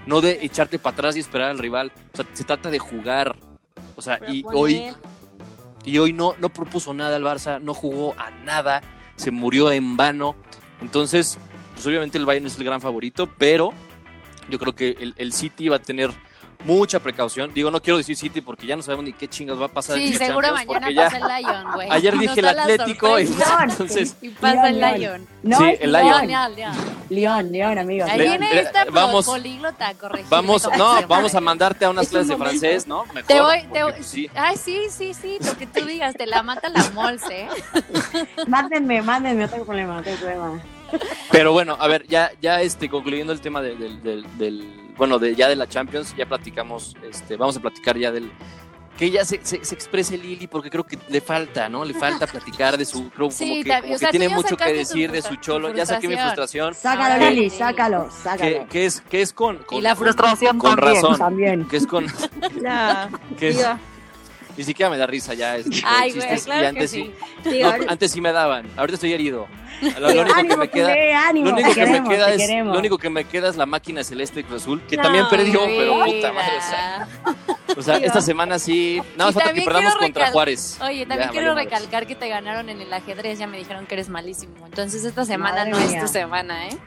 no 0.06 0.20
de 0.20 0.38
echarte 0.42 0.78
para 0.78 0.92
atrás 0.94 1.16
y 1.16 1.20
esperar 1.20 1.50
al 1.50 1.58
rival. 1.58 1.90
O 2.12 2.16
sea, 2.16 2.26
se 2.34 2.44
trata 2.44 2.70
de 2.70 2.78
jugar. 2.78 3.34
O 3.96 4.02
sea, 4.02 4.20
y 4.28 4.44
hoy, 4.44 4.92
y 5.84 5.98
hoy 5.98 6.12
no, 6.12 6.34
no 6.38 6.48
propuso 6.48 6.92
nada 6.94 7.16
el 7.16 7.24
Barça, 7.24 7.60
no 7.60 7.74
jugó 7.74 8.14
a 8.18 8.30
nada, 8.30 8.82
se 9.16 9.30
murió 9.30 9.72
en 9.72 9.96
vano. 9.96 10.36
Entonces, 10.80 11.38
pues 11.74 11.86
obviamente 11.86 12.18
el 12.18 12.26
Bayern 12.26 12.46
es 12.46 12.58
el 12.58 12.64
gran 12.64 12.80
favorito, 12.80 13.28
pero 13.38 13.72
yo 14.50 14.58
creo 14.58 14.74
que 14.74 14.96
el, 15.00 15.14
el 15.16 15.32
City 15.32 15.68
va 15.68 15.76
a 15.76 15.82
tener 15.82 16.10
mucha 16.66 17.00
precaución. 17.00 17.52
Digo, 17.54 17.70
no 17.70 17.80
quiero 17.80 17.96
decir 17.96 18.16
City 18.16 18.40
porque 18.40 18.66
ya 18.66 18.76
no 18.76 18.82
sabemos 18.82 19.04
ni 19.04 19.12
qué 19.12 19.28
chingas 19.28 19.58
va 19.60 19.66
a 19.66 19.68
pasar. 19.68 19.96
Sí, 19.96 20.12
seguro 20.14 20.52
mañana 20.52 20.90
ya- 20.90 21.04
pasa 21.04 21.16
el 21.18 21.42
Lion, 21.44 21.64
güey. 21.74 21.88
Ayer 21.90 22.12
Nos 22.14 22.20
dije 22.22 22.40
el 22.40 22.48
Atlético 22.48 23.18
y 23.20 23.22
entonces 23.68 24.16
Y 24.20 24.28
pasa 24.30 24.68
el 24.68 24.80
Lion. 24.80 25.26
No, 25.42 25.58
Sí, 25.58 25.64
el 25.80 25.92
León. 25.92 26.26
Lion. 26.26 26.72
León, 27.08 27.52
León. 27.52 27.78
Amigos. 27.78 28.10
Ahí 28.10 28.20
viene 28.20 28.60
esta 28.60 28.84
vamos- 28.86 29.26
políglota 29.26 29.94
corregir. 29.94 30.26
Vamos, 30.28 30.68
no, 30.76 31.06
vamos 31.06 31.34
a 31.34 31.40
mandarte 31.40 31.84
a 31.84 31.90
unas 31.90 32.06
Es 32.06 32.08
un 32.08 32.12
clases 32.14 32.28
de 32.28 32.36
francés, 32.36 32.86
¿no? 32.86 33.04
Mejor. 33.06 33.22
Te 33.24 33.40
voy, 33.40 33.62
te 33.72 33.82
voy. 33.84 33.92
pues, 33.92 34.06
sí. 34.06 34.28
Ay, 34.34 34.56
sí, 34.56 34.86
sí, 34.90 35.14
sí, 35.14 35.38
lo 35.44 35.56
que 35.56 35.66
tú 35.66 35.84
digas, 35.86 36.14
te 36.16 36.26
la 36.26 36.42
mata 36.42 36.68
la 36.68 36.82
mols, 36.90 37.22
¿eh? 37.30 37.46
Mándenme, 38.48 39.02
mándenme, 39.02 39.42
no 39.44 39.48
tengo 39.48 39.64
problema, 39.64 39.94
no 39.96 40.02
tengo 40.02 40.16
problema. 40.18 40.60
Pero 41.30 41.52
bueno, 41.52 41.76
a 41.80 41.86
ver, 41.88 42.06
ya, 42.08 42.30
ya 42.40 42.60
este, 42.60 42.88
concluyendo 42.88 43.32
el 43.32 43.40
tema 43.40 43.60
de- 43.62 43.76
del, 43.76 44.02
del, 44.02 44.38
del- 44.38 44.85
bueno, 44.96 45.18
de, 45.18 45.34
ya 45.34 45.48
de 45.48 45.56
la 45.56 45.68
Champions, 45.68 46.14
ya 46.16 46.26
platicamos, 46.26 46.96
este, 47.08 47.36
vamos 47.36 47.56
a 47.56 47.60
platicar 47.60 47.96
ya 47.98 48.10
del, 48.12 48.30
que 48.98 49.10
ya 49.10 49.24
se, 49.26 49.40
se, 49.44 49.62
se 49.62 49.74
exprese 49.74 50.16
Lili, 50.16 50.46
porque 50.46 50.70
creo 50.70 50.84
que 50.84 50.98
le 51.08 51.20
falta, 51.20 51.68
¿no? 51.68 51.84
Le 51.84 51.92
falta 51.94 52.26
platicar 52.32 52.78
de 52.78 52.84
su, 52.86 53.10
creo 53.10 53.30
Sí, 53.30 53.44
como 53.44 53.62
que, 53.64 53.68
también, 53.70 53.82
como 53.82 53.94
o 53.94 53.98
sea, 53.98 54.08
que 54.10 54.18
tiene 54.18 54.34
mucho 54.34 54.56
que 54.56 54.72
decir 54.72 55.12
de 55.12 55.20
su 55.22 55.36
cholo, 55.36 55.74
ya 55.74 55.84
saqué 55.84 56.08
mi 56.08 56.16
frustración. 56.16 56.74
Sácalo, 56.74 57.28
Lili, 57.30 57.50
sácalo, 57.50 58.04
que, 58.06 58.10
sácalo. 58.22 58.66
que 58.68 58.86
es, 58.86 59.00
que 59.02 59.20
es 59.22 59.32
con, 59.34 59.58
con- 59.58 59.78
Y 59.78 59.80
la 59.82 59.90
con- 59.94 60.04
frustración 60.04 60.58
con 60.58 60.76
también. 60.76 60.94
razón, 61.02 61.18
También. 61.18 61.64
que 61.68 61.76
es 61.76 61.86
con, 61.86 62.06
que 63.38 63.48
es- 63.50 63.66
ni 64.56 64.64
siquiera 64.64 64.90
me 64.90 64.96
da 64.98 65.06
risa 65.06 65.34
ya, 65.34 65.56
es, 65.56 65.66
Ay, 65.84 66.12
güey, 66.12 66.26
y 66.34 66.40
que 66.44 66.66
antes 66.66 66.90
sí. 66.90 67.12
digo, 67.44 67.70
No, 67.76 67.84
antes 67.90 68.10
sí 68.12 68.20
me 68.20 68.32
daban, 68.32 68.66
ahorita 68.76 68.94
estoy 68.94 69.12
herido. 69.12 69.46
Lo, 70.00 70.10
lo 70.10 70.22
único 70.22 70.34
que 70.48 70.56
me 70.56 70.68
queda, 70.70 71.32
lo 71.34 71.40
único 71.40 71.74
que 71.74 71.86
me 71.86 71.98
es, 71.98 72.36
queremos. 72.38 72.72
lo 72.72 72.78
único 72.78 72.96
que 72.96 73.10
me 73.10 73.24
queda 73.24 73.48
es 73.50 73.56
la 73.56 73.66
máquina 73.66 74.02
celeste 74.02 74.42
Cruz 74.42 74.62
Azul, 74.62 74.80
que 74.88 74.96
No, 74.96 75.02
también 75.02 75.26
perdió, 75.28 75.60
pero 75.66 76.02
puta 76.04 76.32
madre, 76.32 76.52
o 76.56 76.62
sea, 76.62 77.08
o 77.76 77.82
sea, 77.82 77.94
Digo. 77.96 78.06
esta 78.06 78.22
semana 78.22 78.58
sí, 78.58 79.02
nada 79.18 79.30
más 79.30 79.36
Y 79.36 79.38
falta 79.38 79.52
que 79.52 79.62
perdamos 79.62 79.96
contra 79.96 80.30
Juárez. 80.30 80.78
Oye, 80.80 81.04
también 81.04 81.28
Ya, 81.28 81.32
quiero 81.32 81.54
recalcar 81.54 82.06
que 82.06 82.14
te 82.14 82.26
ganaron 82.28 82.70
en 82.70 82.80
el 82.80 82.90
ajedrez. 82.90 83.38
Ya 83.38 83.46
me 83.46 83.58
dijeron 83.58 83.84
que 83.84 83.96
eres 83.96 84.08
malísimo. 84.08 84.64
Entonces, 84.64 85.04
esta 85.04 85.26
semana 85.26 85.56
Madre 85.66 85.70
no 85.72 85.78
mía. 85.78 85.98
es 85.98 86.00
tu 86.06 86.08
semana, 86.08 86.68
¿eh? 86.68 86.78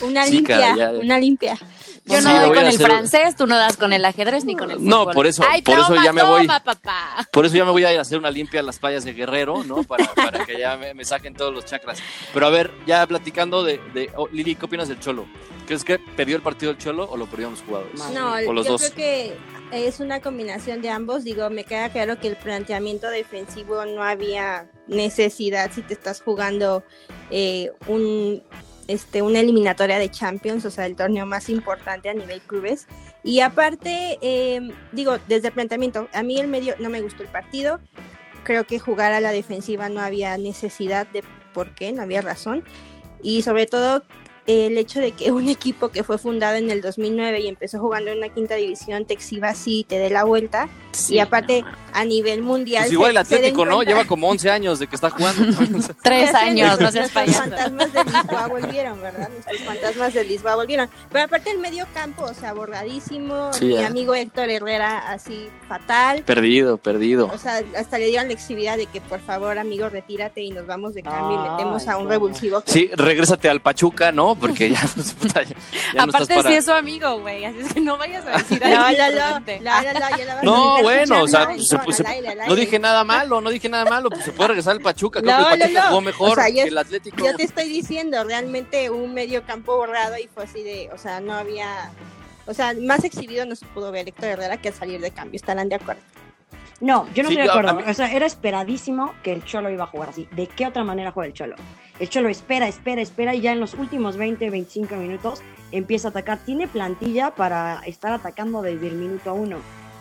Una 0.00 0.24
Sí, 0.26 0.32
limpia, 0.34 0.58
cara, 0.60 0.76
ya- 0.76 0.90
una 0.92 1.18
limpia. 1.18 1.58
Yo 2.04 2.22
no 2.22 2.32
doy 2.40 2.48
con 2.48 2.58
el 2.58 2.68
hacer. 2.68 2.86
francés, 2.86 3.36
tú 3.36 3.46
no 3.46 3.56
das 3.58 3.76
con 3.76 3.92
el 3.92 4.02
ajedrez 4.02 4.44
ni 4.46 4.56
con 4.56 4.70
el 4.70 4.78
fútbol. 4.78 4.88
No, 4.88 5.10
por 5.10 5.26
eso- 5.26 5.42
Ay, 5.46 5.60
por 5.60 5.78
eso 5.78 5.94
ya 6.02 6.12
me 6.12 6.22
voy. 6.22 6.46
papá. 6.46 7.28
Por 7.30 7.44
eso 7.44 7.54
ya 7.56 7.66
me 7.66 7.70
voy 7.70 7.84
a 7.84 7.92
ir 7.92 7.98
a 7.98 8.02
hacer 8.02 8.16
una 8.18 8.30
limpia 8.30 8.60
a 8.60 8.62
las 8.62 8.78
playas 8.78 9.04
de 9.04 9.12
Guerrero, 9.12 9.62
¿no? 9.64 9.82
Para, 9.84 10.06
para 10.14 10.46
que 10.46 10.58
ya 10.58 10.76
me, 10.78 10.94
me 10.94 11.04
saquen 11.04 11.34
todos 11.34 11.52
los 11.52 11.66
chakras. 11.66 11.98
Pero 12.32 12.46
a 12.46 12.50
ver, 12.50 12.70
ya 12.86 13.06
platicando 13.06 13.62
de, 13.62 13.78
de 13.92 14.10
oh, 14.16 14.26
Lili, 14.32 14.54
¿qué 14.54 14.64
opinas 14.64 14.88
del 14.88 15.00
Cholo? 15.00 15.26
¿Crees 15.66 15.84
que 15.84 15.98
perdió 15.98 16.36
el 16.36 16.42
partido 16.42 16.70
el 16.72 16.78
Cholo 16.78 17.04
o 17.10 17.16
lo 17.18 17.26
perdieron 17.26 17.52
los 17.54 17.62
jugadores? 17.62 18.00
No, 18.14 18.32
o 18.48 18.52
los 18.54 18.64
yo 18.64 18.72
dos. 18.72 18.82
creo 18.90 18.94
que 18.94 19.36
es 19.72 20.00
una 20.00 20.20
combinación 20.22 20.80
de 20.80 20.88
ambos. 20.88 21.24
Digo, 21.24 21.50
me 21.50 21.64
queda 21.64 21.90
claro 21.90 22.18
que 22.18 22.28
el 22.28 22.36
planteamiento 22.36 23.08
defensivo 23.10 23.84
no 23.84 24.02
había 24.02 24.66
necesidad 24.86 25.70
si 25.74 25.82
te 25.82 25.92
estás 25.92 26.22
jugando 26.22 26.82
eh, 27.30 27.70
un 27.86 28.42
este 28.88 29.22
una 29.22 29.40
eliminatoria 29.40 29.98
de 29.98 30.10
Champions, 30.10 30.64
o 30.64 30.70
sea, 30.70 30.86
el 30.86 30.96
torneo 30.96 31.26
más 31.26 31.48
importante 31.48 32.08
a 32.08 32.14
nivel 32.14 32.40
clubes. 32.40 32.88
Y 33.22 33.40
aparte, 33.40 34.18
eh, 34.20 34.72
digo, 34.92 35.18
desde 35.28 35.48
el 35.48 35.54
planteamiento, 35.54 36.08
a 36.12 36.22
mí 36.22 36.40
el 36.40 36.48
medio 36.48 36.74
no 36.80 36.90
me 36.90 37.00
gustó 37.00 37.22
el 37.22 37.28
partido. 37.28 37.78
Creo 38.44 38.66
que 38.66 38.78
jugar 38.78 39.12
a 39.12 39.20
la 39.20 39.30
defensiva 39.30 39.88
no 39.88 40.00
había 40.00 40.36
necesidad 40.38 41.06
de 41.06 41.22
por 41.52 41.74
qué, 41.74 41.92
no 41.92 42.02
había 42.02 42.22
razón. 42.22 42.64
Y 43.22 43.42
sobre 43.42 43.66
todo 43.66 44.02
el 44.48 44.76
hecho 44.78 44.98
de 44.98 45.12
que 45.12 45.30
un 45.30 45.48
equipo 45.48 45.90
que 45.90 46.02
fue 46.02 46.18
fundado 46.18 46.56
en 46.56 46.70
el 46.70 46.80
2009 46.80 47.40
y 47.40 47.48
empezó 47.48 47.78
jugando 47.78 48.10
en 48.10 48.18
una 48.18 48.30
quinta 48.30 48.54
división 48.56 49.04
te 49.04 49.12
exhiba 49.14 49.50
así, 49.50 49.84
te 49.86 49.98
dé 49.98 50.08
la 50.10 50.24
vuelta. 50.24 50.68
Sí, 50.90 51.14
y 51.14 51.18
aparte, 51.20 51.62
no. 51.62 51.68
a 51.92 52.04
nivel 52.04 52.42
mundial. 52.42 52.82
Pues 52.84 52.92
igual 52.92 53.10
el 53.12 53.16
Atlético, 53.18 53.64
¿no? 53.66 53.82
Lleva 53.82 54.04
como 54.06 54.28
11 54.30 54.50
años 54.50 54.78
de 54.78 54.86
que 54.86 54.96
está 54.96 55.10
jugando. 55.10 55.42
Tres 56.02 56.34
años, 56.34 56.66
no 56.80 56.88
nuestros 56.88 56.92
seas 56.92 57.10
payaso. 57.10 57.40
fantasmas 57.40 57.92
de 57.92 58.04
Lisboa 58.04 58.46
volvieron, 58.48 59.00
¿verdad? 59.02 59.28
Nuestros 59.28 59.60
fantasmas 59.60 60.14
de 60.14 60.24
Lisboa 60.24 60.56
volvieron. 60.56 60.88
Pero 61.12 61.24
aparte 61.26 61.50
el 61.50 61.58
medio 61.58 61.86
campo, 61.94 62.24
o 62.24 62.34
sea, 62.34 62.52
borradísimo. 62.54 63.52
Sí, 63.52 63.66
mi 63.66 63.74
ya. 63.74 63.86
amigo 63.86 64.14
Héctor 64.14 64.48
Herrera 64.50 65.10
así 65.10 65.48
fatal. 65.68 66.22
perdido, 66.24 66.78
perdido. 66.78 67.30
O 67.32 67.38
sea, 67.38 67.62
hasta 67.76 67.98
le 67.98 68.06
dieron 68.06 68.28
la 68.28 68.32
exhibida 68.34 68.76
de 68.76 68.86
que 68.86 69.00
por 69.02 69.20
favor, 69.20 69.58
amigo, 69.58 69.88
retírate 69.88 70.40
y 70.40 70.50
nos 70.50 70.66
vamos 70.66 70.94
de 70.94 71.02
cambio 71.02 71.36
y 71.36 71.44
Ay, 71.46 71.50
metemos 71.52 71.86
a 71.86 71.98
un 71.98 72.04
no. 72.04 72.10
revulsivo. 72.10 72.60
que- 72.62 72.72
Sí, 72.72 72.90
regrésate 72.96 73.48
al 73.50 73.60
Pachuca, 73.60 74.10
¿no? 74.10 74.37
Porque 74.40 74.70
ya, 74.70 74.80
pues, 74.94 75.12
puta, 75.14 75.42
ya- 75.42 75.48
ya 75.48 75.54
no 75.54 75.58
estás 76.06 76.14
Aparte 76.22 76.34
para... 76.36 76.48
sí 76.50 76.54
es 76.56 76.64
su 76.64 76.72
amigo, 76.72 77.18
güey, 77.20 77.44
así 77.44 77.58
es 77.60 77.74
que 77.74 77.80
no 77.80 77.96
vayas 77.98 78.24
a 78.26 78.38
decir 78.38 78.60
No, 78.60 78.66
algo 78.84 78.98
no, 78.98 79.08
no, 79.08 79.18
no, 79.18 79.40
no, 79.40 79.40
no, 79.40 79.60
ya 79.60 79.92
la 80.24 80.34
vas 80.34 80.42
a 80.42 80.44
No, 80.44 80.82
bueno, 80.82 81.22
o 81.22 81.28
sea, 81.28 81.46
pues, 81.46 81.68
se- 81.68 81.76
no, 81.76 81.92
se- 81.92 82.06
aire, 82.06 82.36
no 82.46 82.54
dije 82.54 82.78
nada 82.78 83.04
malo, 83.04 83.40
no 83.40 83.50
dije 83.50 83.68
nada 83.68 83.84
malo, 83.84 84.10
pues 84.10 84.24
se 84.24 84.32
puede 84.32 84.48
regresar 84.48 84.72
al 84.74 84.80
Pachuca, 84.80 85.20
creo 85.20 85.38
No, 85.38 85.48
que 85.48 85.52
el 85.54 85.58
no, 85.58 85.64
Pachuca 85.64 85.80
no. 85.82 85.88
jugó 85.88 86.00
mejor 86.00 86.30
O 86.30 86.34
sea, 86.34 86.48
yo- 86.48 86.62
que 86.62 86.68
el 86.68 86.78
Atlético. 86.78 87.16
Yo 87.24 87.36
te 87.36 87.42
estoy 87.44 87.68
diciendo, 87.68 88.24
realmente 88.24 88.90
un 88.90 89.14
medio 89.14 89.42
campo 89.44 89.76
borrado 89.76 90.16
y 90.18 90.28
fue 90.28 90.44
así 90.44 90.62
de, 90.62 90.90
o 90.94 90.98
sea, 90.98 91.20
no 91.20 91.34
había, 91.34 91.90
o 92.46 92.54
sea, 92.54 92.74
más 92.80 93.04
exhibido 93.04 93.44
no 93.46 93.56
se 93.56 93.66
pudo 93.66 93.90
ver 93.92 94.08
Héctor 94.08 94.28
Herrera 94.30 94.56
que 94.58 94.68
al 94.68 94.74
salir 94.74 95.00
de 95.00 95.10
cambio, 95.10 95.36
estarán 95.36 95.68
de 95.68 95.74
acuerdo. 95.76 96.02
No, 96.80 97.08
yo 97.12 97.24
no 97.24 97.28
Sí, 97.30 97.34
estoy 97.34 97.46
de 97.46 97.50
acuerdo. 97.50 97.74
mí- 97.74 97.82
O 97.90 97.94
sea, 97.94 98.12
era 98.12 98.24
esperadísimo 98.24 99.12
que 99.24 99.32
el 99.32 99.44
Cholo 99.44 99.68
iba 99.68 99.82
a 99.82 99.86
jugar 99.88 100.10
así. 100.10 100.28
¿De 100.30 100.46
qué 100.46 100.64
otra 100.64 100.84
manera 100.84 101.10
juega 101.10 101.26
el 101.26 101.32
Cholo? 101.32 101.56
El 101.98 102.08
Cholo 102.08 102.28
espera, 102.28 102.68
espera, 102.68 103.00
espera 103.02 103.34
y 103.34 103.40
ya 103.40 103.52
en 103.52 103.60
los 103.60 103.74
últimos 103.74 104.16
20, 104.16 104.50
25 104.50 104.94
minutos 104.96 105.40
empieza 105.72 106.08
a 106.08 106.10
atacar. 106.10 106.38
Tiene 106.38 106.68
plantilla 106.68 107.30
para 107.34 107.80
estar 107.86 108.12
atacando 108.12 108.62
desde 108.62 108.86
el 108.88 108.94
minuto 108.94 109.34
uno. 109.34 109.56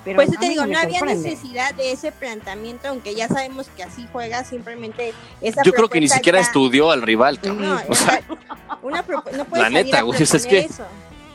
Pero 0.06 0.16
Pues 0.18 0.30
te 0.40 0.48
digo, 0.48 0.66
no 0.66 0.78
había 0.80 1.02
necesidad 1.02 1.74
de 1.74 1.92
ese 1.92 2.14
planteamiento, 2.14 2.88
aunque 2.88 3.14
ya 3.14 3.28
sabemos 3.28 3.68
que 3.76 3.84
así 3.84 4.08
juega, 4.14 4.44
simplemente 4.46 5.12
esa 5.42 5.64
Yo 5.64 5.74
creo 5.74 5.90
que 5.90 6.00
ni 6.00 6.08
siquiera 6.08 6.40
ya- 6.40 6.46
estudió 6.46 6.92
al 6.92 7.02
rival, 7.02 7.42
cabrón. 7.42 7.66
No, 7.68 7.82
O 7.90 7.96
sea, 7.96 8.22
una 8.84 9.06
propu- 9.06 9.32
no 9.34 9.44
puedes 9.44 9.64
La 9.64 9.70
neta, 9.70 10.02
güey, 10.04 10.22
es 10.22 10.46
que- 10.46 10.60
eso. 10.60 10.86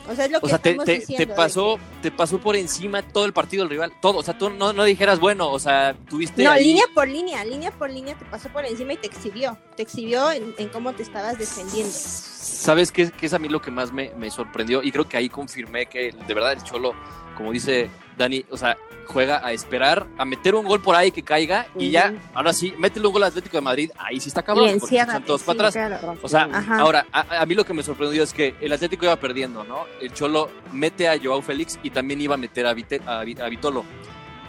O 0.09 0.15
sea, 0.15 0.25
es 0.25 0.31
lo 0.31 0.39
que 0.41 0.45
O 0.45 0.49
sea, 0.49 0.57
te, 0.59 0.73
te- 0.75 0.85
te 0.85 0.99
diciendo, 0.99 1.25
de 1.33 1.37
pasó, 1.37 1.79
te 2.01 2.11
pasó 2.11 2.37
por 2.39 2.55
encima 2.55 3.01
todo 3.01 3.25
el 3.25 3.31
partido 3.33 3.63
del 3.63 3.69
rival, 3.69 3.93
todo. 4.01 4.17
O 4.17 4.23
sea, 4.23 4.37
tú 4.37 4.49
no, 4.49 4.73
no 4.73 4.83
dijeras, 4.83 5.19
bueno, 5.19 5.49
o 5.49 5.59
sea, 5.59 5.95
tuviste 6.09 6.43
No, 6.43 6.51
ahí- 6.51 6.65
línea 6.65 6.83
por 6.93 7.07
línea, 7.07 7.43
línea 7.45 7.71
por 7.71 7.89
línea 7.89 8.15
te 8.17 8.25
pasó 8.25 8.49
por 8.49 8.65
encima 8.65 8.93
y 8.93 8.97
te 8.97 9.07
exhibió. 9.07 9.57
Te 9.77 9.83
exhibió 9.83 10.31
en, 10.31 10.53
en 10.57 10.67
cómo 10.69 10.93
te 10.93 11.03
estabas 11.03 11.37
defendiendo. 11.39 11.91
¿Sabes 11.93 12.91
qué, 12.91 13.11
qué 13.11 13.25
es 13.27 13.33
a 13.33 13.39
mí 13.39 13.47
lo 13.49 13.61
que 13.61 13.71
más 13.71 13.91
me, 13.93 14.11
me 14.17 14.29
sorprendió? 14.29 14.83
Y 14.83 14.91
creo 14.91 15.07
que 15.07 15.17
ahí 15.17 15.29
confirmé 15.29 15.85
que 15.85 16.11
de 16.27 16.33
verdad 16.33 16.51
el 16.53 16.63
Cholo, 16.63 16.93
como 17.37 17.51
dice 17.51 17.89
Dani, 18.17 18.45
o 18.49 18.57
sea, 18.57 18.77
juega 19.05 19.45
a 19.45 19.51
esperar, 19.51 20.07
a 20.17 20.25
meter 20.25 20.55
un 20.55 20.65
gol 20.65 20.81
por 20.81 20.95
ahí 20.95 21.11
que 21.11 21.23
caiga 21.23 21.67
y 21.77 21.91
ya, 21.91 22.13
ahora 22.33 22.53
sí, 22.53 22.73
métele 22.77 23.07
un 23.07 23.13
gol 23.13 23.23
al 23.23 23.29
Atlético 23.29 23.57
de 23.57 23.61
Madrid, 23.61 23.91
ahí 23.97 24.19
sí 24.19 24.29
está 24.29 24.41
cabrón, 24.43 24.77
porque 24.79 24.97
están 24.97 25.23
todos 25.25 25.41
sí, 25.41 25.47
para 25.47 25.67
atrás. 25.69 25.73
claro. 25.99 26.17
O 26.21 26.27
sea, 26.29 26.49
Ajá. 26.51 26.79
ahora, 26.79 27.05
a, 27.11 27.41
a 27.41 27.45
mí 27.45 27.55
lo 27.55 27.65
que 27.65 27.73
me 27.73 27.83
sorprendió 27.83 28.23
es 28.23 28.33
que 28.33 28.55
el 28.61 28.71
Atlético 28.73 29.05
iba 29.05 29.15
perdiendo, 29.17 29.63
¿no? 29.63 29.85
El 30.01 30.13
Cholo 30.13 30.49
mete 30.71 31.07
a 31.09 31.19
Joao 31.21 31.41
Félix 31.41 31.79
y 31.83 31.89
también 31.89 32.21
iba 32.21 32.35
a 32.35 32.37
meter 32.37 32.65
a, 32.65 32.73
Vite- 32.73 33.01
a, 33.05 33.23
Vi- 33.23 33.39
a 33.41 33.49
Vitolo. 33.49 33.83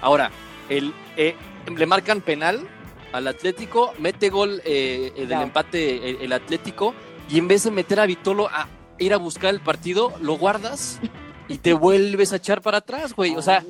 Ahora, 0.01 0.31
el, 0.69 0.93
eh, 1.17 1.35
le 1.77 1.87
marcan 1.87 2.21
penal 2.21 2.67
al 3.13 3.27
Atlético, 3.29 3.93
mete 3.99 4.29
gol 4.31 4.61
eh, 4.65 5.13
eh, 5.15 5.19
del 5.21 5.29
Claro. 5.29 5.43
empate 5.45 6.11
el, 6.11 6.17
el 6.23 6.33
Atlético 6.33 6.95
y 7.29 7.39
en 7.39 7.49
vez 7.49 7.65
de 7.65 7.71
meter 7.71 8.01
a 8.01 8.07
Vitolo 8.07 8.49
a 8.49 8.67
ir 8.99 9.13
a 9.15 9.17
buscar 9.17 9.53
el 9.55 9.61
partido, 9.61 10.13
lo 10.21 10.35
guardas 10.37 11.01
y 11.49 11.59
te 11.59 11.73
vuelves 11.73 12.33
a 12.33 12.37
echar 12.37 12.61
para 12.63 12.79
atrás, 12.79 13.15
güey. 13.15 13.35
O 13.37 13.43
sea. 13.43 13.63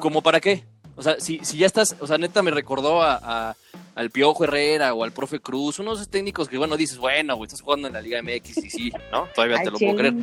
¿como 0.00 0.22
para 0.22 0.40
qué? 0.40 0.64
O 0.96 1.02
sea, 1.02 1.18
si, 1.18 1.40
si 1.42 1.58
ya 1.58 1.66
estás, 1.66 1.96
o 2.00 2.06
sea, 2.06 2.18
neta 2.18 2.42
me 2.42 2.50
recordó 2.52 3.02
a, 3.02 3.18
a- 3.50 3.56
al 3.96 4.10
Piojo 4.10 4.44
Herrera 4.44 4.94
o 4.94 5.02
al 5.04 5.12
Profe 5.12 5.40
Cruz, 5.40 5.78
unos 5.78 6.08
técnicos 6.08 6.48
que, 6.48 6.58
bueno, 6.58 6.76
dices, 6.76 6.98
bueno, 6.98 7.36
güey, 7.36 7.46
estás 7.46 7.60
jugando 7.62 7.88
en 7.88 7.94
la 7.94 8.00
Liga 8.00 8.20
MX 8.22 8.58
y 8.58 8.70
sí, 8.70 8.92
¿no? 9.12 9.28
Todavía 9.34 9.58
te 9.62 9.70
lo 9.70 9.78
puedo 9.78 9.96
creer. 9.96 10.14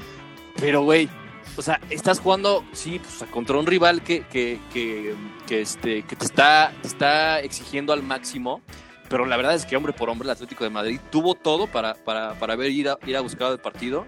Pero, 0.59 0.83
güey, 0.83 1.09
o 1.57 1.61
sea, 1.61 1.79
estás 1.89 2.19
jugando, 2.19 2.63
sí, 2.73 2.99
pues, 2.99 3.29
contra 3.31 3.57
un 3.57 3.65
rival 3.65 4.01
que, 4.01 4.25
que, 4.27 4.59
que, 4.73 5.13
que, 5.47 5.61
este, 5.61 6.03
que 6.03 6.15
te, 6.15 6.25
está, 6.25 6.73
te 6.81 6.87
está 6.87 7.39
exigiendo 7.41 7.91
al 7.93 8.03
máximo. 8.03 8.61
Pero 9.09 9.25
la 9.25 9.35
verdad 9.35 9.55
es 9.55 9.65
que, 9.65 9.75
hombre 9.75 9.91
por 9.91 10.09
hombre, 10.09 10.25
el 10.27 10.31
Atlético 10.31 10.63
de 10.63 10.69
Madrid 10.69 10.99
tuvo 11.09 11.35
todo 11.35 11.67
para, 11.67 11.95
para, 11.95 12.33
para 12.35 12.55
ver 12.55 12.71
ir 12.71 12.87
a, 12.87 12.97
ir 13.05 13.17
a 13.17 13.21
buscar 13.21 13.51
el 13.51 13.59
partido 13.59 14.05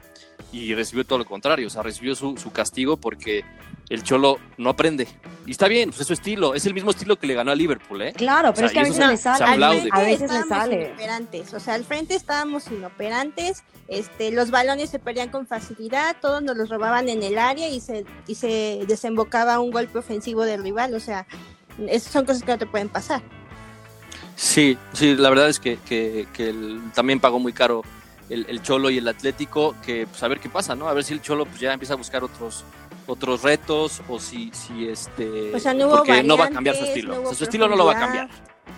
y 0.54 0.74
recibió 0.76 1.04
todo 1.06 1.20
lo 1.20 1.26
contrario. 1.26 1.68
O 1.68 1.70
sea, 1.70 1.82
recibió 1.84 2.16
su, 2.16 2.38
su 2.38 2.52
castigo 2.52 2.96
porque 2.96 3.44
el 3.90 4.04
Cholo 4.04 4.40
no 4.58 4.70
aprende. 4.70 5.08
Y 5.46 5.52
está 5.52 5.68
bien, 5.68 5.90
pues 5.90 6.00
es 6.02 6.08
su 6.08 6.14
estilo. 6.14 6.54
Es 6.56 6.66
el 6.66 6.74
mismo 6.74 6.92
estilo 6.92 7.18
que 7.18 7.28
le 7.28 7.34
ganó 7.34 7.52
a 7.52 7.56
Liverpool, 7.56 8.02
¿eh? 8.02 8.14
Claro, 8.16 8.54
pero 8.54 8.68
O 8.68 8.70
sea, 8.70 8.72
es 8.72 8.74
que 8.74 8.80
a 8.80 8.84
veces 8.84 8.96
se- 8.96 9.08
le 9.08 9.18
se 9.18 9.24
sale. 9.24 9.90
A 9.92 10.00
veces 10.00 10.20
le 10.20 10.26
estábamos 10.26 10.48
sale. 10.48 10.86
inoperantes, 10.88 11.54
o 11.54 11.60
sea, 11.60 11.74
al 11.74 11.84
frente 11.84 12.16
estábamos 12.16 12.68
inoperantes, 12.72 13.64
este, 13.90 14.32
los 14.32 14.52
balones 14.52 14.90
se 14.90 15.00
perdían 15.00 15.30
con 15.30 15.46
facilidad, 15.48 16.16
todos 16.22 16.42
nos 16.42 16.56
los 16.56 16.70
robaban 16.70 17.10
en 17.10 17.24
el 17.24 17.38
área 17.38 17.68
y 17.70 17.82
se, 17.82 18.06
y 18.28 18.36
se 18.36 18.82
desembocaba 18.88 19.60
un 19.60 19.72
golpe 19.72 19.98
ofensivo 19.98 20.44
del 20.46 20.64
rival, 20.64 20.94
o 20.94 21.00
sea, 21.00 21.28
esas 21.88 22.14
son 22.14 22.26
cosas 22.26 22.44
que 22.44 22.52
no 22.52 22.58
te 22.60 22.66
pueden 22.68 22.90
pasar. 22.90 23.22
Sí, 24.36 24.78
sí, 24.94 25.16
la 25.16 25.30
verdad 25.30 25.50
es 25.50 25.60
que, 25.60 25.78
que, 25.86 26.28
que 26.34 26.50
el- 26.50 26.82
también 26.96 27.20
pagó 27.20 27.40
muy 27.40 27.54
caro 27.54 27.84
el, 28.30 28.46
el 28.48 28.62
Cholo 28.62 28.90
y 28.90 28.98
el 28.98 29.08
Atlético, 29.08 29.76
que 29.86 30.08
pues 30.08 30.22
a 30.24 30.28
ver 30.28 30.40
qué 30.40 30.50
pasa, 30.50 30.76
¿no? 30.76 30.88
A 30.88 30.94
ver 30.94 31.04
si 31.04 31.14
el 31.14 31.22
Cholo 31.22 31.46
pues 31.46 31.60
ya 31.60 31.74
empieza 31.74 31.94
a 31.94 31.98
buscar 31.98 32.24
otros 32.24 32.64
otros 33.08 33.42
retos 33.44 34.02
o 34.08 34.20
si, 34.20 34.52
si 34.54 34.88
este... 34.88 35.54
O 35.54 35.60
sea, 35.60 35.74
no 35.74 35.90
porque 35.90 36.24
no 36.24 36.38
va 36.38 36.46
a 36.46 36.50
cambiar 36.50 36.76
su 36.76 36.86
estilo. 36.86 37.16
no 37.16 37.22
o 37.22 37.26
sea, 37.28 37.36
su 37.36 37.44
estilo 37.44 37.68
no 37.68 37.76
lo 37.76 37.86
va 37.86 37.94
a 37.94 38.00
cambiar. 38.00 38.30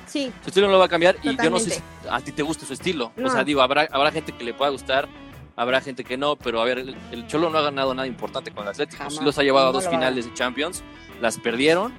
Sí, 0.08 0.32
Su 0.42 0.50
estilo 0.50 0.68
no 0.68 0.74
lo 0.74 0.80
va 0.80 0.86
a 0.86 0.90
cambiar 0.90 1.18
y 1.24 1.36
yo 1.36 1.50
no 1.50 1.60
sé 1.60 1.72
si 1.72 1.82
a 2.10 2.22
ti 2.22 2.32
te 2.32 2.44
gusta 2.44 2.66
su 2.66 2.74
estilo. 2.74 3.12
O 3.24 3.30
sea, 3.30 3.44
digo, 3.44 3.62
habrá, 3.62 3.88
habrá 3.92 4.12
gente 4.12 4.32
que 4.32 4.44
le 4.44 4.54
pueda 4.54 4.72
gustar, 4.72 5.08
habrá 5.56 5.82
gente 5.82 6.04
que 6.04 6.18
no, 6.18 6.36
pero 6.36 6.62
a 6.62 6.66
ver, 6.66 6.80
el, 6.80 6.96
el 7.12 7.28
Cholo 7.28 7.50
no 7.50 7.58
ha 7.58 7.62
ganado 7.62 7.94
nada 7.94 8.08
importante 8.08 8.52
con 8.52 8.64
el 8.64 8.70
Atlético. 8.70 8.98
Jamás. 9.00 9.16
Sí 9.16 9.24
los 9.24 9.38
ha 9.38 9.44
llevado 9.44 9.70
a 9.70 9.72
dos 9.72 9.88
finales 9.88 10.26
de 10.26 10.34
Champions, 10.34 10.84
las 11.22 11.38
perdieron 11.38 11.94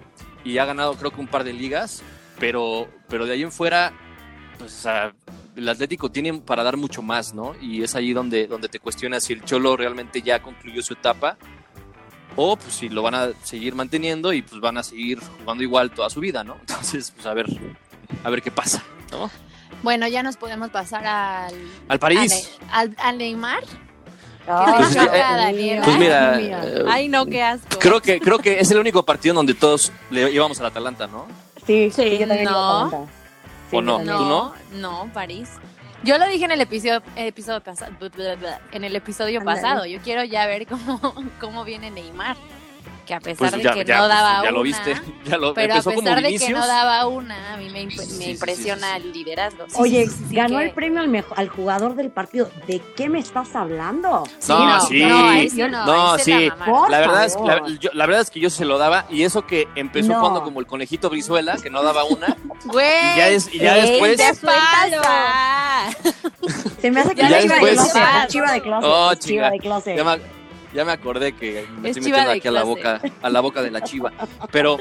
y 0.45 0.59
ha 0.59 0.65
ganado 0.65 0.95
creo 0.95 1.11
que 1.11 1.21
un 1.21 1.27
par 1.29 1.45
de 1.45 1.53
ligas, 1.53 2.03
pero, 2.39 2.89
pero 3.09 3.27
de 3.27 3.35
ahí 3.35 3.43
en 3.43 3.53
fuera, 3.53 3.93
pues 4.59 4.73
o 4.73 4.83
sea, 4.83 5.15
el 5.57 5.69
Atlético 5.69 6.11
tiene 6.11 6.35
para 6.35 6.63
dar 6.63 6.77
mucho 6.77 7.03
más, 7.03 7.35
¿no? 7.35 7.55
Y 7.61 7.83
es 7.83 7.95
ahí 7.95 8.13
donde, 8.13 8.47
donde 8.47 8.69
te 8.69 8.79
cuestionas 8.79 9.25
si 9.25 9.33
el 9.33 9.45
Cholo 9.45 9.77
realmente 9.77 10.23
ya 10.23 10.43
concluyó 10.43 10.83
su 10.83 10.95
etapa 10.95 11.37
o 12.37 12.57
pues 12.57 12.75
si 12.75 12.89
lo 12.91 13.03
van 13.03 13.15
a 13.15 13.29
seguir 13.43 13.75
manteniendo 13.75 14.33
y 14.33 14.43
pues 14.43 14.61
van 14.61 14.77
a 14.79 14.83
seguir 14.83 15.19
jugando 15.41 15.63
igual 15.63 15.91
toda 15.91 16.11
su 16.11 16.21
vida, 16.21 16.45
¿no? 16.45 16.57
Entonces, 16.61 17.11
pues 17.15 17.27
a 17.27 17.33
ver, 17.35 17.47
a 18.25 18.31
ver 18.31 18.43
qué 18.43 18.51
pasa, 18.51 18.83
¿no? 19.11 19.31
Bueno, 19.83 20.07
ya 20.09 20.23
nos 20.23 20.37
podemos 20.37 20.71
pasar 20.71 21.07
al... 21.07 21.55
Al 21.89 21.99
París. 21.99 22.51
Al, 22.71 22.91
al- 22.91 22.97
al 22.99 23.19
Neymar. 23.19 23.63
Ay, 24.49 24.85
¿Qué 24.93 24.95
Pues, 24.95 24.97
eh? 24.97 25.81
Pues 25.85 25.99
mira, 25.99 26.41
eh, 26.41 26.85
Ay, 26.89 27.09
no, 27.09 27.27
qué 27.27 27.43
asco. 27.43 27.79
creo 27.81 28.01
que 28.01 28.21
creo 28.21 28.39
que 28.39 28.61
es 28.61 28.71
el 28.71 28.79
único 28.79 29.05
partido 29.05 29.35
donde 29.35 29.55
todos 29.55 29.91
le 30.11 30.31
íbamos 30.31 30.61
al 30.61 30.67
Atalanta, 30.67 31.07
¿no? 31.09 31.27
Sí, 31.67 31.91
Sí, 31.91 32.11
sí, 32.11 32.19
yo 32.19 32.29
también 32.29 32.45
no. 32.45 33.09
¿O 33.73 33.83
no? 33.83 33.99
yo 34.01 34.05
también. 34.05 34.19
¿Tú 34.19 34.25
No, 34.25 34.55
no, 35.05 35.13
París. 35.13 35.51
Yo 36.03 36.19
lo 36.19 36.27
dije 36.27 36.45
en 36.45 36.53
el 36.53 36.61
episodio, 36.61 37.03
episodio 37.17 37.61
pasado, 37.63 37.93
en 38.73 38.85
el 38.85 38.95
episodio 38.95 39.43
pasado. 39.43 39.87
Yo 39.87 40.01
quiero 40.01 40.23
ya 40.25 40.47
ver 40.47 40.67
cómo, 40.67 41.01
cómo 41.41 41.65
viene 41.65 41.91
Neymar. 41.91 42.37
Que 43.07 43.15
a 43.15 43.21
pesar 43.21 43.39
Pues 43.39 43.53
de 43.53 43.63
ya, 43.63 43.73
que 43.73 43.85
ya, 43.85 43.97
no 43.97 44.03
pues, 44.03 44.09
daba 44.17 44.43
ya 44.45 44.51
lo 44.51 44.61
una, 44.61 44.63
viste. 44.65 44.95
Ya 45.25 45.39
lo, 45.39 45.55
pero 45.55 45.75
a 45.75 45.83
como 45.83 45.97
pesar 46.01 46.23
de 46.23 46.37
que 46.39 46.49
no 46.51 46.67
daba 46.67 47.07
una, 47.07 47.55
a 47.55 47.57
mí 47.57 47.71
me, 47.71 47.85
imp- 47.85 47.91
Sí, 47.99 48.07
sí, 48.07 48.19
me 48.19 48.25
sí, 48.27 48.31
impresiona 48.33 48.97
sí, 48.97 49.01
sí. 49.03 49.07
el 49.09 49.13
liderazgo. 49.15 49.65
Sí, 49.69 49.75
Oye, 49.79 50.07
sí, 50.07 50.13
sí, 50.13 50.25
sí, 50.29 50.35
ganó 50.37 50.59
que- 50.59 50.65
el 50.67 50.71
premio 50.73 51.01
al, 51.01 51.09
mejo- 51.09 51.35
al 51.37 51.49
jugador 51.49 51.95
del 51.95 52.11
partido. 52.11 52.51
¿De 52.67 52.81
qué 52.97 53.09
me 53.09 53.21
estás 53.21 53.55
hablando? 53.57 54.25
Sí, 54.39 54.53
No, 54.53 54.67
no, 54.67 54.81
sí. 54.83 55.01
no, 55.03 55.69
no, 55.69 55.87
No, 55.87 56.17
la 56.17 56.23
sí. 56.23 56.51
Por 56.67 56.91
La 56.91 56.99
verdad, 57.01 57.25
es, 57.25 57.37
la, 57.43 57.63
yo- 57.81 57.91
la 57.95 58.07
verdad 58.07 58.23
es 58.23 58.31
que 58.31 58.41
yo 58.41 58.51
se 58.51 58.65
lo 58.65 58.77
daba 58.79 59.07
y 59.09 59.23
eso 59.23 59.47
que 59.47 59.67
empezó 59.77 60.13
No. 60.13 60.19
jugando 60.19 60.43
como 60.43 60.61
el 60.61 60.67
conejito 60.67 61.09
Brizuela, 61.09 61.57
que 61.57 61.71
no 61.71 61.83
daba 61.83 62.05
una. 62.05 62.37
Güey, 62.67 62.87
Y 63.15 63.17
ya, 63.17 63.29
es, 63.29 63.55
y 63.55 63.59
ya 63.61 63.77
ey, 63.79 63.91
después... 63.91 64.19
ya. 64.19 64.35
Se 66.81 66.91
me 66.91 67.01
hace 67.01 67.15
que 67.15 67.23
Ya 67.23 67.41
chiva 67.41 67.55
de 67.57 67.61
closet. 67.73 68.29
Chiva 68.29 68.53
de 68.53 68.61
closet. 68.63 68.91
Oh, 68.91 69.15
chiva 69.15 69.51
de 69.51 69.59
closet. 69.59 69.97
Ya 70.77 70.85
me, 70.85 70.93
acordé 70.93 71.33
que 71.33 71.67
me 71.81 71.89
Es 71.91 71.97
estoy 71.97 72.11
metiendo 72.13 72.33
aquí 72.33 72.49
a 72.49 72.51
la 72.53 72.63
boca, 72.63 73.01
a 73.23 73.31
la 73.31 73.41
boca 73.41 73.63
de 73.63 73.71
la 73.71 73.81
chiva. 73.83 74.13
Pero, 74.53 74.77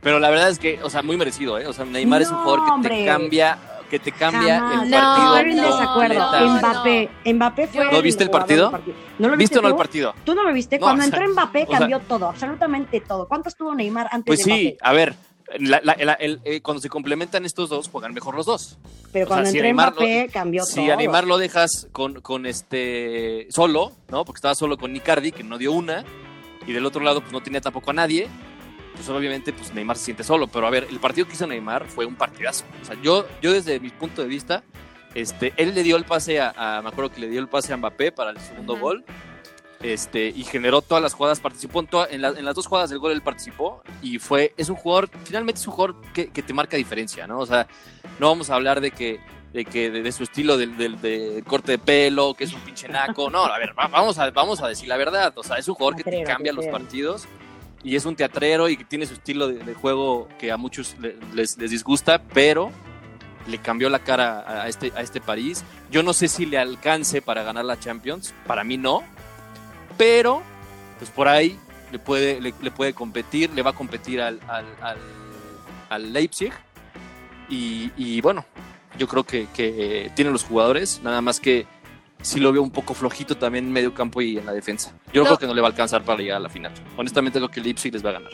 pero 0.00 0.18
la 0.20 0.30
verdad 0.30 0.48
es 0.50 0.58
que, 0.60 0.80
o 0.82 0.88
sea, 0.88 1.02
muy 1.02 1.16
merecido, 1.16 1.58
¿eh? 1.58 1.66
O 1.66 1.72
sea, 1.72 1.84
Neymar 1.84 2.22
es 2.22 2.28
un 2.30 2.36
No, 2.36 2.42
jugador 2.44 2.64
que 2.66 2.70
hombre. 2.70 2.98
te 3.00 3.06
cambia, 3.06 3.58
que 3.90 3.98
te 3.98 4.12
cambia 4.12 4.60
Jamás. 4.60 4.84
el 4.84 4.90
No, 4.90 4.96
partido. 4.98 5.38
En 5.38 5.56
no, 5.56 5.62
desacuerdo. 5.66 6.32
no, 6.46 6.54
Mbappé. 6.58 7.10
Mbappé 7.34 7.66
fue. 7.66 7.92
¿No 7.92 8.02
viste 8.02 8.22
el 8.24 8.30
partido? 8.30 8.70
¿No 8.70 9.28
lo 9.28 9.36
¿Viste 9.36 9.36
viste 9.36 9.58
o 9.58 9.62
no 9.62 9.68
el 9.68 9.74
partido? 9.76 10.14
Tú 10.24 10.34
no 10.34 10.44
lo 10.44 10.52
viste. 10.52 10.78
No, 10.78 10.82
Cuando 10.86 11.02
o 11.04 11.06
sea, 11.08 11.18
entró 11.18 11.32
Mbappé 11.32 11.62
o 11.64 11.66
sea- 11.66 11.78
cambió 11.80 11.98
todo, 12.00 12.28
absolutamente 12.28 13.00
todo. 13.00 13.26
¿Cuántos 13.26 13.56
tuvo 13.56 13.74
Neymar 13.74 14.08
antes 14.12 14.26
Pues 14.26 14.38
de 14.38 14.44
sí, 14.44 14.50
Mbappé? 14.50 14.78
a 14.80 14.92
ver, 14.92 15.14
la- 15.58 15.80
la- 15.82 15.96
la- 15.98 16.12
el- 16.14 16.40
eh, 16.44 16.60
cuando 16.60 16.80
se 16.80 16.88
complementan 16.88 17.44
estos 17.44 17.68
dos, 17.70 17.88
juegan 17.88 18.12
mejor 18.14 18.34
los 18.34 18.46
dos. 18.46 18.78
Pero 19.12 19.26
o 19.26 19.28
cuando 19.28 19.50
sea, 19.50 19.62
si 19.62 19.72
Mbappé 19.72 20.28
cambió 20.32 20.64
Si 20.64 20.76
todo. 20.84 20.92
a 20.92 20.96
Neymar 20.96 21.26
lo 21.26 21.38
dejas 21.38 21.88
con, 21.92 22.20
con 22.20 22.46
este 22.46 23.46
solo, 23.50 23.92
¿no? 24.08 24.24
Porque 24.24 24.38
estaba 24.38 24.54
solo 24.54 24.76
con 24.78 24.94
Icardi, 24.96 25.32
que 25.32 25.44
no 25.44 25.58
dio 25.58 25.72
una, 25.72 26.04
y 26.66 26.72
del 26.72 26.86
otro 26.86 27.02
lado 27.02 27.20
pues 27.20 27.32
no 27.32 27.42
tenía 27.42 27.60
tampoco 27.60 27.90
a 27.90 27.94
nadie, 27.94 28.28
pues 28.94 29.08
obviamente 29.08 29.52
pues 29.52 29.72
Neymar 29.74 29.96
se 29.96 30.04
siente 30.06 30.24
solo. 30.24 30.46
Pero 30.46 30.66
a 30.66 30.70
ver, 30.70 30.86
el 30.90 30.98
partido 31.00 31.26
que 31.26 31.34
hizo 31.34 31.46
Neymar 31.46 31.86
fue 31.86 32.06
un 32.06 32.14
partidazo. 32.16 32.64
O 32.80 32.84
sea, 32.84 32.96
yo, 33.02 33.26
yo 33.42 33.52
desde 33.52 33.80
mi 33.80 33.90
punto 33.90 34.22
de 34.22 34.28
vista, 34.28 34.62
este, 35.14 35.52
él 35.56 35.74
le 35.74 35.82
dio 35.82 35.96
el 35.96 36.04
pase 36.04 36.40
a, 36.40 36.54
a- 36.56 36.82
me 36.82 36.88
acuerdo 36.88 37.10
que 37.12 37.20
le 37.20 37.28
dio 37.28 37.40
el 37.40 37.48
pase 37.48 37.72
a 37.72 37.76
Mbappé 37.76 38.12
para 38.12 38.30
el 38.30 38.38
segundo 38.38 38.76
gol. 38.78 39.04
Este, 39.82 40.28
y 40.28 40.44
generó 40.44 40.80
todas 40.80 41.02
las 41.02 41.12
jugadas, 41.14 41.40
participó 41.40 41.80
en, 41.80 41.86
toda- 41.88 42.06
en, 42.08 42.22
la- 42.22 42.28
en 42.28 42.44
las 42.44 42.54
dos 42.54 42.66
jugadas 42.68 42.90
del 42.90 43.00
gol, 43.00 43.10
él 43.12 43.20
participó 43.22 43.82
y 44.00 44.18
fue, 44.20 44.54
es 44.56 44.68
un 44.68 44.76
jugador, 44.76 45.10
finalmente 45.24 45.60
es 45.60 45.66
un 45.66 45.72
jugador 45.74 46.00
que, 46.12 46.28
que 46.30 46.42
te 46.42 46.54
marca 46.54 46.76
diferencia, 46.76 47.26
¿no? 47.26 47.40
O 47.40 47.46
sea, 47.46 47.66
no 48.20 48.28
vamos 48.28 48.48
a 48.50 48.54
hablar 48.54 48.80
de 48.80 48.92
que, 48.92 49.18
de 49.52 49.64
que 49.64 49.90
de, 49.90 50.02
de 50.02 50.12
su 50.12 50.22
estilo 50.22 50.56
del, 50.56 50.76
del- 50.76 51.00
del 51.00 51.42
corte 51.44 51.72
de 51.72 51.78
pelo, 51.78 52.34
que 52.34 52.44
es 52.44 52.52
un 52.52 52.60
pinche 52.60 52.86
naco, 52.88 53.28
no, 53.28 53.44
a 53.44 53.58
ver, 53.58 53.70
va- 53.76 53.88
vamos 53.88 54.18
a, 54.20 54.30
vamos 54.30 54.62
a 54.62 54.68
decir 54.68 54.88
la 54.88 54.96
verdad, 54.96 55.32
o 55.36 55.42
sea, 55.42 55.56
es 55.56 55.66
un 55.66 55.74
jugador 55.74 55.96
que 55.96 56.04
te 56.04 56.10
cambia 56.32 56.52
los 56.52 56.64
partidos 56.72 57.24
y 57.82 57.96
es 57.96 58.04
un 58.04 58.14
teatrero 58.14 58.68
y 58.68 58.76
que 58.76 58.84
tiene 58.84 59.04
su 59.06 59.14
estilo 59.14 59.48
de, 59.48 59.64
de 59.64 59.74
juego 59.74 60.28
que 60.38 60.52
a 60.52 60.56
muchos 60.56 60.94
le- 61.00 61.16
les, 61.34 61.58
les 61.58 61.70
disgusta, 61.72 62.22
pero 62.32 62.70
le 63.48 63.58
cambió 63.58 63.88
la 63.90 63.98
cara 63.98 64.62
a 64.62 64.68
este, 64.68 64.92
a 64.94 65.00
este 65.00 65.20
París. 65.20 65.64
Yo 65.90 66.04
no 66.04 66.12
sé 66.12 66.28
si 66.28 66.46
le 66.46 66.58
alcance 66.58 67.20
para 67.20 67.42
ganar 67.42 67.64
la 67.64 67.80
Champions, 67.80 68.32
para 68.46 68.62
mí 68.62 68.76
no, 68.76 69.02
pero 69.96 70.42
pues 70.98 71.10
por 71.10 71.28
ahí 71.28 71.58
le 71.90 71.98
puede, 71.98 72.40
le, 72.40 72.54
le 72.60 72.70
puede 72.70 72.94
competir, 72.94 73.50
le 73.50 73.62
va 73.62 73.70
a 73.70 73.74
competir 73.74 74.20
al, 74.20 74.40
al, 74.48 74.64
al- 74.80 74.98
al 75.90 76.12
Leipzig 76.12 76.52
y, 77.48 77.90
y 77.96 78.20
bueno, 78.20 78.44
yo 78.98 79.06
creo 79.08 79.24
que, 79.24 79.46
que 79.54 80.10
tiene 80.14 80.30
los 80.30 80.44
jugadores, 80.44 81.00
nada 81.02 81.20
más 81.20 81.38
que 81.40 81.66
sí 82.22 82.40
lo 82.40 82.52
veo 82.52 82.62
un 82.62 82.70
poco 82.70 82.94
flojito 82.94 83.36
también 83.36 83.66
en 83.66 83.72
medio 83.72 83.92
campo 83.94 84.22
y 84.22 84.38
en 84.38 84.46
la 84.46 84.52
defensa. 84.52 84.92
Yo 85.12 85.22
No. 85.22 85.28
creo 85.28 85.38
que 85.38 85.46
no 85.46 85.54
le 85.54 85.60
va 85.60 85.68
a 85.68 85.70
alcanzar 85.70 86.02
para 86.02 86.18
llegar 86.22 86.36
a 86.36 86.40
la 86.40 86.48
final. 86.48 86.72
Honestamente 86.96 87.38
creo 87.38 87.50
que 87.50 87.60
el 87.60 87.64
Leipzig 87.64 87.92
les 87.92 88.04
va 88.04 88.10
a 88.10 88.12
ganar. 88.14 88.30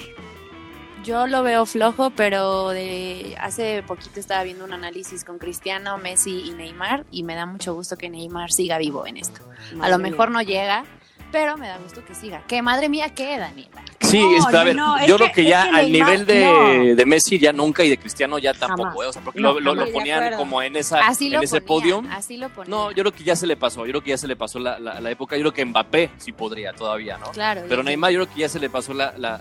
Yo 1.04 1.26
lo 1.26 1.42
veo 1.42 1.64
flojo, 1.64 2.10
pero 2.10 2.68
de 2.68 3.34
hace 3.40 3.82
poquito 3.86 4.20
estaba 4.20 4.42
viendo 4.42 4.64
un 4.64 4.72
análisis 4.74 5.24
con 5.24 5.38
Cristiano, 5.38 5.96
Messi 5.96 6.42
y 6.48 6.50
Neymar 6.50 7.06
y 7.10 7.22
me 7.22 7.34
da 7.34 7.46
mucho 7.46 7.72
gusto 7.72 7.96
que 7.96 8.10
Neymar 8.10 8.52
siga 8.52 8.76
vivo 8.78 9.06
en 9.06 9.16
esto. 9.16 9.40
A 9.80 9.88
lo 9.88 9.98
mejor 9.98 10.30
no 10.30 10.42
llega, 10.42 10.84
pero 11.32 11.56
me 11.56 11.68
da 11.68 11.78
gusto 11.78 12.04
que 12.04 12.14
siga. 12.14 12.42
Que 12.46 12.62
madre 12.62 12.88
mía 12.88 13.14
queda, 13.14 13.50
Neymar. 13.50 13.84
Sí, 14.00 14.18
No, 14.22 14.36
es- 14.48 14.54
a 14.54 14.64
ver, 14.64 14.74
no, 14.76 15.06
yo 15.06 15.16
creo 15.16 15.32
que 15.32 15.44
ya 15.44 15.68
que 15.70 15.76
al 15.76 15.92
nivel 15.92 16.24
de, 16.24 16.44
no. 16.44 16.94
de 16.96 17.06
Messi 17.06 17.38
ya 17.38 17.52
nunca 17.52 17.84
y 17.84 17.90
de 17.90 17.98
Cristiano 17.98 18.38
ya 18.38 18.54
tampoco, 18.54 19.02
eh, 19.02 19.06
o 19.08 19.12
sea, 19.12 19.20
porque 19.22 19.38
lo, 19.40 19.60
lo- 19.60 19.92
ponían 19.92 20.34
como 20.36 20.62
en 20.62 20.76
esa 20.76 21.00
Así 21.06 21.34
en 21.34 21.42
ese 21.42 21.60
podium. 21.60 22.06
así 22.10 22.36
lo 22.38 22.48
ponía. 22.48 22.70
No, 22.70 22.90
yo 22.90 23.02
creo 23.02 23.12
que 23.12 23.24
ya 23.24 23.36
se 23.36 23.46
le 23.46 23.56
pasó, 23.56 23.84
yo 23.84 23.92
creo 23.92 24.02
que 24.02 24.10
ya 24.10 24.18
se 24.18 24.26
le 24.28 24.36
pasó 24.36 24.58
la, 24.58 24.78
la- 24.78 25.00
la 25.00 25.10
época, 25.10 25.36
yo 25.36 25.42
creo 25.42 25.52
que 25.52 25.64
Mbappé 25.64 26.10
sí 26.18 26.32
podría 26.32 26.72
todavía, 26.72 27.18
¿no? 27.18 27.30
Claro. 27.32 27.62
Pero 27.68 27.82
Neymar 27.82 28.12
yo 28.12 28.20
creo 28.22 28.34
que 28.34 28.40
ya 28.40 28.48
se 28.48 28.60
le 28.60 28.70
pasó 28.70 28.94
la, 28.94 29.12
la, 29.18 29.40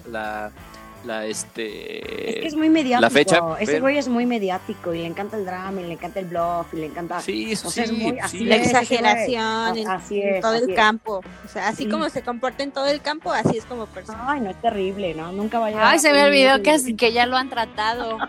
la, 1.05 1.25
este... 1.25 2.29
Es 2.29 2.35
que 2.41 2.47
es 2.47 2.55
muy 2.55 2.69
mediático. 2.69 3.01
la 3.01 3.09
fecha, 3.09 3.39
Ese 3.59 3.71
pero- 3.73 3.81
güey 3.83 3.97
es 3.97 4.07
muy 4.07 4.25
mediático 4.25 4.93
y 4.93 4.99
le 4.99 5.05
encanta 5.05 5.37
el 5.37 5.45
drama 5.45 5.79
y 5.81 5.85
le 5.85 5.93
encanta 5.93 6.19
el 6.19 6.25
bluff 6.25 6.73
y 6.73 6.77
le 6.77 6.85
encanta. 6.87 7.21
Sí, 7.21 7.51
eso 7.51 7.67
o 7.69 7.71
sea, 7.71 7.83
es 7.85 7.89
sí, 7.91 7.95
muy- 7.95 8.19
así. 8.19 8.43
La 8.45 8.55
es, 8.57 8.67
exageración 8.67 9.77
en, 9.77 9.87
Así 9.87 10.21
en 10.21 10.35
es, 10.35 10.41
todo 10.41 10.53
así 10.53 10.63
el 10.63 10.69
es. 10.71 10.75
campo. 10.75 11.21
O 11.45 11.47
sea, 11.47 11.67
así 11.69 11.83
Sí. 11.83 11.89
como 11.89 12.09
se 12.09 12.21
comporta 12.23 12.63
en 12.63 12.71
todo 12.71 12.87
el 12.87 13.01
campo, 13.01 13.31
así 13.31 13.57
es 13.57 13.65
como 13.65 13.85
persona. 13.85 14.25
Ay, 14.27 14.41
no, 14.41 14.49
es 14.49 14.61
terrible, 14.61 15.13
¿no? 15.13 15.31
Nunca 15.31 15.59
va 15.59 15.67
a 15.67 15.69
llegar. 15.69 15.85
Ay, 15.87 15.99
se 15.99 16.11
me 16.11 16.21
a- 16.21 16.25
olvidó 16.25 16.61
que, 16.61 16.95
que 16.95 17.13
ya 17.13 17.25
lo 17.25 17.37
han 17.37 17.49
tratado. 17.49 18.17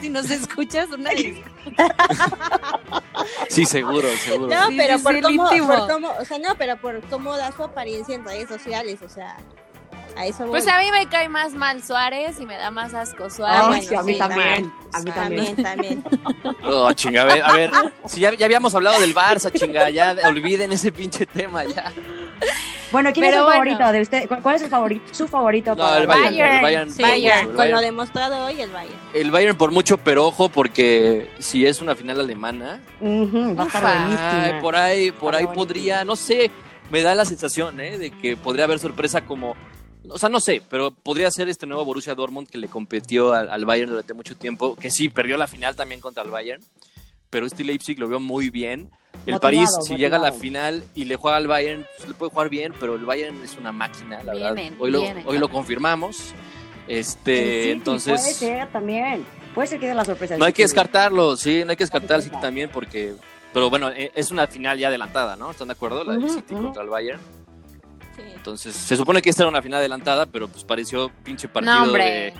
Si 0.00 0.08
nos 0.08 0.30
escuchas, 0.30 0.88
una 0.90 1.10
Sí, 3.48 3.64
seguro, 3.64 4.08
seguro. 4.24 4.54
No, 4.54 4.68
Sí, 4.68 4.76
pero 4.76 4.98
sí, 4.98 5.04
por, 5.04 5.14
sí, 5.14 5.22
cómo, 5.22 5.66
por 5.66 5.88
cómo, 5.88 6.12
o 6.18 6.24
sea, 6.24 6.38
no, 6.38 6.54
pero 6.56 6.76
por 6.76 7.00
cómo 7.08 7.36
da 7.36 7.52
su 7.52 7.62
apariencia 7.62 8.14
en 8.14 8.24
redes 8.24 8.48
sociales, 8.48 9.00
o 9.02 9.08
sea, 9.08 9.36
a 10.16 10.26
eso 10.26 10.44
voy. 10.44 10.50
Pues 10.50 10.68
a 10.68 10.78
mí 10.78 10.90
me 10.90 11.08
cae 11.08 11.28
más 11.28 11.52
mal 11.54 11.82
Suárez 11.82 12.40
y 12.40 12.46
me 12.46 12.56
da 12.56 12.70
más 12.70 12.94
asco 12.94 13.30
Suárez. 13.30 13.66
bueno, 13.66 13.82
sí, 13.82 13.94
a 13.94 14.02
mí 14.02 14.12
sí, 14.14 14.18
también. 14.18 14.72
A 14.92 15.00
mí 15.00 15.10
también. 15.10 15.56
También, 15.56 16.02
también. 16.02 16.04
Oh, 16.64 16.92
chinga, 16.92 17.22
a 17.22 17.24
ver, 17.26 17.44
a 17.44 17.52
ver, 17.52 17.70
si 18.06 18.20
ya, 18.20 18.34
ya 18.34 18.46
habíamos 18.46 18.74
hablado 18.74 19.00
del 19.00 19.14
Barça, 19.14 19.52
chinga, 19.52 19.90
ya 19.90 20.16
olviden 20.24 20.72
ese 20.72 20.92
pinche 20.92 21.26
tema, 21.26 21.64
ya. 21.64 21.92
Bueno, 22.90 23.12
¿quién 23.12 23.26
Pero 23.26 23.30
es 23.30 23.38
el 23.38 23.44
bueno. 23.44 23.76
favorito 23.76 23.92
de 23.92 24.00
usted? 24.02 24.28
¿Cuál 24.42 24.56
es 24.56 24.62
el 24.62 24.68
favorito? 24.70 25.14
Su 25.14 25.28
favorito. 25.28 25.70
No, 25.70 25.82
para 25.82 25.98
el 25.98 26.06
Bayern, 26.06 26.54
el 26.54 26.62
Bayern, 26.62 26.90
Sí, 26.90 27.02
por 27.02 27.10
Bayern, 27.10 27.38
mucho, 27.38 27.50
el 27.50 27.56
con 27.56 27.70
lo 27.70 27.80
demostrado 27.80 28.44
hoy, 28.46 28.60
el 28.60 28.70
Bayern. 28.70 28.98
El 29.14 29.30
Bayern 29.30 29.56
por 29.56 29.70
mucho, 29.70 29.98
pero 29.98 30.26
ojo, 30.26 30.48
porque 30.48 31.30
si 31.38 31.66
es 31.66 31.80
una 31.80 31.94
final 31.94 32.20
alemana, 32.20 32.80
Ujú, 33.00 33.54
va 33.56 33.64
a 33.64 33.66
estar 33.66 33.82
Ufa. 33.84 34.46
ay, 34.46 34.52
por 34.60 34.76
ahí, 34.76 35.12
por 35.12 35.34
ahí 35.36 35.46
podría, 35.46 36.04
no 36.04 36.16
sé, 36.16 36.50
me 36.90 37.02
da 37.02 37.14
la 37.14 37.24
sensación, 37.24 37.80
¿eh? 37.80 37.98
De 37.98 38.10
que 38.10 38.36
podría 38.36 38.64
haber 38.64 38.78
sorpresa 38.80 39.20
como, 39.24 39.54
o 40.08 40.18
sea, 40.18 40.28
no 40.28 40.40
sé, 40.40 40.60
pero 40.68 40.90
podría 40.90 41.30
ser 41.30 41.48
este 41.48 41.66
nuevo 41.66 41.84
Borussia 41.84 42.14
Dortmund 42.14 42.48
que 42.48 42.58
le 42.58 42.68
competió 42.68 43.32
al, 43.32 43.48
al 43.50 43.64
Bayern 43.64 43.90
durante 43.90 44.14
mucho 44.14 44.36
tiempo, 44.36 44.74
que 44.74 44.90
sí, 44.90 45.08
perdió 45.08 45.36
la 45.36 45.46
final 45.46 45.76
también 45.76 46.00
contra 46.00 46.24
el 46.24 46.30
Bayern, 46.30 46.62
pero 47.30 47.46
este 47.46 47.64
Leipzig 47.64 47.98
lo 47.98 48.08
veo 48.08 48.20
muy 48.20 48.50
bien. 48.50 48.90
El 49.26 49.34
Motivado, 49.34 49.40
París, 49.40 49.70
si 49.82 49.96
llega 49.96 50.16
a 50.16 50.20
la 50.20 50.32
final 50.32 50.82
y 50.94 51.04
le 51.04 51.16
juega 51.16 51.36
al 51.36 51.46
Bayern, 51.46 51.86
pues 51.96 52.08
le 52.08 52.14
puede 52.14 52.30
jugar 52.30 52.48
bien, 52.48 52.72
pero 52.78 52.94
el 52.94 53.04
Bayern 53.04 53.42
es 53.42 53.56
una 53.56 53.70
máquina, 53.70 54.22
la 54.22 54.32
verdad. 54.32 54.54
Vienen, 54.54 54.76
Hoy 54.78 54.90
lo, 54.90 55.02
hoy 55.26 55.38
lo 55.38 55.48
confirmamos. 55.48 56.34
Este, 56.88 57.36
City 57.36 57.50
Puede 57.52 57.70
entonces, 57.72 58.36
ser 58.36 58.68
también. 58.72 59.24
Puede 59.54 59.68
ser 59.68 59.80
que 59.80 59.88
dé 59.88 59.94
la 59.94 60.04
sorpresa. 60.04 60.36
no 60.36 60.44
hay 60.44 60.52
que 60.52 60.62
descartarlo, 60.62 61.36
sí, 61.36 61.62
no 61.64 61.70
hay 61.70 61.76
que 61.76 61.84
descartar 61.84 62.16
al 62.16 62.22
City 62.22 62.30
descartar. 62.30 62.48
también 62.48 62.70
porque, 62.72 63.14
pero 63.52 63.68
bueno, 63.68 63.90
eh, 63.90 64.10
es 64.14 64.30
una 64.30 64.46
final 64.46 64.78
ya 64.78 64.88
adelantada, 64.88 65.36
¿no? 65.36 65.50
¿Están 65.50 65.68
de 65.68 65.72
acuerdo? 65.72 66.02
La 66.02 66.14
del 66.14 66.30
City 66.30 66.54
contra 66.54 66.82
el 66.82 66.88
Bayern. 66.88 67.20
Sí. 68.16 68.22
Entonces, 68.34 68.74
se 68.74 68.96
supone 68.96 69.20
que 69.22 69.30
esta 69.30 69.42
era 69.42 69.50
una 69.50 69.62
final 69.62 69.80
adelantada, 69.80 70.26
pero 70.26 70.48
pues 70.48 70.64
pareció 70.64 71.10
pinche 71.22 71.46
partido 71.46 71.74
No, 71.74 71.84
hombre. 71.84 72.32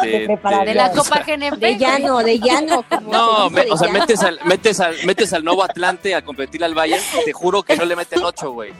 De, 0.00 0.10
De. 0.10 0.64
De 0.66 0.74
la 0.74 0.90
Copa 0.92 1.22
GNP. 1.26 1.56
De 1.58 1.76
llano, 1.78 2.18
de 2.18 2.38
llano. 2.38 2.82
como 2.88 3.12
No, 3.12 3.50
me- 3.50 3.62
o 3.70 3.76
sea, 3.76 3.88
llano. 3.88 4.00
metes 4.00 4.22
al, 4.22 4.40
metes, 4.44 4.80
al, 4.80 4.96
metes 5.04 5.32
al 5.32 5.44
nuevo 5.44 5.62
Atlante 5.62 6.14
a 6.14 6.22
competir 6.24 6.64
al 6.64 6.74
Bayern, 6.74 7.02
y 7.20 7.24
te 7.24 7.32
juro 7.32 7.62
que 7.62 7.76
no 7.76 7.84
le 7.84 7.94
meten 7.96 8.22
ocho, 8.22 8.52
güey. 8.52 8.72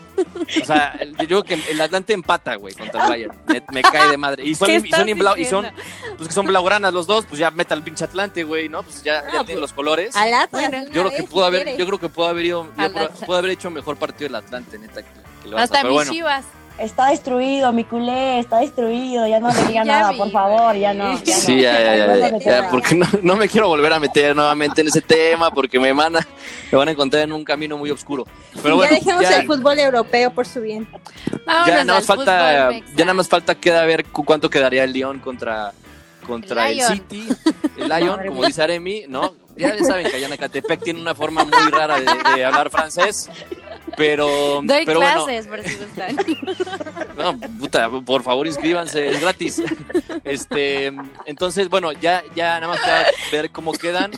O 0.62 0.64
sea, 0.64 0.96
el- 1.00 1.16
yo 1.16 1.42
creo 1.42 1.44
que 1.44 1.54
el 1.70 1.80
Atlante 1.80 2.12
empata, 2.12 2.54
güey, 2.56 2.74
contra 2.74 3.04
el 3.04 3.08
Bayern. 3.10 3.38
Me, 3.46 3.62
me 3.72 3.82
cae 3.82 4.08
de 4.10 4.16
madre. 4.16 4.44
Y 4.44 4.54
son, 4.54 4.68
¿Qué 4.68 4.76
y 4.84 4.90
son, 4.90 5.06
blau- 5.08 5.38
y 5.38 5.44
son, 5.44 5.66
pues 6.16 6.28
que 6.28 6.34
son 6.34 6.46
blaugranas 6.46 6.92
los 6.92 7.06
dos, 7.06 7.26
pues 7.26 7.38
ya 7.38 7.50
meta 7.50 7.74
al 7.74 7.82
pinche 7.82 8.04
Atlante, 8.04 8.44
güey, 8.44 8.68
¿no? 8.68 8.82
Pues 8.82 9.02
ya, 9.02 9.22
ya 9.22 9.26
Ah, 9.26 9.30
tiene 9.30 9.44
pues, 9.44 9.58
los 9.60 9.72
colores. 9.72 10.16
Al 10.16 10.32
Atlas, 10.34 10.70
Yo 10.92 11.02
creo 11.02 11.10
que 11.10 11.22
pudo 11.24 11.42
si 11.42 11.46
haber, 11.48 11.62
quiere. 11.64 11.78
yo 11.78 11.86
creo 11.86 11.98
que 12.00 12.08
pudo 12.08 12.26
haber 12.28 12.44
ido, 12.46 12.66
pudo 13.26 13.36
haber 13.36 13.50
hecho 13.50 13.70
mejor 13.70 13.96
partido 13.96 14.28
el 14.28 14.34
Atlante, 14.34 14.78
neta, 14.78 15.02
que, 15.02 15.08
que 15.42 15.48
Barça. 15.50 15.60
Hasta 15.62 15.84
mis 15.84 15.92
bueno, 15.92 16.12
chivas. 16.12 16.44
Está 16.78 17.10
destruido, 17.10 17.72
mi 17.72 17.84
culé, 17.84 18.38
está 18.40 18.58
destruido. 18.58 19.26
Ya 19.26 19.38
no 19.40 19.52
le 19.52 19.62
diga 19.64 19.84
nada, 19.86 20.10
vi, 20.12 20.18
por 20.18 20.30
favor, 20.30 20.74
ya 20.74 20.92
no. 20.92 21.22
Ya 21.22 21.34
Sí, 21.36 21.56
no. 21.56 21.62
ya, 21.62 21.80
ya, 21.96 22.16
ya, 22.16 22.38
ya, 22.38 22.70
porque 22.70 22.94
no, 22.94 23.06
no 23.22 23.36
me 23.36 23.48
quiero 23.48 23.68
volver 23.68 23.92
a 23.92 24.00
meter 24.00 24.34
nuevamente 24.34 24.80
en 24.80 24.88
ese 24.88 25.00
tema 25.00 25.50
porque 25.50 25.78
me 25.78 25.92
van 25.92 26.16
a, 26.16 26.26
me 26.72 26.78
van 26.78 26.88
a 26.88 26.90
encontrar 26.90 27.22
en 27.24 27.32
un 27.32 27.44
camino 27.44 27.76
muy 27.78 27.90
oscuro. 27.90 28.26
Pero 28.62 28.76
bueno, 28.76 28.90
ya 28.92 28.98
dejemos 28.98 29.22
ya, 29.22 29.36
el 29.40 29.46
fútbol 29.46 29.78
europeo 29.78 30.30
por 30.32 30.46
su 30.46 30.60
bien. 30.60 30.88
Vámonos 31.46 31.66
ya 31.68 31.84
nada 31.84 31.84
más 31.84 31.96
al 32.10 32.16
falta, 32.16 32.66
fútbol, 32.72 32.84
ya 32.96 33.04
nada 33.04 33.14
más 33.14 33.28
falta 33.28 33.54
queda 33.54 33.84
ver 33.84 34.04
cu- 34.06 34.24
cuánto 34.24 34.50
quedaría 34.50 34.82
el 34.84 34.92
Lyon 34.92 35.18
contra 35.20 35.72
contra 36.26 36.68
El 36.70 36.80
el. 36.80 36.86
City, 36.86 37.28
el 37.76 37.88
Lyon, 37.88 38.20
como 38.28 38.44
dice 38.44 38.62
Aremi, 38.62 39.04
¿no? 39.08 39.34
Ya 39.56 39.76
saben 39.84 40.08
que 40.08 40.16
allá 40.16 40.26
en 40.28 40.32
Ecatepec 40.32 40.82
tiene 40.82 41.00
una 41.00 41.14
forma 41.14 41.44
muy 41.44 41.70
rara 41.70 42.00
de, 42.00 42.06
de 42.36 42.44
hablar 42.44 42.70
francés. 42.70 43.28
Pero, 43.96 44.26
Doy 44.64 44.84
pero 44.86 45.00
bueno, 45.00 45.24
clases 45.26 45.46
por 45.46 45.62
si 45.62 45.76
gustan. 45.76 46.16
no, 47.16 47.38
puta, 47.58 47.90
por 47.90 48.22
favor 48.22 48.46
inscríbanse, 48.46 49.08
es 49.10 49.20
gratis. 49.20 49.62
Este, 50.24 50.92
entonces, 51.26 51.68
bueno, 51.68 51.92
ya, 51.92 52.22
ya 52.34 52.60
nada 52.60 52.68
más 52.68 52.80
para 52.80 53.06
ver 53.30 53.50
cómo 53.50 53.72
quedan. 53.72 54.12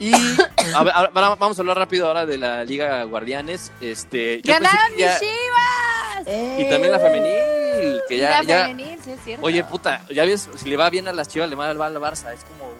Y 0.00 0.12
a 0.14 0.84
ver, 0.84 0.92
ahora 0.94 1.34
vamos 1.34 1.58
a 1.58 1.62
hablar 1.62 1.76
rápido 1.76 2.06
ahora 2.06 2.24
de 2.24 2.38
la 2.38 2.64
Liga 2.64 3.02
Guardianes. 3.04 3.72
Este, 3.80 4.40
¡Ganaron 4.44 4.94
que 4.94 5.00
ya- 5.02 5.10
mis 5.10 5.20
chivas! 5.20 6.58
y 6.58 6.68
también 6.70 6.92
la 6.92 6.98
femenil, 7.00 8.00
que 8.08 8.18
ya, 8.18 8.30
la 8.30 8.42
ya- 8.42 8.62
femenil, 8.66 8.98
sí 9.02 9.10
es 9.12 9.20
cierto. 9.24 9.44
Oye, 9.46 9.64
puta, 9.64 10.04
ya 10.10 10.24
ves, 10.24 10.48
si 10.56 10.68
le 10.68 10.76
va 10.76 10.88
bien 10.90 11.08
a 11.08 11.12
las 11.12 11.26
chivas, 11.28 11.48
le 11.48 11.56
va 11.56 11.72
mal 11.74 11.96
al 11.96 12.02
Barça. 12.02 12.32
Es 12.32 12.44
como 12.44 12.70
un, 12.70 12.76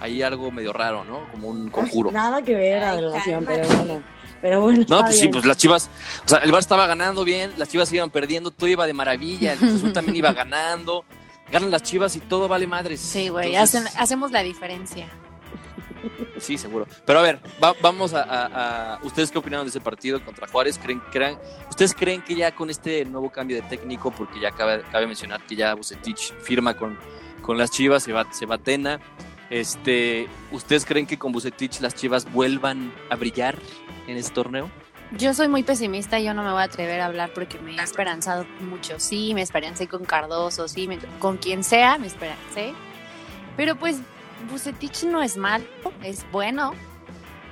ahí 0.00 0.22
algo 0.22 0.50
medio 0.52 0.72
raro, 0.72 1.02
¿no? 1.04 1.26
Como 1.32 1.48
un 1.48 1.70
conjuro. 1.70 2.12
Nada 2.12 2.42
que 2.42 2.54
ver 2.54 2.82
la 2.82 2.94
relación, 2.96 3.44
pero 3.44 3.66
bueno. 3.68 4.02
Pero 4.40 4.60
bueno, 4.60 4.84
No, 4.88 5.00
pues 5.00 5.18
sí, 5.18 5.28
pues 5.28 5.44
las 5.44 5.56
chivas, 5.56 5.90
o 6.24 6.28
sea, 6.28 6.38
el 6.38 6.52
Barça 6.52 6.60
estaba 6.60 6.86
ganando 6.86 7.24
bien, 7.24 7.52
las 7.56 7.68
chivas 7.68 7.92
iban 7.92 8.10
perdiendo, 8.10 8.50
todo 8.50 8.68
iba 8.68 8.86
de 8.86 8.92
maravilla, 8.92 9.52
el 9.54 9.58
Cruz 9.58 9.74
Azul 9.74 9.92
también 9.92 10.16
iba 10.16 10.32
ganando, 10.34 11.04
ganan 11.50 11.70
las 11.70 11.82
chivas 11.82 12.14
y 12.16 12.20
todo 12.20 12.46
vale 12.48 12.66
madres. 12.66 13.00
Sí, 13.00 13.28
güey, 13.28 13.54
Entonces, 13.54 13.92
hacemos 13.98 14.30
la 14.30 14.42
diferencia. 14.42 15.08
Sí, 16.38 16.56
seguro. 16.56 16.86
Pero 17.04 17.18
a 17.18 17.22
ver, 17.22 17.40
va- 17.62 17.74
vamos 17.82 18.14
a, 18.14 18.22
a- 18.22 18.94
a- 18.94 19.00
¿Ustedes 19.02 19.32
qué 19.32 19.38
opinaron 19.38 19.66
de 19.66 19.70
ese 19.70 19.80
partido 19.80 20.24
contra 20.24 20.46
Juárez? 20.46 20.78
¿Creen, 20.78 21.02
crean, 21.10 21.36
¿Ustedes 21.68 21.92
creen 21.92 22.22
que 22.22 22.36
ya 22.36 22.54
con 22.54 22.70
este 22.70 23.04
nuevo 23.04 23.30
cambio 23.30 23.56
de 23.56 23.62
técnico, 23.62 24.12
porque 24.12 24.38
ya 24.38 24.52
cabe, 24.52 24.82
cabe 24.92 25.08
mencionar 25.08 25.40
que 25.44 25.56
ya 25.56 25.74
Bucetich 25.74 26.32
firma 26.40 26.74
con, 26.76 26.96
con 27.42 27.58
las 27.58 27.72
chivas, 27.72 28.04
se 28.04 28.12
va, 28.12 28.32
se 28.32 28.46
va 28.46 28.54
a 28.54 28.58
Tena, 28.58 29.00
este, 29.50 30.28
¿ustedes 30.52 30.84
creen 30.84 31.06
que 31.06 31.18
con 31.18 31.32
Bucetich 31.32 31.80
las 31.80 31.94
chivas 31.96 32.30
vuelvan 32.32 32.92
a 33.10 33.16
brillar 33.16 33.58
en 34.08 34.16
este 34.18 34.32
torneo? 34.32 34.70
Yo 35.12 35.32
soy 35.32 35.48
muy 35.48 35.62
pesimista 35.62 36.18
y 36.18 36.24
yo 36.24 36.34
no 36.34 36.42
me 36.42 36.50
voy 36.52 36.60
a 36.60 36.64
atrever 36.64 37.00
a 37.00 37.06
hablar 37.06 37.30
porque 37.34 37.58
me 37.58 37.74
he 37.76 37.82
esperanzado 37.82 38.44
mucho. 38.60 38.98
Sí, 39.00 39.32
me 39.34 39.40
esperancé 39.42 39.86
con 39.86 40.04
Cardoso, 40.04 40.68
sí, 40.68 40.86
me- 40.86 40.98
con 41.18 41.38
quien 41.38 41.64
sea 41.64 41.96
me 41.98 42.06
esperancé. 42.08 42.74
Pero 43.56 43.74
pues 43.76 43.96
Bucetich 44.50 45.04
no 45.04 45.22
es 45.22 45.36
malo, 45.36 45.64
es 46.02 46.24
bueno, 46.30 46.72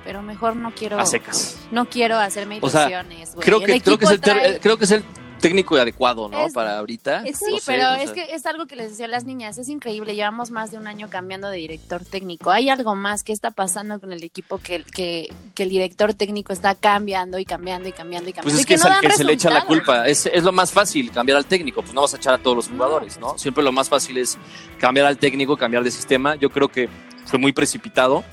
pero 0.05 0.21
mejor 0.21 0.55
no 0.55 0.71
quiero 0.73 0.99
A 0.99 1.05
secas. 1.05 1.57
no 1.71 1.85
quiero 1.85 2.17
hacerme 2.17 2.59
O 2.61 2.69
sea, 2.69 2.81
ilusiones. 2.83 3.31
Creo 3.39 3.59
que, 3.59 3.81
creo, 3.81 3.97
que 3.97 4.05
es 4.05 4.11
el 4.11 4.17
equipo 4.17 4.21
ter- 4.21 4.21
trae- 4.21 4.59
creo 4.61 4.77
que 4.77 4.83
es 4.85 4.91
el 4.91 5.03
técnico 5.39 5.75
adecuado, 5.75 6.27
¿no? 6.29 6.45
Es- 6.47 6.53
Para 6.53 6.77
ahorita. 6.79 7.23
Sí, 7.25 7.31
No 7.51 7.57
sé, 7.57 7.63
pero 7.65 7.93
es 7.95 8.11
que 8.11 8.33
es 8.33 8.45
algo 8.45 8.65
que 8.65 8.75
les 8.75 8.91
decía 8.91 9.05
a 9.05 9.09
las 9.09 9.25
niñas, 9.25 9.57
es 9.57 9.69
increíble, 9.69 10.15
llevamos 10.15 10.51
más 10.51 10.71
de 10.71 10.77
un 10.77 10.87
año 10.87 11.09
cambiando 11.09 11.49
de 11.49 11.57
director 11.57 12.03
técnico. 12.03 12.51
Hay 12.51 12.69
algo 12.69 12.95
más 12.95 13.23
que 13.23 13.33
está 13.33 13.51
pasando 13.51 13.99
con 13.99 14.11
el 14.13 14.23
equipo 14.23 14.57
que, 14.57 14.83
que, 14.83 15.29
que 15.55 15.63
el 15.63 15.69
director 15.69 16.13
técnico 16.13 16.53
está 16.53 16.75
cambiando 16.75 17.39
y 17.39 17.45
cambiando 17.45 17.87
y 17.87 17.91
cambiando 17.91 18.29
y 18.29 18.33
cambiando. 18.33 18.43
Pues 18.43 18.55
es 18.55 18.61
y 18.61 18.65
que, 18.65 18.73
es 18.75 18.83
no 18.83 18.91
al 18.91 19.01
que 19.01 19.11
se 19.11 19.23
le 19.23 19.33
echa 19.33 19.49
la 19.49 19.65
culpa. 19.65 20.07
Es, 20.07 20.25
es 20.25 20.43
lo 20.43 20.51
más 20.51 20.71
fácil 20.71 21.11
cambiar 21.11 21.37
al 21.37 21.45
técnico. 21.45 21.81
Pues 21.81 21.93
no 21.93 22.01
vas 22.01 22.13
a 22.13 22.17
echar 22.17 22.33
a 22.33 22.37
todos 22.37 22.55
los 22.55 22.67
jugadores, 22.67 23.19
¿no? 23.19 23.37
Siempre 23.37 23.63
lo 23.63 23.71
más 23.71 23.89
fácil 23.89 24.17
es 24.17 24.37
cambiar 24.79 25.05
al 25.05 25.17
técnico, 25.17 25.55
cambiar 25.57 25.83
de 25.83 25.91
sistema. 25.91 26.35
Yo 26.35 26.49
creo 26.49 26.67
que 26.69 26.89
fue 27.25 27.39
muy 27.39 27.51
precipitado, 27.53 28.23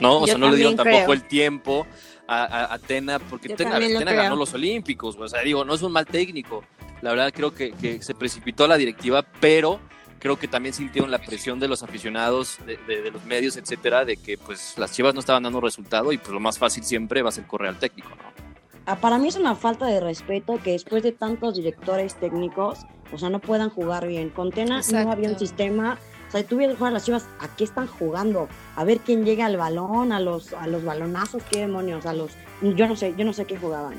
¿no? 0.00 0.18
O 0.18 0.20
Yo 0.20 0.26
sea, 0.26 0.38
no 0.38 0.50
le 0.50 0.56
dieron 0.56 0.76
tampoco 0.76 1.12
el 1.12 1.22
tiempo 1.22 1.86
a, 2.28 2.44
a- 2.44 2.74
a 2.74 2.78
Tena, 2.78 3.18
porque 3.18 3.48
Yo 3.48 3.56
Tena, 3.56 3.78
Tena 3.78 4.12
ganó 4.12 4.36
los 4.36 4.52
Olímpicos. 4.54 5.16
O 5.18 5.28
sea, 5.28 5.40
digo, 5.42 5.64
no 5.64 5.74
es 5.74 5.82
un 5.82 5.92
mal 5.92 6.06
técnico. 6.06 6.64
La 7.02 7.10
verdad, 7.10 7.32
creo 7.34 7.54
que, 7.54 7.72
que 7.72 8.02
se 8.02 8.14
precipitó 8.14 8.66
la 8.66 8.76
directiva, 8.76 9.22
pero 9.40 9.78
creo 10.18 10.38
que 10.38 10.48
también 10.48 10.74
sintieron 10.74 11.10
la 11.10 11.18
presión 11.18 11.60
de 11.60 11.68
los 11.68 11.82
aficionados, 11.82 12.58
de, 12.66 12.78
de- 12.78 13.02
de 13.02 13.10
los 13.10 13.24
medios, 13.24 13.56
etcétera, 13.56 14.04
de 14.04 14.16
que 14.16 14.38
pues 14.38 14.74
las 14.78 14.92
chivas 14.92 15.14
no 15.14 15.20
estaban 15.20 15.42
dando 15.42 15.60
resultado 15.60 16.10
y 16.12 16.18
pues 16.18 16.30
lo 16.30 16.40
más 16.40 16.58
fácil 16.58 16.82
siempre 16.84 17.22
va 17.22 17.28
a 17.28 17.32
ser 17.32 17.46
correr 17.46 17.68
al 17.68 17.78
técnico, 17.78 18.08
¿no? 18.10 18.46
Ah, 18.86 18.96
Para 18.96 19.18
mí 19.18 19.28
es 19.28 19.36
una 19.36 19.54
falta 19.56 19.86
de 19.86 20.00
respeto 20.00 20.58
que 20.62 20.70
después 20.72 21.02
de 21.02 21.10
tantos 21.12 21.56
directores 21.56 22.14
técnicos, 22.14 22.80
o 23.12 23.18
sea, 23.18 23.30
no 23.30 23.40
puedan 23.40 23.68
jugar 23.68 24.06
bien. 24.06 24.30
Con 24.30 24.50
Tena 24.52 24.78
Exacto. 24.78 25.06
no 25.06 25.12
había 25.12 25.28
un 25.30 25.38
sistema. 25.38 25.98
O 26.28 26.30
sea, 26.32 26.42
tú 26.44 26.56
vienes 26.56 26.74
a 26.74 26.78
jugar 26.78 26.90
a 26.90 26.94
las 26.94 27.04
chivas, 27.04 27.26
¿a 27.40 27.48
qué 27.56 27.64
están 27.64 27.86
jugando? 27.86 28.48
A 28.74 28.84
ver 28.84 28.98
quién 28.98 29.24
llega 29.24 29.46
al 29.46 29.56
balón, 29.56 30.12
a 30.12 30.20
los, 30.20 30.52
a 30.54 30.66
los 30.66 30.84
balonazos, 30.84 31.42
qué 31.50 31.60
demonios, 31.60 32.04
a 32.06 32.12
los. 32.14 32.32
Yo 32.62 32.88
no 32.88 32.96
sé, 32.96 33.14
yo 33.16 33.24
no 33.24 33.32
sé 33.32 33.44
qué 33.44 33.56
jugaban. 33.56 33.94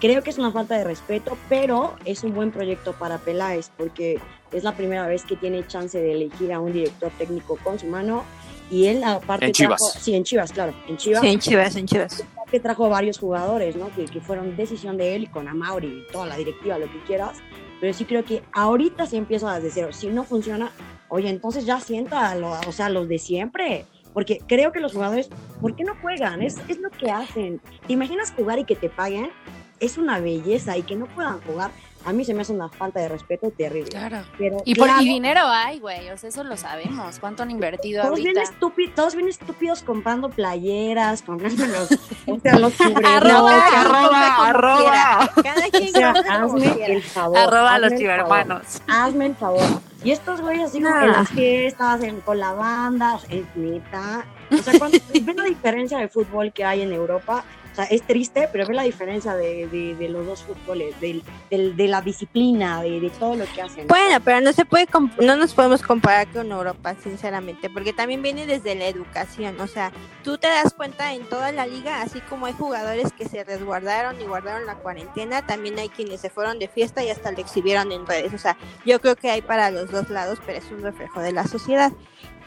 Creo 0.00 0.22
que 0.22 0.30
es 0.30 0.38
una 0.38 0.50
falta 0.50 0.76
de 0.76 0.84
respeto, 0.84 1.36
pero 1.48 1.94
es 2.04 2.22
un 2.24 2.34
buen 2.34 2.50
proyecto 2.52 2.92
para 2.94 3.18
Peláez, 3.18 3.70
porque 3.76 4.18
es 4.52 4.64
la 4.64 4.72
primera 4.74 5.06
vez 5.06 5.24
que 5.24 5.36
tiene 5.36 5.66
chance 5.66 6.00
de 6.00 6.12
elegir 6.12 6.52
a 6.52 6.60
un 6.60 6.72
director 6.72 7.10
técnico 7.18 7.58
con 7.62 7.78
su 7.78 7.86
mano. 7.86 8.24
Y 8.70 8.86
él, 8.86 9.02
aparte. 9.02 9.46
En 9.46 9.52
Chivas. 9.52 9.80
trajo- 9.80 9.98
sí, 9.98 10.14
en 10.14 10.22
Chivas, 10.24 10.52
claro. 10.52 10.72
En 10.86 10.96
Chivas 10.96 11.20
Sí, 11.22 11.28
en 11.28 11.38
Chivas, 11.40 11.76
en 11.76 11.86
Chivas. 11.86 12.24
que 12.50 12.60
trajo 12.60 12.88
varios 12.88 13.18
jugadores, 13.18 13.74
¿no? 13.76 13.90
Que, 13.94 14.04
que 14.04 14.20
fueron 14.20 14.56
decisión 14.56 14.96
de 14.96 15.16
él 15.16 15.24
y 15.24 15.26
con 15.26 15.48
Amauri 15.48 16.04
y 16.08 16.12
toda 16.12 16.26
la 16.26 16.36
directiva, 16.36 16.78
lo 16.78 16.86
que 16.90 17.02
quieras. 17.04 17.38
Pero 17.80 17.92
sí 17.94 18.04
creo 18.04 18.24
que 18.24 18.42
ahorita 18.52 19.06
se 19.06 19.16
empieza 19.16 19.52
desde 19.54 19.70
cero. 19.70 19.88
Si 19.92 20.06
no 20.08 20.22
funciona, 20.24 20.70
oye, 21.10 21.28
entonces 21.28 21.66
ya 21.66 21.78
sienta 21.80 22.30
a 22.30 22.34
lo- 22.34 22.58
o 22.66 22.72
sea, 22.72 22.88
los 22.88 23.08
de 23.08 23.18
siempre. 23.18 23.84
Porque 24.12 24.40
creo 24.48 24.72
que 24.72 24.80
los 24.80 24.92
jugadores, 24.92 25.28
¿por 25.60 25.76
qué 25.76 25.84
no 25.84 25.94
juegan? 26.02 26.42
Es, 26.42 26.58
es 26.66 26.80
lo 26.80 26.90
que 26.90 27.10
hacen. 27.12 27.60
¿Te 27.86 27.92
imaginas 27.92 28.32
jugar 28.36 28.58
y 28.58 28.64
que 28.64 28.74
te 28.74 28.88
paguen? 28.88 29.30
Es 29.78 29.98
una 29.98 30.18
belleza 30.18 30.76
y 30.76 30.82
que 30.82 30.96
no 30.96 31.06
puedan 31.06 31.40
jugar. 31.42 31.70
A 32.04 32.12
mí 32.12 32.24
se 32.24 32.32
me 32.34 32.40
hace 32.42 32.52
una 32.52 32.68
falta 32.70 32.98
de 32.98 33.08
respeto 33.08 33.50
terrible. 33.50 33.90
Claro. 33.90 34.22
Pero 34.38 34.56
Y, 34.64 34.74
por, 34.74 34.86
claro, 34.88 35.02
y 35.02 35.08
dinero 35.08 35.42
hay, 35.44 35.78
güey, 35.78 36.10
o 36.10 36.16
sea, 36.16 36.28
eso 36.30 36.42
lo 36.42 36.56
sabemos. 36.56 37.18
¿Cuánto 37.20 37.42
han 37.44 37.50
invertido 37.52 38.02
todos 38.02 38.16
bien, 38.16 38.36
ahorita? 38.36 38.52
estúpidos, 38.52 38.94
todos 38.96 39.14
bien 39.14 39.28
estúpidos 39.28 39.82
comprando 39.82 40.28
playeras, 40.30 41.22
comprando 41.22 41.66
los, 41.66 41.92
o 42.26 42.40
sea, 42.40 42.58
los 42.58 42.72
Arroba, 43.04 43.66
arroba, 43.80 44.48
arroba. 44.48 45.30
Cada 45.42 45.68
quien 45.70 45.88
O 45.88 45.92
sea, 45.92 46.10
hazme 46.10 46.84
el 46.86 47.02
favor. 47.02 47.38
Arroba 47.38 47.74
a 47.74 47.78
los 47.78 47.92
favor, 47.92 48.62
Hazme 48.88 49.26
el 49.26 49.36
favor. 49.36 49.89
Y 50.02 50.12
estos 50.12 50.40
güeyes 50.40 50.70
así 50.70 50.80
como 50.82 50.96
en 50.96 51.12
las 51.12 51.28
fiestas, 51.28 52.02
en- 52.02 52.20
con 52.20 52.38
la 52.38 52.52
banda, 52.52 53.18
es 53.28 53.44
neta. 53.54 54.24
O 54.50 54.56
sea, 54.56 54.78
cuando, 54.78 54.98
ven 55.22 55.36
la 55.36 55.44
diferencia 55.44 55.98
de 55.98 56.08
fútbol 56.08 56.52
que 56.52 56.64
hay 56.64 56.82
en 56.82 56.92
Europa. 56.92 57.44
Es 57.84 58.02
triste, 58.02 58.48
pero 58.52 58.66
ve 58.66 58.74
la 58.74 58.82
diferencia 58.82 59.34
de, 59.34 59.66
de, 59.68 59.94
de 59.94 60.08
los 60.08 60.26
dos 60.26 60.42
fútboles, 60.42 60.98
del- 61.00 61.22
de 61.50 61.88
la 61.88 62.00
disciplina, 62.00 62.82
de, 62.82 63.00
de 63.00 63.10
todo 63.10 63.34
lo 63.36 63.44
que 63.52 63.62
hacen. 63.62 63.86
Bueno, 63.86 64.18
pero 64.24 64.40
no 64.40 64.52
se 64.52 64.64
puede 64.64 64.86
no 65.20 65.36
nos 65.36 65.54
podemos 65.54 65.82
comparar 65.82 66.26
con 66.32 66.50
Europa, 66.50 66.94
sinceramente, 67.02 67.70
porque 67.70 67.92
también 67.92 68.22
viene 68.22 68.46
desde 68.46 68.74
la 68.74 68.86
educación, 68.86 69.58
o 69.60 69.66
sea, 69.66 69.92
tú 70.24 70.38
te 70.38 70.48
das 70.48 70.74
cuenta 70.74 71.14
en 71.14 71.22
toda 71.28 71.52
la 71.52 71.66
liga, 71.66 72.02
así 72.02 72.20
como 72.22 72.46
hay 72.46 72.52
jugadores 72.54 73.12
que 73.16 73.28
se 73.28 73.44
resguardaron 73.44 74.20
y 74.20 74.24
guardaron 74.24 74.66
la 74.66 74.74
cuarentena, 74.76 75.46
también 75.46 75.78
hay 75.78 75.88
quienes 75.88 76.20
se 76.20 76.30
fueron 76.30 76.58
de 76.58 76.68
fiesta 76.68 77.02
y 77.04 77.10
hasta 77.10 77.32
lo 77.32 77.38
exhibieron 77.38 77.92
en 77.92 78.06
redes, 78.06 78.32
o 78.34 78.38
sea, 78.38 78.56
yo 78.84 79.00
creo 79.00 79.16
que 79.16 79.30
hay 79.30 79.42
para 79.42 79.70
los 79.70 79.90
dos 79.90 80.10
lados, 80.10 80.38
pero 80.46 80.58
es 80.58 80.70
un 80.70 80.82
reflejo 80.82 81.20
de 81.20 81.32
la 81.32 81.46
sociedad. 81.46 81.92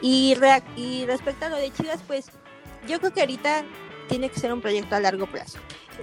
Y, 0.01 0.35
y 0.75 1.05
respecto 1.05 1.45
a 1.45 1.49
lo 1.49 1.55
de 1.55 1.71
Chivas, 1.71 1.99
pues 2.05 2.25
yo 2.87 2.99
creo 2.99 3.13
que 3.13 3.21
ahorita 3.21 3.63
tiene 4.13 4.29
que 4.29 4.39
ser 4.39 4.53
un 4.53 4.61
proyecto 4.61 4.95
a 4.95 4.99
largo 4.99 5.25
plazo. 5.25 5.57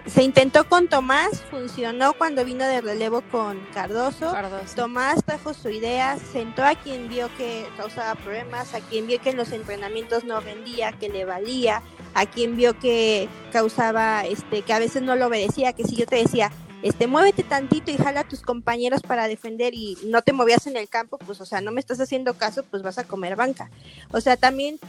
Se 0.04 0.24
intentó 0.24 0.68
con 0.68 0.88
Tomás, 0.88 1.42
funcionó 1.48 2.12
cuando 2.14 2.44
vino 2.44 2.64
de 2.64 2.80
relevo 2.80 3.22
con 3.30 3.60
Cardoso. 3.72 4.32
Cardoso. 4.32 4.74
Tomás 4.74 5.24
trajo 5.24 5.54
su 5.54 5.68
idea, 5.70 6.18
sentó 6.18 6.64
a 6.64 6.74
quien 6.74 7.08
vio 7.08 7.32
que 7.36 7.64
causaba 7.76 8.16
problemas, 8.16 8.74
a 8.74 8.80
quien 8.80 9.06
vio 9.06 9.20
que 9.20 9.30
en 9.30 9.36
los 9.36 9.52
entrenamientos 9.52 10.24
no 10.24 10.40
rendía, 10.40 10.90
que 10.90 11.08
le 11.08 11.24
valía, 11.24 11.84
a 12.14 12.26
quien 12.26 12.56
vio 12.56 12.76
que 12.80 13.28
causaba, 13.52 14.26
este, 14.26 14.62
que 14.62 14.72
a 14.72 14.80
veces 14.80 15.02
no 15.02 15.14
lo 15.14 15.28
obedecía, 15.28 15.72
que 15.72 15.84
si 15.84 15.94
yo 15.94 16.06
te 16.06 16.16
decía, 16.16 16.50
este, 16.82 17.06
muévete 17.06 17.44
tantito 17.44 17.92
y 17.92 17.96
jala 17.96 18.22
a 18.22 18.28
tus 18.28 18.40
compañeros 18.40 19.02
para 19.02 19.28
defender 19.28 19.72
y 19.72 19.96
no 20.06 20.22
te 20.22 20.32
movías 20.32 20.66
en 20.66 20.76
el 20.76 20.88
campo, 20.88 21.16
pues, 21.18 21.40
o 21.40 21.46
sea, 21.46 21.60
no 21.60 21.70
me 21.70 21.78
estás 21.78 22.00
haciendo 22.00 22.34
caso, 22.34 22.64
pues 22.64 22.82
vas 22.82 22.98
a 22.98 23.04
comer 23.04 23.36
banca. 23.36 23.70
O 24.10 24.20
sea, 24.20 24.36
también 24.36 24.80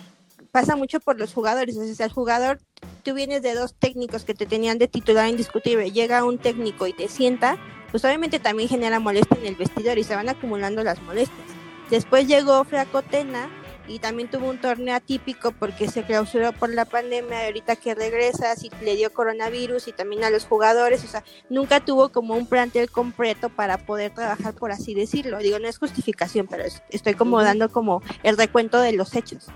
pasa 0.52 0.76
mucho 0.76 1.00
por 1.00 1.18
los 1.18 1.34
jugadores, 1.34 1.78
o 1.78 1.96
sea, 1.96 2.06
el 2.06 2.12
jugador, 2.12 2.60
tú 3.04 3.14
vienes 3.14 3.42
de 3.42 3.56
dos 3.56 3.74
técnicos 3.74 4.24
que 4.24 4.34
te 4.34 4.46
tenían 4.46 4.78
de 4.78 4.88
titular 4.88 5.28
indiscutible, 5.28 5.92
llega 5.92 6.24
un 6.24 6.38
técnico 6.38 6.88
y 6.88 6.94
te 6.94 7.08
sienta, 7.08 7.58
pues 7.90 8.04
obviamente 8.06 8.40
también 8.40 8.70
genera 8.70 9.00
molestia 9.00 9.38
en 9.40 9.48
el 9.48 9.56
vestidor 9.56 9.98
y 9.98 10.04
se 10.04 10.16
van 10.16 10.30
acumulando 10.30 10.84
las 10.84 11.02
molestias. 11.02 11.48
Después 11.90 12.28
llegó 12.28 12.64
Fracotena 12.64 13.50
y 13.92 14.00
también 14.00 14.30
tuvo 14.30 14.50
un 14.50 14.60
torneo 14.60 14.96
atípico 14.96 15.52
porque 15.52 15.88
se 15.90 16.04
clausuró 16.04 16.54
por 16.54 16.70
la 16.74 16.86
pandemia 16.86 17.44
y 17.44 17.46
ahorita 17.48 17.76
que 17.76 17.94
regresa 17.94 18.56
sí 18.56 18.70
le 18.82 18.96
dio 18.96 19.12
coronavirus 19.14 19.88
y 19.88 19.92
también 19.92 20.24
a 20.24 20.30
los 20.30 20.46
jugadores, 20.46 21.04
o 21.04 21.08
sea, 21.08 21.24
nunca 21.50 21.80
tuvo 21.80 22.10
como 22.10 22.36
un 22.36 22.46
plantel 22.48 22.90
completo 22.90 23.50
para 23.50 23.78
poder 23.78 24.14
trabajar 24.14 24.54
por 24.54 24.72
así 24.72 24.94
decirlo. 24.94 25.38
Digo, 25.40 25.60
no 25.60 25.68
es 25.68 25.78
justificación, 25.78 26.48
pero 26.48 26.64
es- 26.64 26.82
estoy 26.90 27.14
como 27.16 27.42
dando 27.44 27.70
como 27.70 28.02
el 28.24 28.38
recuento 28.38 28.80
de 28.80 28.94
los 28.94 29.16
hechos. 29.16 29.48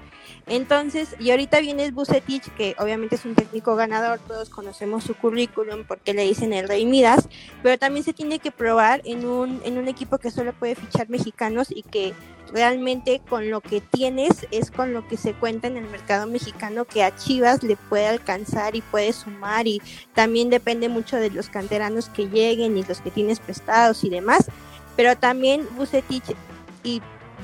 Entonces, 0.47 1.15
y 1.19 1.31
ahorita 1.31 1.59
viene 1.59 1.89
Bucetich, 1.91 2.43
que 2.55 2.75
obviamente 2.77 3.15
es 3.15 3.25
un 3.25 3.33
técnico 3.35 3.75
ganador, 3.75 4.19
todos 4.27 4.49
conocemos 4.49 5.03
su 5.03 5.15
currículum 5.15 5.85
porque 5.87 6.13
le 6.13 6.23
dicen 6.23 6.53
el 6.53 6.67
Rey 6.67 6.85
Midas, 6.85 7.27
pero 7.63 7.77
también 7.79 8.03
se 8.05 8.13
tiene 8.13 8.39
que 8.39 8.51
probar 8.51 9.01
en 9.05 9.25
un, 9.25 9.61
en 9.65 9.77
un 9.77 9.87
equipo 9.87 10.17
que 10.19 10.29
solo 10.29 10.53
puede 10.53 10.75
fichar 10.75 11.09
mexicanos 11.09 11.67
y 11.71 11.81
que 11.81 12.13
realmente 12.53 13.21
con 13.27 13.49
lo 13.49 13.59
que 13.61 13.81
tiene 13.81 14.24
es 14.51 14.71
con 14.71 14.93
lo 14.93 15.07
que 15.07 15.17
se 15.17 15.33
cuenta 15.33 15.67
en 15.67 15.77
el 15.77 15.85
mercado 15.85 16.27
mexicano 16.27 16.85
que 16.85 17.03
a 17.03 17.15
Chivas 17.15 17.63
le 17.63 17.75
puede 17.75 18.07
alcanzar 18.07 18.75
y 18.75 18.81
puede 18.81 19.13
sumar 19.13 19.67
y 19.67 19.81
también 20.13 20.49
depende 20.49 20.89
mucho 20.89 21.17
de 21.17 21.29
los 21.31 21.49
canteranos 21.49 22.09
que 22.09 22.29
lleguen 22.29 22.77
y 22.77 22.83
los 22.83 23.01
que 23.01 23.11
tienes 23.11 23.39
prestados 23.39 24.03
y 24.03 24.09
demás, 24.09 24.49
pero 24.95 25.15
también 25.15 25.67
Bucetich 25.75 26.35
y 26.83 27.01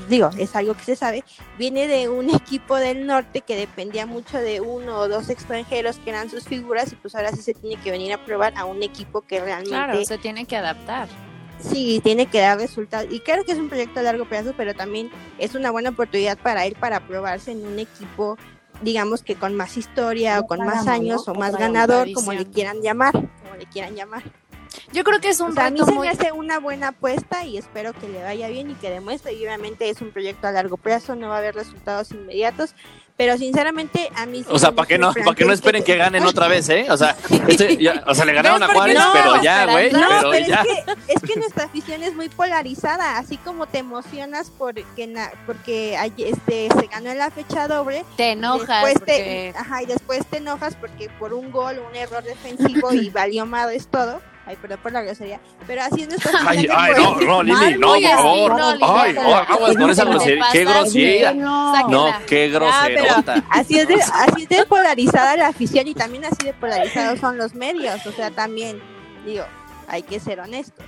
digo, 0.09 0.29
es 0.37 0.55
algo 0.55 0.73
que 0.73 0.83
se 0.83 0.95
sabe, 0.95 1.23
viene 1.57 1.87
de 1.87 2.09
un 2.09 2.29
equipo 2.35 2.75
del 2.75 3.05
norte 3.05 3.41
que 3.41 3.55
dependía 3.55 4.05
mucho 4.05 4.37
de 4.37 4.61
uno 4.61 4.99
o 4.99 5.07
dos 5.07 5.29
extranjeros 5.29 5.97
que 5.97 6.09
eran 6.09 6.29
sus 6.29 6.45
figuras 6.45 6.91
y 6.91 6.95
pues 6.95 7.15
ahora 7.15 7.31
sí 7.31 7.41
se 7.41 7.53
tiene 7.53 7.81
que 7.81 7.91
venir 7.91 8.13
a 8.13 8.23
probar 8.23 8.53
a 8.55 8.65
un 8.65 8.83
equipo 8.83 9.21
que 9.21 9.39
realmente 9.39 9.69
Claro, 9.69 10.05
se 10.05 10.17
tiene 10.17 10.45
que 10.45 10.57
adaptar. 10.57 11.07
Sí 11.61 12.01
tiene 12.03 12.27
que 12.27 12.39
dar 12.39 12.57
resultados 12.57 13.11
y 13.11 13.19
claro 13.19 13.43
que 13.43 13.51
es 13.51 13.57
un 13.57 13.69
proyecto 13.69 13.99
a 13.99 14.03
largo 14.03 14.25
plazo 14.25 14.53
pero 14.55 14.73
también 14.73 15.09
es 15.37 15.55
una 15.55 15.71
buena 15.71 15.91
oportunidad 15.91 16.37
para 16.37 16.65
él 16.65 16.75
para 16.79 17.07
probarse 17.07 17.51
en 17.51 17.65
un 17.65 17.79
equipo 17.79 18.37
digamos 18.81 19.23
que 19.23 19.35
con 19.35 19.55
más 19.55 19.77
historia 19.77 20.39
o 20.39 20.47
con 20.47 20.65
más 20.65 20.87
años 20.87 21.27
o 21.27 21.35
más 21.35 21.55
ganador 21.55 22.11
como 22.13 22.33
le 22.33 22.45
quieran 22.45 22.81
llamar 22.81 23.13
como 23.13 23.55
le 23.57 23.65
quieran 23.65 23.95
llamar 23.95 24.23
Yo 24.93 25.03
creo 25.03 25.19
que 25.19 25.29
es 25.29 25.39
un 25.39 25.51
o 25.51 25.53
sea, 25.53 25.67
a 25.67 25.71
mí 25.71 25.79
se 25.83 25.91
muy... 25.91 26.07
me 26.07 26.09
hace 26.09 26.31
una 26.31 26.59
buena 26.59 26.89
apuesta 26.89 27.45
y 27.45 27.57
espero 27.57 27.93
que 27.93 28.07
le 28.07 28.23
vaya 28.23 28.47
bien 28.49 28.71
y 28.71 28.75
que 28.75 28.89
demuestre. 28.89 29.33
Y 29.33 29.45
obviamente 29.45 29.89
es 29.89 30.01
un 30.01 30.11
proyecto 30.11 30.47
a 30.47 30.51
largo 30.51 30.77
plazo, 30.77 31.15
no 31.15 31.29
va 31.29 31.35
a 31.35 31.37
haber 31.39 31.55
resultados 31.55 32.11
inmediatos. 32.11 32.73
Pero 33.17 33.37
sinceramente, 33.37 34.09
a 34.15 34.25
mí. 34.25 34.39
sí 34.39 34.45
O 34.49 34.57
sea, 34.57 34.71
para 34.71 34.87
que 34.87 34.97
no, 34.97 35.13
para 35.13 35.35
que 35.35 35.45
no 35.45 35.53
esperen 35.53 35.83
que 35.83 35.95
ganen 35.97 36.23
otra 36.25 36.47
vez, 36.47 36.67
¿eh? 36.69 36.87
O 36.89 36.97
sea, 36.97 37.15
este, 37.47 37.77
ya- 37.77 38.03
o 38.07 38.15
sea, 38.15 38.25
le 38.25 38.33
ganaron 38.33 38.63
a 38.63 38.67
¿Ves 38.67 38.75
por 38.75 38.85
qué 38.87 38.95
Juárez, 38.95 39.07
no? 39.07 39.13
pero 39.13 39.43
ya, 39.43 39.65
güey, 39.65 39.91
No, 39.91 40.07
pero, 40.07 40.29
pero 40.31 40.47
ya. 40.47 40.61
Es, 40.61 40.67
que, 40.67 41.13
es 41.13 41.21
que 41.21 41.39
nuestra 41.39 41.65
afición 41.65 42.01
es 42.03 42.15
muy 42.15 42.29
polarizada, 42.29 43.17
así 43.17 43.37
como 43.37 43.67
te 43.67 43.77
emocionas 43.79 44.51
porque, 44.57 45.07
na- 45.07 45.31
porque 45.45 45.97
este, 46.17 46.69
se 46.79 46.87
ganó 46.87 47.11
en 47.11 47.17
la 47.19 47.29
fecha 47.31 47.67
doble, 47.67 48.03
Te 48.17 48.31
enojas 48.31 48.67
después 48.67 48.93
porque... 48.99 49.51
te, 49.53 49.59
ajá, 49.59 49.83
y 49.83 49.85
después 49.85 50.25
te 50.25 50.37
enojas 50.37 50.75
porque 50.75 51.09
por 51.19 51.33
un 51.33 51.51
gol, 51.51 51.79
un 51.87 51.95
error 51.95 52.23
defensivo 52.23 52.93
y 52.93 53.09
valió 53.11 53.45
madres 53.45 53.87
todo. 53.87 54.21
Ay, 54.51 54.57
perdón 54.61 54.79
por 54.83 54.91
la 54.91 55.01
grosería, 55.01 55.39
pero 55.65 55.81
así 55.81 56.01
es 56.01 56.09
nuestra 56.09 56.31
afición. 56.41 56.49
Ay, 56.49 56.63
de 56.63 56.73
ay, 56.73 56.93
no, 56.97 57.21
no, 57.21 57.43
Lili, 57.43 57.77
no, 57.79 57.87
por 57.87 57.95
así, 57.95 58.05
favor. 58.05 58.59
no, 58.59 58.71
Lili, 58.73 58.85
Ay, 58.85 59.15
aguas 59.17 59.77
con 59.77 59.89
esa 59.89 60.03
grosería. 60.03 60.45
Qué 60.51 60.65
grosera. 60.65 61.33
No. 61.33 61.87
No, 61.87 62.13
qué 62.27 62.49
groserota. 62.49 63.43
así 63.49 63.79
es, 63.79 63.87
de, 63.87 63.95
así 63.95 64.43
es 64.43 64.49
de 64.49 64.65
polarizada 64.65 65.37
la 65.37 65.47
afición 65.47 65.87
y 65.87 65.93
también 65.93 66.25
así 66.25 66.43
de 66.43 66.53
polarizados 66.53 67.21
son 67.21 67.37
los 67.37 67.55
medios. 67.55 68.05
O 68.05 68.11
sea, 68.11 68.29
también, 68.29 68.81
digo, 69.25 69.45
hay 69.87 70.03
que 70.03 70.19
ser 70.19 70.41
honestos. 70.41 70.85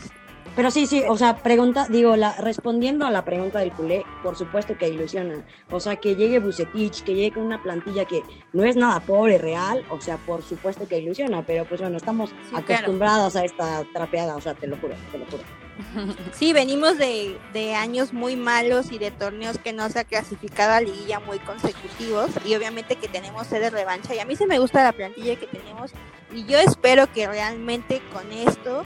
Pero 0.56 0.70
sí, 0.70 0.86
sí, 0.86 1.04
o 1.08 1.18
sea, 1.18 1.38
pregunta, 1.38 1.88
digo, 1.90 2.16
la, 2.16 2.34
respondiendo 2.34 3.06
a 3.06 3.12
la 3.12 3.26
pregunta 3.26 3.60
del 3.60 3.72
culé, 3.72 4.06
por 4.22 4.36
supuesto 4.38 4.78
que 4.78 4.88
ilusiona. 4.88 5.44
O 5.72 5.80
sea, 5.80 5.96
que 5.96 6.16
llegue 6.16 6.38
Bucetich, 6.40 7.04
que 7.04 7.16
llegue 7.16 7.32
con 7.32 7.44
una 7.44 7.62
plantilla 7.62 8.06
que 8.06 8.22
no 8.54 8.64
es 8.64 8.76
nada 8.76 9.00
pobre, 9.00 9.40
real, 9.40 9.84
o 9.90 10.00
sea, 10.00 10.18
por 10.18 10.44
supuesto 10.44 10.88
que 10.88 11.00
ilusiona, 11.00 11.44
pero 11.44 11.66
pues 11.66 11.82
bueno, 11.82 11.98
estamos 11.98 12.32
acostumbrados 12.54 13.36
a 13.36 13.46
esta 13.46 13.84
trapeada, 13.94 14.36
o 14.36 14.42
sea, 14.42 14.54
te 14.54 14.68
lo 14.68 14.78
juro, 14.78 14.94
te 15.12 15.18
lo 15.18 15.26
juro. 15.26 15.44
Sí, 16.34 16.54
venimos 16.54 17.00
de, 17.00 17.36
de 17.52 17.74
años 17.74 18.14
muy 18.14 18.36
malos 18.36 18.92
y 18.92 19.00
de 19.00 19.10
torneos 19.10 19.58
que 19.58 19.74
no 19.74 19.90
se 19.90 20.00
ha 20.00 20.04
clasificado 20.04 20.74
a 20.74 20.82
liguilla 20.82 21.20
muy 21.20 21.40
consecutivos 21.40 22.30
y 22.46 22.54
obviamente 22.54 22.96
que 22.96 23.08
tenemos 23.08 23.48
sed 23.48 23.60
de 23.60 23.70
revancha 23.72 24.14
y 24.14 24.20
a 24.20 24.26
mí 24.26 24.36
se 24.36 24.46
me 24.46 24.60
gusta 24.60 24.84
la 24.84 24.92
plantilla 24.92 25.36
que 25.36 25.48
tenemos 25.48 25.92
y 26.32 26.46
yo 26.46 26.60
espero 26.60 27.12
que 27.12 27.28
realmente 27.28 28.04
con 28.14 28.32
esto 28.32 28.86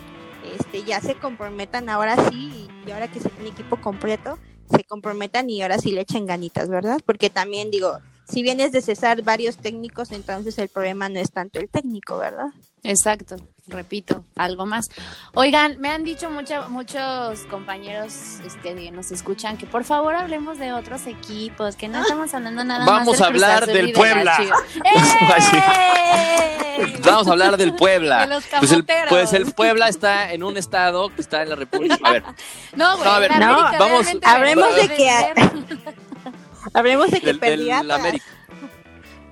este 0.56 0.84
ya 0.84 1.02
se 1.02 1.16
comprometan 1.16 1.90
ahora 1.90 2.30
sí 2.30 2.68
y 2.86 2.92
ahora 2.92 3.08
que 3.08 3.20
se 3.20 3.30
tiene 3.30 3.50
equipo 3.50 3.78
completo 3.78 4.38
se 4.70 4.84
comprometan 4.84 5.50
y 5.50 5.62
ahora 5.62 5.78
sí 5.78 5.92
le 5.92 6.02
echen 6.02 6.26
ganitas, 6.26 6.70
¿verdad? 6.70 7.00
Porque 7.06 7.30
también 7.30 7.72
digo, 7.72 8.00
si 8.30 8.44
vienes 8.44 8.72
de 8.72 8.82
cesar 8.82 9.22
varios 9.24 9.58
técnicos, 9.58 10.12
entonces 10.12 10.58
el 10.58 10.70
problema 10.70 11.10
no 11.10 11.20
es 11.20 11.32
tanto 11.32 11.60
el 11.60 11.70
técnico, 11.70 12.18
¿verdad? 12.18 12.48
Exacto, 12.84 13.36
repito, 13.68 14.24
algo 14.36 14.66
más. 14.66 14.86
Oigan, 15.34 15.78
me 15.80 15.90
han 15.90 16.04
dicho 16.04 16.30
mucha- 16.30 16.70
muchos 16.70 17.40
compañeros 17.50 18.14
este, 18.46 18.76
que 18.76 18.92
nos 18.92 19.12
escuchan 19.12 19.58
que 19.58 19.66
por 19.66 19.84
favor 19.84 20.16
hablemos 20.16 20.58
de 20.58 20.72
otros 20.74 21.06
equipos, 21.08 21.76
que 21.76 21.88
no 21.90 22.02
estamos 22.02 22.34
hablando 22.34 22.64
nada 22.64 22.86
más 22.86 23.00
Vamos 23.00 23.16
del 23.18 23.24
a 23.24 23.28
hablar 23.28 23.66
del 23.66 23.92
Puebla. 23.92 24.38
¡Eh! 24.86 25.02
Vamos 27.04 27.28
a 27.28 27.32
hablar 27.32 27.58
del 27.58 27.74
Puebla. 27.76 28.22
De 28.22 28.28
los 28.28 28.44
pues, 28.60 28.72
el, 28.72 28.86
pues 29.10 29.34
el 29.34 29.52
Puebla 29.54 29.90
está 29.90 30.32
en 30.32 30.44
un 30.44 30.56
estado 30.58 31.10
que 31.14 31.22
está 31.22 31.42
en 31.42 31.50
la 31.50 31.56
República. 31.56 31.98
A 32.04 32.12
ver, 32.12 32.24
No, 32.76 32.96
güey, 32.98 33.10
No, 33.10 33.16
a 33.16 33.20
ver, 33.20 33.32
la 33.32 33.40
no, 33.40 33.58
América 33.60 33.78
vamos- 33.80 34.08
hablemos 34.24 34.76
de 34.76 34.88
que-. 34.90 35.98
Hablemos 36.74 37.12
de 37.12 37.20
que 37.20 37.26
del, 37.28 37.40
perdí 37.40 37.66
del. 37.66 37.92
América. 37.92 38.26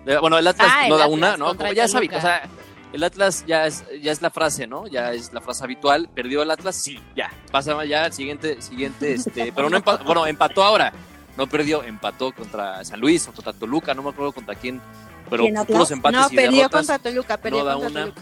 De- 0.05 0.17
bueno, 0.19 0.37
el 0.37 0.47
Atlas 0.47 0.71
Ah, 0.71 0.83
el 0.83 0.89
no 0.89 0.97
da 0.97 1.03
Atlas 1.05 1.17
una, 1.17 1.37
¿no? 1.37 1.57
Como 1.57 1.71
ya 1.73 1.87
Toluca. 1.87 2.17
o 2.17 2.21
sea, 2.21 2.49
el 2.93 3.03
Atlas 3.03 3.43
ya 3.47 3.65
es, 3.67 3.83
ya 4.01 4.11
es 4.11 4.21
la 4.21 4.29
frase, 4.29 4.67
¿no? 4.67 4.87
Ya 4.87 5.11
es 5.13 5.33
la 5.33 5.41
frase 5.41 5.63
habitual. 5.63 6.09
¿Perdió 6.13 6.43
el 6.43 6.51
Atlas? 6.51 6.75
Sí, 6.75 6.99
ya. 7.15 7.31
Pasa 7.51 7.83
ya 7.85 8.05
al 8.05 8.13
siguiente, 8.13 8.61
siguiente, 8.61 9.13
este, 9.13 9.51
pero 9.55 9.69
no 9.69 9.77
empató, 9.77 10.03
bueno, 10.05 10.27
empató 10.27 10.63
ahora. 10.63 10.93
No 11.37 11.47
perdió, 11.47 11.83
empató 11.83 12.31
contra 12.33 12.83
San 12.85 12.99
Luis 13.01 13.27
o 13.27 13.33
contra 13.33 13.51
Toluca, 13.51 13.93
no 13.93 14.03
me 14.03 14.09
acuerdo 14.11 14.31
contra 14.31 14.55
quién. 14.55 14.81
Pero 15.29 15.43
puros 15.67 15.89
empates 15.91 16.19
No, 16.21 16.27
y 16.31 16.35
perdió 16.35 16.51
derrotas. 16.57 16.87
contra 16.87 16.99
Toluca, 16.99 17.37
perdió 17.37 17.59
no 17.59 17.65
da 17.65 17.73
contra 17.73 17.89
una. 17.89 18.13
Toluca. 18.13 18.21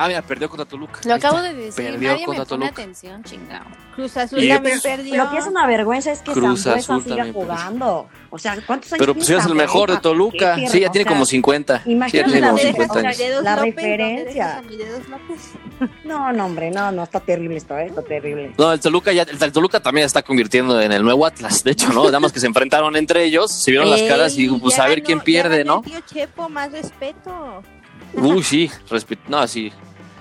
Ah, 0.00 0.06
mira, 0.06 0.22
perdió 0.22 0.48
contra 0.48 0.64
Toluca. 0.64 1.00
Lo 1.04 1.14
acabo 1.14 1.42
de 1.42 1.52
decir, 1.54 1.84
Perdió 1.90 2.10
nadie 2.12 2.20
me 2.20 2.26
contra 2.26 2.44
pone 2.44 2.64
Toluca. 2.66 2.82
atención, 2.82 3.24
chingado. 3.24 3.66
Cruz 3.96 4.16
Azul 4.16 4.46
también 4.48 4.80
perdió. 4.80 5.16
Lo 5.24 5.30
que 5.30 5.38
es 5.38 5.46
una 5.46 5.66
vergüenza 5.66 6.12
es 6.12 6.20
que 6.22 6.30
Cruz 6.30 6.66
Azul 6.68 7.02
siga 7.02 7.16
perdió. 7.16 7.32
jugando. 7.32 8.08
O 8.30 8.38
sea, 8.38 8.56
¿cuántos 8.64 8.92
años 8.92 9.00
Pero 9.00 9.14
pues 9.14 9.26
tiene 9.26 9.40
es 9.40 9.46
el 9.48 9.54
mejor 9.56 9.90
de? 9.90 9.98
Toluca. 9.98 10.54
Sí, 10.68 10.80
ya 10.80 10.88
o 10.88 10.92
tiene 10.92 11.04
sea, 11.04 11.12
como 11.12 11.26
50. 11.26 11.78
Sí, 11.78 11.82
ya 11.86 11.90
imagínate 11.92 12.30
la 12.40 12.46
como 12.46 12.46
¿Dónde 12.58 12.62
dejas, 12.62 12.74
50 12.86 12.92
o 12.92 13.00
sea, 13.00 13.08
años. 13.08 13.18
Dedos 13.18 13.42
La 13.44 13.56
López? 13.56 13.74
referencia. 13.74 14.62
No, 16.04 16.32
no, 16.32 16.46
hombre, 16.46 16.70
no, 16.72 16.90
no, 16.90 17.04
está 17.04 17.20
terrible 17.20 17.56
esto, 17.56 17.76
¿eh? 17.78 17.86
está 17.86 18.02
terrible. 18.02 18.52
No, 18.58 18.72
el 18.72 18.80
Toluca 18.80 19.12
ya, 19.12 19.22
el 19.22 19.52
Toluca 19.52 19.78
también 19.80 20.06
está 20.06 20.22
convirtiendo 20.22 20.80
en 20.80 20.90
el 20.90 21.04
nuevo 21.04 21.24
Atlas, 21.24 21.62
de 21.62 21.70
hecho, 21.70 21.92
¿no? 21.92 22.04
Nada 22.06 22.18
más 22.18 22.32
que 22.32 22.40
se 22.40 22.46
enfrentaron 22.48 22.96
entre 22.96 23.22
ellos, 23.24 23.52
se 23.52 23.70
vieron 23.70 23.88
las 23.88 24.02
caras 24.02 24.36
y 24.36 24.48
pues 24.48 24.76
a 24.80 24.88
ver 24.88 25.02
quién 25.04 25.20
pierde, 25.20 25.64
¿no? 25.64 25.82
tío 25.82 26.00
Chepo, 26.00 26.48
más 26.48 26.72
respeto. 26.72 27.62
Uy, 28.14 28.42
sí, 28.42 28.68
respe- 28.90 29.18
no, 29.28 29.46
sí. 29.46 29.72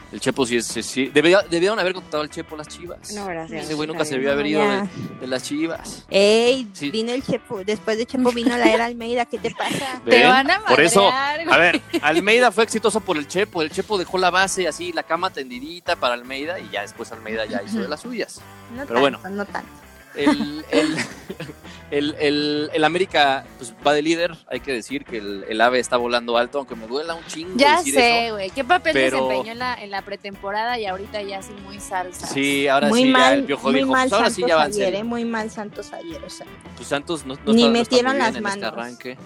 El 0.09 0.21
Chepo 0.21 0.45
sí 0.45 0.55
es, 0.55 0.65
sí, 0.65 1.07
debieron 1.13 1.79
haber 1.79 1.91
contratado 1.93 2.23
al 2.23 2.29
Chepo 2.29 2.55
las 2.55 2.69
chivas. 2.69 3.11
No, 3.11 3.25
gracias. 3.25 3.65
Ese 3.65 3.73
güey 3.73 3.87
nunca 3.89 4.05
se 4.05 4.15
había 4.15 4.31
haber 4.31 4.45
ido 4.47 4.61
de, 4.61 4.87
de 5.19 5.27
las 5.27 5.43
chivas. 5.43 6.05
Ey, 6.09 6.69
Sí. 6.73 6.89
vino 6.91 7.11
el 7.11 7.21
Chepo, 7.23 7.63
después 7.65 7.97
de 7.97 8.05
Chepo 8.05 8.31
vino 8.31 8.55
la 8.57 8.71
era 8.71 8.85
Almeida, 8.85 9.25
¿qué 9.25 9.37
te 9.37 9.51
pasa? 9.51 10.01
Te 10.05 10.23
van 10.25 10.49
a 10.49 10.63
Por 10.63 10.79
eso, 10.79 11.11
madrear, 11.11 11.43
güey. 11.45 11.55
a 11.55 11.57
ver, 11.59 11.81
Almeida 12.01 12.51
fue 12.53 12.63
exitoso 12.63 13.01
por 13.01 13.17
el 13.17 13.27
Chepo. 13.27 13.61
El 13.61 13.69
Chepo 13.69 13.97
dejó 13.97 14.17
la 14.17 14.29
base 14.29 14.65
así, 14.67 14.93
la 14.93 15.03
cama 15.03 15.29
tendidita 15.31 15.97
para 15.97 16.13
Almeida 16.13 16.57
y 16.59 16.69
ya 16.69 16.83
después 16.83 17.11
Almeida 17.11 17.45
ya 17.45 17.61
hizo 17.63 17.79
de 17.79 17.89
las 17.89 17.99
suyas. 18.01 18.39
No 18.73 18.85
Pero 18.85 19.01
bueno. 19.01 19.19
tanto, 19.19 19.37
no 19.37 19.45
tanto. 19.45 19.69
El, 20.15 20.65
el, 20.71 20.95
el, 21.91 22.15
el- 22.19 22.69
el 22.73 22.83
América 22.83 23.45
pues, 23.57 23.73
va 23.85 23.93
de 23.93 24.01
líder. 24.01 24.35
Hay 24.49 24.59
que 24.59 24.71
decir 24.73 25.05
que 25.05 25.17
el, 25.17 25.45
el 25.47 25.61
ave 25.61 25.79
está 25.79 25.97
volando 25.97 26.37
alto, 26.37 26.57
aunque 26.59 26.75
me 26.75 26.85
duela 26.87 27.13
un 27.15 27.25
chingo 27.25 27.53
Ya 27.55 27.77
decir 27.77 27.93
sé, 27.95 28.31
güey. 28.31 28.49
¿Qué 28.49 28.63
papel 28.63 28.93
pero- 28.93 29.27
desempeñó 29.27 29.51
en 29.53 29.59
la, 29.59 29.73
en 29.75 29.91
la 29.91 30.01
pretemporada 30.01 30.77
y 30.79 30.85
ahorita 30.85 31.21
ya 31.21 31.39
así 31.39 31.53
muy 31.63 31.79
salsa? 31.79 32.27
Sí, 32.27 32.67
ahora 32.67 32.89
muy 32.89 33.01
sí, 33.03 33.07
ya 33.07 33.13
mal, 33.13 33.33
el 33.33 33.43
Piojo 33.45 33.69
muy 33.71 33.79
dijo, 33.79 33.91
mal 33.91 34.03
pues 34.09 34.13
ahora 34.13 34.25
Santos 34.25 34.35
sí 34.35 34.49
ya 34.49 34.55
va 34.55 34.63
ayer, 34.63 34.95
eh, 34.95 35.03
muy 35.03 35.25
mal 35.25 35.49
Santos 35.51 35.93
ayer, 35.93 36.23
o 36.23 36.29
sea. 36.29 36.45
Pues 36.75 36.87
Santos 36.89 37.25
no, 37.25 37.35
no 37.35 37.53
Ni 37.53 37.63
está, 37.63 37.71
no 37.73 37.77
está 37.77 37.79
metieron 37.95 38.17
las 38.17 38.33
bien 38.33 38.43
en 38.43 38.47
este 38.47 38.59
manos. 38.61 38.77
arranque. 38.77 39.17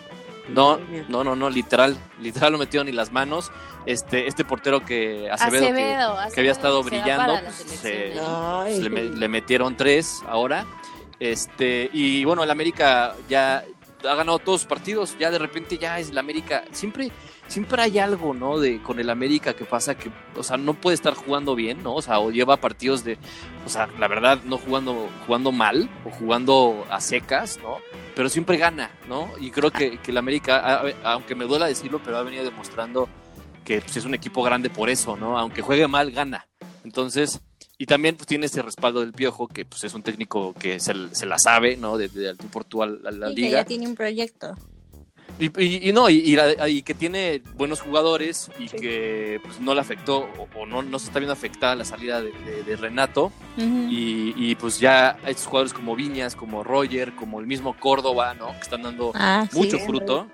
No, 0.49 0.80
no, 1.07 1.24
no, 1.24 1.36
no, 1.36 1.49
literal, 1.49 1.95
literal 2.20 2.51
no 2.51 2.57
metió 2.57 2.84
ni 2.84 2.91
las 2.91 3.12
manos. 3.12 3.51
Este, 3.86 4.28
este 4.28 4.43
portero 4.43 4.84
que 4.84 5.30
Acevedo, 5.32 5.62
que- 5.62 5.68
Acevedo, 5.72 6.18
que, 6.34 6.39
había 6.39 6.51
estado 6.51 6.80
Acevedo 6.82 6.84
se 6.84 7.01
brillando, 7.01 7.39
pues, 7.43 7.55
se- 7.80 8.07
¿eh? 8.09 8.22
Ay, 8.28 8.80
le, 8.82 8.89
me- 8.89 9.03
le 9.03 9.28
metieron 9.30 9.78
tres 9.78 10.22
ahora. 10.28 10.66
Este, 11.22 11.88
y 11.93 12.26
bueno, 12.26 12.43
el 12.43 12.49
América 12.49 13.15
ya 13.30 13.63
ha 14.03 14.15
ganado 14.15 14.39
todos 14.39 14.61
sus 14.61 14.67
partidos, 14.67 15.15
ya 15.19 15.30
de 15.30 15.38
repente 15.38 15.78
ya 15.78 15.99
es 15.99 16.09
el 16.09 16.17
América. 16.17 16.63
Siempre, 16.72 17.11
siempre 17.47 17.80
hay 17.80 17.99
algo, 17.99 18.34
¿no? 18.34 18.57
De 18.57 18.82
con 18.82 18.99
el 18.99 19.07
América 19.07 19.53
que 19.53 19.63
pasa 19.63 19.95
que, 19.95 20.09
o 20.36 20.41
sea, 20.41 20.57
no 20.57 20.74
puede 20.74 20.95
estar 20.95 21.13
jugando 21.13 21.53
bien, 21.53 21.84
¿no? 21.84 21.93
O 21.93 22.01
sea, 22.01 22.19
o 22.19 22.32
lleva 22.32 22.57
partidos 22.57 23.03
de, 23.03 23.19
o 23.67 23.69
sea, 23.69 23.88
la 23.99 24.07
verdad, 24.07 24.41
no 24.45 24.57
jugando, 24.57 25.09
jugando 25.28 25.51
mal 25.51 25.91
o 26.07 26.09
jugando 26.09 26.88
a 26.89 26.99
secas, 26.99 27.59
¿no? 27.61 27.78
Pero 28.15 28.28
siempre 28.28 28.57
gana, 28.57 28.89
¿no? 29.07 29.30
Y 29.39 29.51
creo 29.51 29.69
que, 29.69 29.99
que 29.99 30.09
el 30.09 30.17
América, 30.17 30.82
aunque 31.03 31.36
me 31.36 31.45
duela 31.45 31.67
decirlo, 31.67 32.01
pero 32.03 32.17
ha 32.17 32.24
venido 32.24 32.43
demostrando 32.43 33.07
que 33.63 33.80
pues, 33.82 33.95
es 33.95 34.05
un 34.05 34.15
equipo 34.15 34.41
grande 34.41 34.72
por 34.72 34.89
eso, 34.89 35.15
¿no? 35.15 35.38
Aunque 35.38 35.61
juegue 35.61 35.88
mal, 35.88 36.09
gana. 36.09 36.47
Entonces, 36.84 37.41
y 37.82 37.86
también 37.88 38.15
pues, 38.15 38.27
tiene 38.27 38.45
ese 38.45 38.61
respaldo 38.61 38.99
del 38.99 39.11
Piojo, 39.13 39.47
que 39.47 39.65
pues 39.65 39.84
es 39.84 39.93
un 39.95 40.03
técnico 40.03 40.53
que 40.53 40.79
se, 40.79 40.93
se 41.13 41.25
la 41.25 41.39
sabe, 41.39 41.77
¿no? 41.77 41.97
Desde 41.97 42.19
de, 42.21 42.36
tú 42.36 42.47
por 42.47 42.63
tú 42.63 42.84
a 42.84 42.88
la, 42.88 43.09
a 43.09 43.11
la 43.11 43.32
Y 43.32 43.36
que 43.36 43.41
liga. 43.41 43.59
ya 43.61 43.65
tiene 43.65 43.88
un 43.88 43.95
proyecto. 43.95 44.55
Y, 45.39 45.45
y- 45.63 45.89
y 45.89 45.93
no, 45.93 46.07
y, 46.09 46.17
y 46.17 46.36
la- 46.36 46.69
y 46.69 46.84
que 46.84 46.93
tiene 46.93 47.41
buenos 47.55 47.82
jugadores 47.82 48.51
y 48.59 48.67
que 48.67 49.39
pues, 49.43 49.59
no 49.59 49.73
le 49.73 49.82
afectó 49.82 50.19
o, 50.38 50.47
o 50.59 50.65
no, 50.67 50.84
no 50.84 50.99
se 50.99 51.07
está 51.07 51.17
viendo 51.17 51.34
afectada 51.34 51.73
la 51.73 51.86
salida 51.86 52.21
de, 52.21 52.32
de- 52.32 52.63
de 52.63 52.75
Renato. 52.75 53.32
Y, 53.57 54.34
y, 54.38 54.53
pues 54.55 54.79
ya 54.79 55.17
hay 55.23 55.32
estos 55.32 55.47
jugadores 55.47 55.73
como 55.73 55.95
Viñas, 55.95 56.36
como 56.36 56.63
Roger, 56.63 57.13
como 57.15 57.39
el 57.39 57.47
mismo 57.47 57.75
Córdoba, 57.79 58.36
¿no? 58.36 58.51
Que 58.51 58.59
están 58.59 58.84
dando 58.84 59.11
Ah, 59.15 59.47
sí. 59.51 59.57
mucho 59.57 59.77
Henry. 59.77 59.88
fruto. 59.88 60.27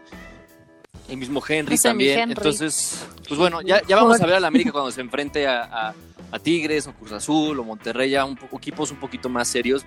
El 1.07 1.15
mismo 1.17 1.41
Henry 1.47 1.77
también. 1.77 2.19
Henry. 2.19 2.33
Entonces, 2.35 3.05
pues 3.25 3.39
bueno, 3.39 3.61
ya, 3.61 3.81
ya 3.87 3.95
vamos 3.95 4.19
a 4.19 4.25
ver 4.25 4.35
a 4.35 4.39
la 4.41 4.47
América 4.49 4.73
cuando 4.73 4.91
se 4.91 4.99
enfrente 4.99 5.47
a, 5.47 5.63
a- 5.63 5.95
a 6.32 6.39
Tigres 6.39 6.88
o 6.88 6.93
Cruz 6.93 7.11
Azul 7.11 7.59
o 7.59 7.63
Monterrey, 7.63 8.11
ya 8.11 8.25
un 8.25 8.36
poco, 8.36 8.57
equipos 8.57 8.91
un 8.91 8.97
poquito 8.97 9.30
más 9.30 9.47
serios, 9.47 9.86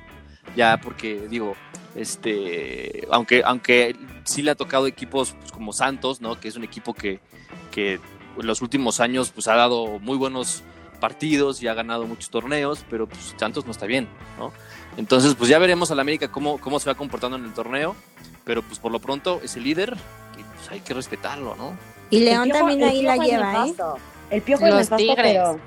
ya 0.56 0.80
porque 0.82 1.26
digo, 1.28 1.54
este, 1.94 3.06
aunque, 3.10 3.42
aunque 3.44 3.96
sí 4.24 4.42
le 4.42 4.50
ha 4.50 4.54
tocado 4.54 4.86
equipos 4.86 5.34
pues, 5.38 5.52
como 5.52 5.72
Santos, 5.72 6.20
¿no? 6.20 6.38
Que 6.40 6.48
es 6.48 6.56
un 6.56 6.64
equipo 6.64 6.94
que, 6.94 7.20
que 7.70 7.94
en 8.38 8.46
los 8.46 8.62
últimos 8.62 9.00
años 9.00 9.30
pues 9.30 9.48
ha 9.48 9.54
dado 9.54 9.98
muy 9.98 10.16
buenos 10.16 10.62
partidos 11.00 11.62
y 11.62 11.68
ha 11.68 11.74
ganado 11.74 12.06
muchos 12.06 12.30
torneos, 12.30 12.84
pero 12.90 13.06
pues 13.06 13.34
Santos 13.36 13.64
no 13.66 13.72
está 13.72 13.86
bien, 13.86 14.08
¿no? 14.38 14.52
Entonces, 14.96 15.34
pues 15.34 15.48
ya 15.48 15.58
veremos 15.58 15.90
a 15.90 15.94
la 15.94 16.02
América 16.02 16.30
cómo, 16.30 16.58
cómo 16.58 16.78
se 16.80 16.90
va 16.90 16.94
comportando 16.94 17.36
en 17.36 17.44
el 17.44 17.52
torneo, 17.54 17.94
pero 18.44 18.62
pues 18.62 18.78
por 18.78 18.92
lo 18.92 18.98
pronto 18.98 19.40
es 19.42 19.56
el 19.56 19.64
líder 19.64 19.96
y 20.38 20.42
pues 20.42 20.70
hay 20.70 20.80
que 20.80 20.92
respetarlo, 20.94 21.54
¿no? 21.56 21.76
Y 22.10 22.18
El 22.18 22.24
León 22.26 22.48
Piojo- 22.48 22.58
también 22.58 22.82
ahí 22.84 23.02
la 23.02 23.14
es 23.14 23.20
lleva, 23.20 23.50
¿eh? 23.50 23.58
nefasto. 23.68 23.96
El 24.30 24.42
piojo 24.42 24.64
es 24.66 24.70
Los 24.70 24.78
nefasto, 24.90 24.96
Tigres. 24.96 25.16
pero. 25.32 25.60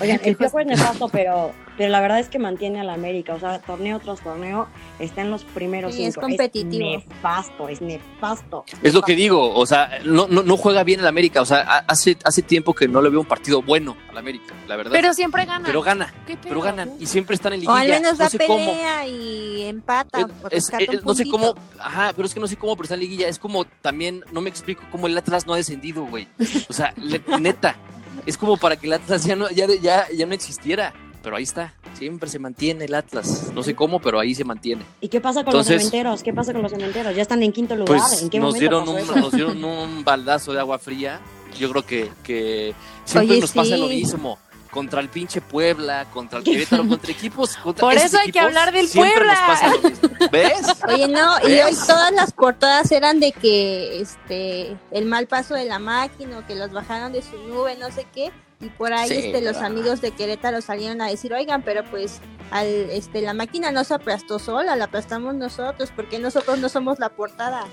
Oigan, 0.00 0.20
el 0.24 0.36
piojo 0.36 0.60
es 0.60 0.66
nefasto, 0.66 1.08
pero, 1.08 1.52
pero 1.76 1.90
la 1.90 2.00
verdad 2.00 2.18
es 2.20 2.28
que 2.28 2.38
mantiene 2.38 2.80
a 2.80 2.84
la 2.84 2.94
América. 2.94 3.34
O 3.34 3.40
sea, 3.40 3.60
torneo 3.60 3.98
tras 4.00 4.20
torneo 4.20 4.68
está 4.98 5.20
en 5.22 5.30
los 5.30 5.44
primeros 5.44 5.94
Sí, 5.94 6.04
es 6.04 6.14
cinco. 6.14 6.26
competitivo. 6.26 6.98
Es 6.98 7.06
nefasto, 7.06 7.68
es 7.68 7.80
nefasto. 7.80 8.64
Es 8.82 8.94
lo 8.94 9.02
que 9.02 9.14
digo, 9.14 9.54
o 9.54 9.66
sea, 9.66 9.98
no, 10.04 10.26
no, 10.28 10.42
no 10.42 10.56
juega 10.56 10.82
bien 10.84 11.00
el 11.00 11.06
América, 11.06 11.42
o 11.42 11.46
sea, 11.46 11.58
ha- 11.60 11.84
hace, 11.88 12.16
hace 12.24 12.42
tiempo 12.42 12.74
que 12.74 12.88
no 12.88 13.00
le 13.02 13.10
veo 13.10 13.20
un 13.20 13.26
partido 13.26 13.62
bueno 13.62 13.96
al 14.10 14.18
América, 14.18 14.54
la 14.68 14.76
verdad. 14.76 14.92
Pero 14.92 15.12
siempre 15.14 15.44
gana. 15.44 15.64
Pero 15.66 15.82
gana, 15.82 16.12
¿Qué 16.26 16.36
pedo? 16.36 16.48
pero 16.48 16.60
ganan 16.62 16.92
y 16.98 17.06
siempre 17.06 17.34
están 17.34 17.52
en 17.52 17.60
O 17.66 17.76
liguilla. 17.76 17.96
al 17.96 18.02
menos 18.02 18.18
da 18.18 18.24
no 18.24 18.30
sé 18.30 18.38
cómo. 18.46 18.58
pelea 18.66 19.06
y 19.06 19.62
empata. 19.64 20.26
O 20.42 20.48
es- 20.50 20.70
eh, 20.78 21.00
no 21.04 21.14
sé 21.14 21.28
cómo, 21.28 21.54
ajá, 21.78 22.12
pero 22.14 22.26
es 22.26 22.34
que 22.34 22.40
no 22.40 22.46
sé 22.46 22.56
cómo, 22.56 22.74
pero 22.76 22.84
está 22.84 22.94
en 22.94 23.00
liguilla. 23.00 23.28
Es 23.28 23.38
como 23.38 23.64
también, 23.82 24.22
no 24.32 24.40
me 24.40 24.50
explico 24.50 24.82
cómo 24.90 25.06
el 25.06 25.16
Atlas 25.18 25.46
no 25.46 25.54
ha 25.54 25.56
descendido, 25.56 26.04
güey. 26.06 26.26
O 26.68 26.72
sea, 26.72 26.92
le- 26.96 27.22
neta, 27.40 27.76
es 28.24 28.38
como 28.38 28.56
para 28.56 28.76
que 28.76 28.86
el 28.86 28.92
Atlas 28.94 29.24
ya 29.24 29.36
no, 29.36 29.50
ya, 29.50 29.66
ya, 29.80 30.06
ya 30.14 30.26
no 30.26 30.34
existiera. 30.34 30.92
Pero 31.22 31.34
ahí 31.34 31.42
está, 31.42 31.74
siempre 31.98 32.30
se 32.30 32.38
mantiene 32.38 32.84
el 32.84 32.94
Atlas. 32.94 33.50
No 33.52 33.64
sé 33.64 33.74
cómo, 33.74 34.00
pero 34.00 34.20
ahí 34.20 34.32
se 34.32 34.44
mantiene. 34.44 34.82
¿Y 35.00 35.08
qué 35.08 35.20
pasa 35.20 35.40
con 35.42 35.48
Entonces- 35.48 35.74
los 35.82 35.90
cementeros? 35.90 36.22
¿Qué 36.22 36.32
pasa 36.32 36.52
con 36.52 36.62
los 36.62 36.70
cementeros? 36.70 37.16
Ya 37.16 37.22
están 37.22 37.42
en 37.42 37.50
quinto 37.52 37.74
lugar. 37.74 37.98
Pues 37.98 38.22
¿En 38.22 38.30
qué 38.30 38.38
nos 38.38 38.54
momento 38.54 38.60
dieron, 38.60 38.84
pasó 38.84 38.92
un, 38.92 39.00
eso? 39.00 39.16
nos 39.16 39.32
dieron 39.32 39.64
un 39.64 40.04
baldazo 40.04 40.52
de 40.52 40.60
agua 40.60 40.78
fría. 40.78 41.20
Yo 41.58 41.68
creo 41.70 41.84
que, 41.84 42.10
que 42.22 42.74
siempre 43.04 43.32
Oye, 43.32 43.40
nos 43.40 43.50
pasa 43.52 43.76
lo 43.76 43.88
mismo. 43.88 44.38
Contra 44.76 45.00
el 45.00 45.08
pinche 45.08 45.40
Puebla, 45.40 46.04
contra 46.12 46.40
el 46.40 46.44
Querétaro, 46.50 46.86
contra 46.86 47.10
equipos. 47.10 47.56
Contra 47.56 47.80
Por 47.80 47.94
eso 47.94 48.18
hay 48.18 48.30
que 48.30 48.40
hablar 48.40 48.72
del 48.72 48.86
Puebla. 48.88 49.32
nos 49.32 49.38
pasa 49.38 49.68
lo 49.74 49.88
mismo. 49.88 50.08
¿Ves? 50.30 50.66
Oye, 50.88 51.08
no, 51.08 51.48
y 51.48 51.60
hoy 51.60 51.74
todas 51.86 52.12
las 52.12 52.32
portadas 52.32 52.92
eran 52.92 53.18
de 53.18 53.32
que 53.32 54.02
este 54.02 54.76
el 54.90 55.06
mal 55.06 55.26
paso 55.28 55.54
de 55.54 55.64
la 55.64 55.78
máquina 55.78 56.40
o 56.40 56.46
que 56.46 56.54
los 56.54 56.72
bajaron 56.72 57.10
de 57.14 57.22
su 57.22 57.38
nube, 57.48 57.74
no 57.76 57.90
sé 57.90 58.06
qué, 58.14 58.30
y 58.60 58.66
por 58.66 58.92
ahí 58.92 59.08
Sí, 59.08 59.14
este 59.14 59.40
los 59.40 59.56
amigos 59.56 60.02
de 60.02 60.10
Querétaro 60.10 60.60
salieron 60.60 61.00
a 61.00 61.08
decir, 61.08 61.32
"Oigan, 61.32 61.62
pero 61.62 61.82
pues 61.84 62.20
al 62.50 62.66
este 62.66 63.22
la 63.22 63.32
máquina 63.32 63.70
no 63.72 63.82
se 63.82 63.94
aplastó 63.94 64.38
sola, 64.38 64.76
la 64.76 64.84
aplastamos 64.84 65.34
nosotros, 65.34 65.90
porque 65.96 66.18
nosotros 66.18 66.58
no 66.58 66.68
somos 66.68 66.98
la 66.98 67.08
portada." 67.08 67.64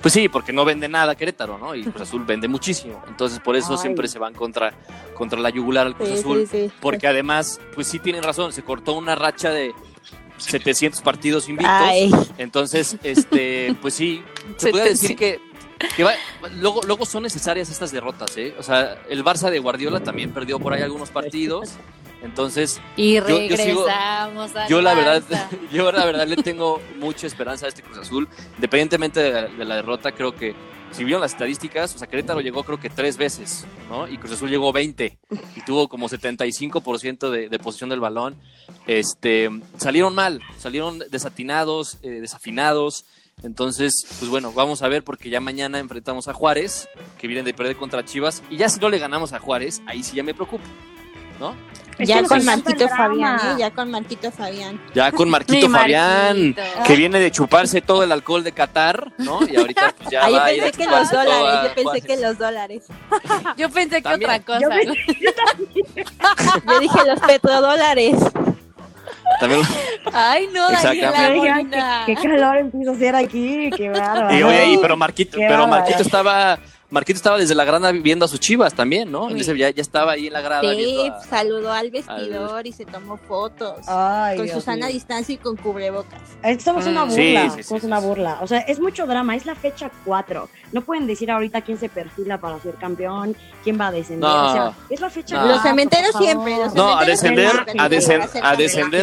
Pues 0.00 0.12
sí, 0.14 0.28
porque 0.28 0.52
no 0.52 0.64
vende 0.64 0.88
nada 0.88 1.14
Querétaro, 1.14 1.58
¿no? 1.58 1.74
Y 1.74 1.82
Cruz 1.84 2.00
Azul 2.08 2.24
vende 2.24 2.48
muchísimo. 2.48 3.02
Entonces, 3.08 3.40
por 3.40 3.56
eso 3.56 3.72
Ay. 3.72 3.78
siempre 3.78 4.08
se 4.08 4.18
van 4.18 4.34
contra, 4.34 4.72
contra 5.14 5.38
la 5.40 5.50
yugular 5.50 5.86
al 5.86 5.94
Cruz 5.96 6.08
Sí, 6.10 6.14
Azul. 6.18 6.48
sí, 6.50 6.68
sí. 6.68 6.72
Porque 6.80 7.06
además, 7.06 7.60
pues 7.74 7.86
sí 7.86 7.98
tienen 7.98 8.22
razón, 8.22 8.52
se 8.52 8.62
cortó 8.62 8.92
una 8.94 9.14
racha 9.14 9.50
de 9.50 9.72
700 10.38 11.00
partidos 11.02 11.48
invictos. 11.48 11.74
Ay, 11.78 12.10
Entonces, 12.38 12.96
este, 13.02 13.74
pues 13.82 13.94
sí, 13.94 14.22
se 14.56 14.70
puede 14.70 14.90
decir 14.90 15.16
que, 15.16 15.40
que 15.96 16.04
va- 16.04 16.14
luego, 16.56 16.80
luego 16.86 17.06
son 17.06 17.22
necesarias 17.22 17.70
estas 17.70 17.92
derrotas, 17.92 18.36
¿eh? 18.36 18.54
O 18.58 18.62
sea, 18.62 19.00
el 19.08 19.24
Barça 19.24 19.50
de 19.50 19.58
Guardiola 19.60 20.00
también 20.00 20.32
perdió 20.32 20.58
por 20.58 20.72
ahí 20.72 20.82
algunos 20.82 21.10
partidos. 21.10 21.70
Entonces, 22.24 22.80
Y 22.96 23.14
Yo- 23.14 23.20
yo 23.28 23.56
sigo- 23.56 23.84
regresamos 23.86 24.50
yo 24.68 24.80
la 24.80 24.94
verdad, 24.94 25.22
yo 25.72 25.92
la 25.92 26.04
verdad 26.04 26.26
le 26.26 26.36
tengo 26.36 26.80
mucha 26.98 27.26
esperanza 27.26 27.66
a 27.66 27.68
este 27.68 27.82
Cruz 27.82 27.98
Azul. 27.98 28.28
Independientemente 28.56 29.20
de 29.20 29.32
la, 29.32 29.42
de 29.48 29.64
la 29.64 29.76
derrota, 29.76 30.12
creo 30.12 30.34
que 30.34 30.54
si 30.90 31.02
vieron 31.04 31.20
las 31.20 31.32
estadísticas, 31.32 31.94
o 31.94 31.98
sea, 31.98 32.06
Querétaro 32.06 32.40
llegó 32.40 32.62
creo 32.62 32.78
que 32.78 32.88
tres 32.88 33.16
veces, 33.16 33.66
¿no? 33.90 34.06
Y 34.08 34.16
Cruz 34.16 34.32
Azul 34.34 34.48
llegó 34.48 34.72
20 34.72 35.18
y 35.56 35.60
tuvo 35.62 35.88
como 35.88 36.08
75% 36.08 37.30
de, 37.30 37.48
de 37.48 37.58
posesión 37.58 37.90
del 37.90 38.00
balón. 38.00 38.36
Este, 38.86 39.50
salieron 39.76 40.14
mal, 40.14 40.40
salieron 40.58 41.00
desatinados, 41.10 41.98
eh, 42.02 42.08
desafinados. 42.20 43.04
Entonces, 43.42 43.92
pues 44.20 44.30
bueno, 44.30 44.52
vamos 44.52 44.82
a 44.82 44.88
ver 44.88 45.02
porque 45.02 45.28
ya 45.30 45.40
mañana 45.40 45.80
enfrentamos 45.80 46.28
a 46.28 46.32
Juárez, 46.32 46.88
que 47.18 47.26
vienen 47.26 47.44
de 47.44 47.52
perder 47.52 47.76
contra 47.76 48.04
Chivas. 48.04 48.42
Y 48.48 48.56
ya 48.56 48.68
si 48.68 48.78
no 48.78 48.88
le 48.88 48.98
ganamos 48.98 49.32
a 49.32 49.40
Juárez, 49.40 49.82
ahí 49.86 50.04
sí 50.04 50.14
ya 50.16 50.22
me 50.22 50.32
preocupo, 50.34 50.62
¿no? 51.50 51.74
Es 51.96 52.08
ya 52.08 52.24
con 52.24 52.44
Marquito. 52.44 52.88
Fabián, 52.88 53.36
¿eh? 53.36 53.54
Ya 53.56 53.70
con 53.70 53.88
Marquito 53.90 54.32
Fabián. 54.32 54.80
Ya 54.94 55.12
con 55.12 55.30
Marquito 55.30 55.70
Fabián, 55.70 56.26
Marquito. 56.56 56.62
que 56.86 56.96
viene 56.96 57.20
de 57.20 57.30
chuparse 57.30 57.80
todo 57.82 58.02
el 58.02 58.10
alcohol 58.10 58.42
de 58.42 58.50
Qatar, 58.50 59.12
¿no? 59.18 59.38
Y 59.48 59.54
ahorita 59.54 59.94
pues 59.96 60.10
ya 60.10 60.24
Ah, 60.24 60.28
yo 60.30 60.36
va 60.36 60.44
a 60.46 60.52
ir 60.52 60.60
a 60.62 60.64
pensé 60.64 60.76
que 60.82 60.86
los 60.90 61.10
dólares, 61.10 61.60
yo 61.68 61.74
pensé 61.84 62.00
que 62.06 62.16
los 62.16 62.38
dólares. 62.38 62.82
Yo 63.56 63.70
pensé 63.70 64.02
que 64.02 64.08
otra 64.08 64.40
cosa. 64.40 64.60
Yo 64.60 64.68
¿no? 64.68 64.94
Yo 66.72 66.80
dije 66.80 66.98
los 67.06 67.20
petrodólares. 67.20 68.16
También- 69.40 69.62
Ay, 70.12 70.48
no. 70.52 70.68
Daniela 70.70 71.34
Yo 71.34 71.42
qué, 72.06 72.14
qué 72.14 72.28
calor 72.28 72.56
empiezo 72.56 72.90
a 72.90 72.94
hacer 72.94 73.16
aquí, 73.16 73.70
qué 73.76 73.90
bárbaro. 73.90 74.34
y 74.36 74.42
oye, 74.42 74.66
y 74.72 74.78
pero 74.78 74.96
Marquito, 74.96 75.38
Qué 75.38 75.46
pero. 75.48 75.66
Marquito 75.66 76.02
estaba, 76.02 76.58
Marquito 76.94 77.16
estaba 77.16 77.36
desde 77.38 77.54
la 77.54 77.64
grada 77.64 77.90
viendo 77.92 78.24
a 78.24 78.28
sus 78.28 78.38
chivas 78.40 78.72
también, 78.72 79.10
¿no? 79.10 79.28
Sí. 79.30 79.42
Ya, 79.58 79.68
ya 79.70 79.82
estaba 79.82 80.12
ahí 80.12 80.28
en 80.28 80.32
la 80.32 80.40
grada 80.40 80.72
Sí, 80.72 81.10
a- 81.12 81.20
saludó 81.20 81.72
al 81.72 81.90
vestidor 81.90 82.66
y 82.66 82.72
se 82.72 82.86
tomó 82.86 83.16
fotos. 83.16 83.78
Ay, 83.88 84.36
con 84.36 84.46
Dios 84.46 84.56
Susana 84.56 84.86
a 84.86 84.88
distancia 84.88 85.34
y 85.34 85.38
con 85.38 85.56
cubrebocas. 85.56 86.20
Somos 86.62 86.86
una 86.86 87.04
Mm. 87.04 87.08
burla, 87.10 87.42
Sí, 87.42 87.50
sí, 87.50 87.56
sí, 87.56 87.62
somos 87.64 87.84
una 87.84 87.98
burla. 87.98 88.38
O 88.40 88.46
sea, 88.46 88.60
es 88.60 88.78
mucho 88.80 89.06
drama, 89.06 89.34
es 89.36 89.44
la 89.44 89.54
fecha 89.56 89.90
4. 90.04 90.48
No 90.72 90.80
pueden 90.82 91.06
decir 91.06 91.30
ahorita 91.30 91.60
quién 91.62 91.78
se 91.78 91.88
perfila 91.88 92.38
para 92.38 92.58
ser 92.60 92.74
campeón, 92.76 93.36
quién 93.64 93.78
va 93.78 93.88
a 93.88 93.92
descender. 93.92 94.28
No. 94.30 94.48
O 94.48 94.52
sea, 94.52 94.72
es 94.88 95.00
la 95.00 95.10
fecha 95.10 95.34
No. 95.34 95.40
4. 95.42 95.54
Los 95.56 95.62
cementeros 95.62 96.12
siempre, 96.16 96.56
los 96.56 96.74
No, 96.74 96.96
a 96.96 97.04
descender, 97.04 97.50
a, 97.78 97.88
descender, 97.88 98.28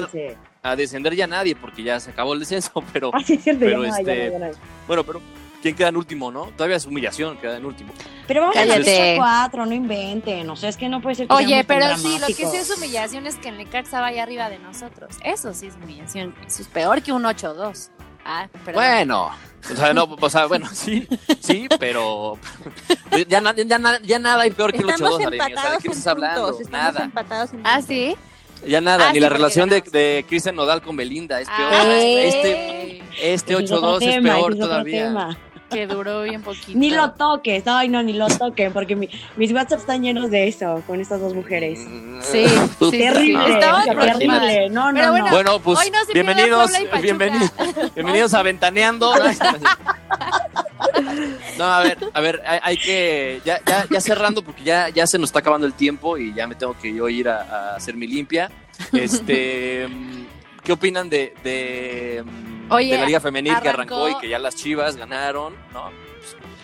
Relájense. 0.05 0.37
a 0.63 0.75
descender 0.75 1.15
ya 1.15 1.27
nadie, 1.27 1.55
porque 1.55 1.83
ya 1.83 1.99
se 1.99 2.11
acabó 2.11 2.33
el 2.33 2.39
descenso, 2.39 2.71
pero 2.93 3.11
Ah, 3.13 3.21
cierto, 3.23 3.59
pero 3.59 3.83
ya 3.83 3.89
este- 3.99 4.31
ya 4.31 4.39
no 4.39 4.45
hay. 4.45 4.51
bueno, 4.87 5.03
pero 5.03 5.21
¿quién 5.61 5.75
queda 5.75 5.89
en 5.89 5.97
último, 5.97 6.31
no? 6.31 6.47
Todavía 6.57 6.77
es 6.77 6.85
humillación, 6.85 7.37
queda 7.37 7.57
en 7.57 7.65
último. 7.65 7.93
Pero 8.27 8.41
vamos 8.41 8.55
a 8.57 8.65
la 8.65 8.73
Cállate. 8.75 8.91
fecha 8.91 9.17
4, 9.17 9.65
no 9.65 9.73
inventen. 9.73 10.49
O 10.49 10.55
sea, 10.55 10.69
es 10.69 10.77
que 10.77 10.89
no 10.89 11.01
puede 11.01 11.15
ser 11.15 11.27
que 11.27 11.33
Oye, 11.33 11.63
tan 11.63 11.65
pero 11.65 11.97
sí, 11.97 12.17
lo 12.19 12.27
que 12.27 12.33
sí 12.33 12.55
es 12.57 12.69
humillación 12.77 13.27
es 13.27 13.35
que 13.37 13.49
el 13.49 13.57
Necaxa 13.57 14.01
vaya 14.01 14.23
arriba 14.23 14.49
de 14.49 14.59
nosotros. 14.59 15.15
Eso 15.23 15.53
sí 15.53 15.67
es 15.67 15.75
humillación. 15.75 16.33
Eso 16.45 16.61
es 16.61 16.67
peor 16.67 17.01
que 17.01 17.11
un 17.11 17.23
8-2. 17.23 17.89
Ah, 18.23 18.47
perdón. 18.65 18.73
Bueno, 18.75 19.31
o 19.71 19.75
sea, 19.75 19.93
no, 19.93 20.03
o 20.03 20.29
sea, 20.29 20.45
bueno, 20.45 20.67
sí, 20.71 21.07
sí, 21.39 21.67
pero 21.79 22.37
ya, 23.27 23.41
na- 23.41 23.55
ya, 23.55 23.79
na- 23.79 23.99
ya 24.01 24.19
nada 24.19 24.43
hay 24.43 24.51
peor 24.51 24.71
que 24.71 24.77
el 24.79 24.85
8-2, 24.85 24.91
Estamos 24.93 25.21
Aremi, 25.25 25.27
o 25.27 25.29
sea, 25.39 25.47
¿de 25.47 25.51
empatados 25.53 25.81
qué 25.83 25.87
estás 25.89 26.07
hablando? 26.07 26.47
puntos. 26.51 26.69
Nada, 26.71 27.03
empatados 27.05 27.53
en 27.53 27.61
Ah, 27.63 27.81
sí. 27.81 28.15
ya 28.67 28.79
nada, 28.79 29.05
Ah, 29.07 29.09
ni 29.09 29.15
sí, 29.15 29.19
la 29.21 29.29
relación 29.29 29.69
de, 29.69 29.81
de 29.81 30.23
Cristian 30.29 30.55
Nodal 30.55 30.83
con 30.83 30.95
Belinda 30.95 31.41
es 31.41 31.47
peor. 31.49 31.73
Ah, 31.73 31.83
este 31.97 33.01
este 33.23 33.53
Ese 33.53 33.63
es 33.63 33.71
otro 33.71 33.99
8-2 33.99 34.07
es 34.07 34.21
peor 34.23 34.55
todavía. 34.55 35.03
tema. 35.07 35.37
Que 35.71 35.87
duró 35.87 36.23
bien 36.23 36.41
poquito. 36.41 36.77
Ni 36.77 36.89
lo 36.91 37.11
toques, 37.11 37.63
ay 37.65 37.87
no, 37.89 38.03
ni 38.03 38.13
lo 38.13 38.27
toquen, 38.27 38.73
porque 38.73 38.95
mi- 38.95 39.09
mis 39.37 39.51
WhatsApp 39.53 39.79
están 39.79 40.01
llenos 40.03 40.29
de 40.29 40.47
eso, 40.47 40.83
con 40.85 40.99
estas 40.99 41.21
dos 41.21 41.33
mujeres. 41.33 41.79
Sí, 42.21 42.45
sí, 42.47 42.55
sí, 42.79 42.91
terrible, 42.91 43.45
sí. 43.47 43.59
Terrible. 43.59 44.69
No, 44.69 44.91
no, 44.91 44.99
Pero 44.99 45.11
bueno, 45.11 45.25
no. 45.25 45.31
Bueno, 45.31 45.59
pues 45.59 45.79
Hoy 45.79 45.91
no 45.91 46.03
se 46.05 46.13
bienvenidos, 46.13 46.71
bienvenidos, 47.01 47.51
bienvenidos 47.95 48.33
a 48.33 48.43
Ventaneando. 48.43 49.13
No, 51.57 51.65
a 51.65 51.81
ver, 51.83 51.97
a 52.13 52.21
ver, 52.21 52.41
hay, 52.45 52.59
hay 52.63 52.77
que 52.77 53.41
ya, 53.45 53.59
ya, 53.65 53.85
ya 53.89 54.01
cerrando 54.01 54.41
porque 54.43 54.63
ya, 54.63 54.89
ya 54.89 55.05
se 55.05 55.17
nos 55.19 55.29
está 55.29 55.39
acabando 55.39 55.67
el 55.67 55.73
tiempo 55.73 56.17
y 56.17 56.33
ya 56.33 56.47
me 56.47 56.55
tengo 56.55 56.75
que 56.77 56.93
yo 56.93 57.07
ir 57.07 57.29
a, 57.29 57.41
a 57.41 57.75
hacer 57.75 57.95
mi 57.95 58.07
limpia. 58.07 58.49
Este, 58.91 59.87
¿qué 60.63 60.71
opinan 60.71 61.09
de, 61.09 61.33
de, 61.43 62.23
Oye, 62.75 62.91
de 62.93 62.97
la 62.99 63.05
Liga 63.05 63.19
Femenil 63.19 63.53
que 63.61 63.69
arrancó- 63.69 64.05
arrancó 64.05 64.09
y 64.09 64.15
que 64.21 64.29
ya 64.29 64.39
las 64.39 64.55
Chivas 64.55 64.95
ganaron, 64.95 65.55
¿no? 65.73 65.91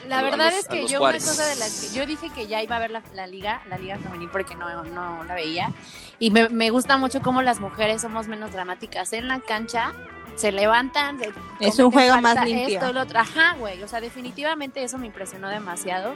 La 0.07 0.19
a 0.19 0.21
los- 0.21 0.31
verdad 0.31 0.47
a 0.47 0.57
es 0.59 0.67
que 0.67 0.81
los 0.83 0.91
yo 0.91 0.99
Juárez. 0.99 1.23
una 1.23 1.31
cosa 1.33 1.45
de 1.47 1.55
las 1.57 1.81
que 1.81 1.97
yo 1.97 2.05
dije 2.05 2.29
que 2.33 2.47
ya 2.47 2.61
iba 2.63 2.77
a 2.77 2.79
ver 2.79 2.91
la, 2.91 3.01
la 3.13 3.27
liga, 3.27 3.61
la 3.69 3.77
liga 3.77 3.97
femenil 3.97 4.29
porque 4.31 4.55
no, 4.55 4.83
no 4.85 5.23
la 5.25 5.33
veía 5.33 5.71
y 6.19 6.31
me, 6.31 6.47
me 6.49 6.69
gusta 6.69 6.95
mucho 6.97 7.21
cómo 7.21 7.41
las 7.41 7.59
mujeres 7.59 8.01
somos 8.01 8.27
menos 8.27 8.53
dramáticas 8.53 9.11
en 9.13 9.27
la 9.27 9.39
cancha 9.41 9.93
se 10.35 10.51
levantan. 10.51 11.19
se 11.19 11.31
Es 11.59 11.79
un 11.79 11.91
juego 11.91 12.21
más 12.21 12.45
limpio. 12.45 12.79
Esto, 12.79 12.93
lo 12.93 13.01
otro. 13.01 13.19
Ajá, 13.19 13.55
güey. 13.57 13.81
O 13.81 13.87
sea, 13.87 13.99
definitivamente 13.99 14.83
eso 14.83 14.99
me 14.99 15.07
impresionó 15.07 15.49
demasiado. 15.49 16.13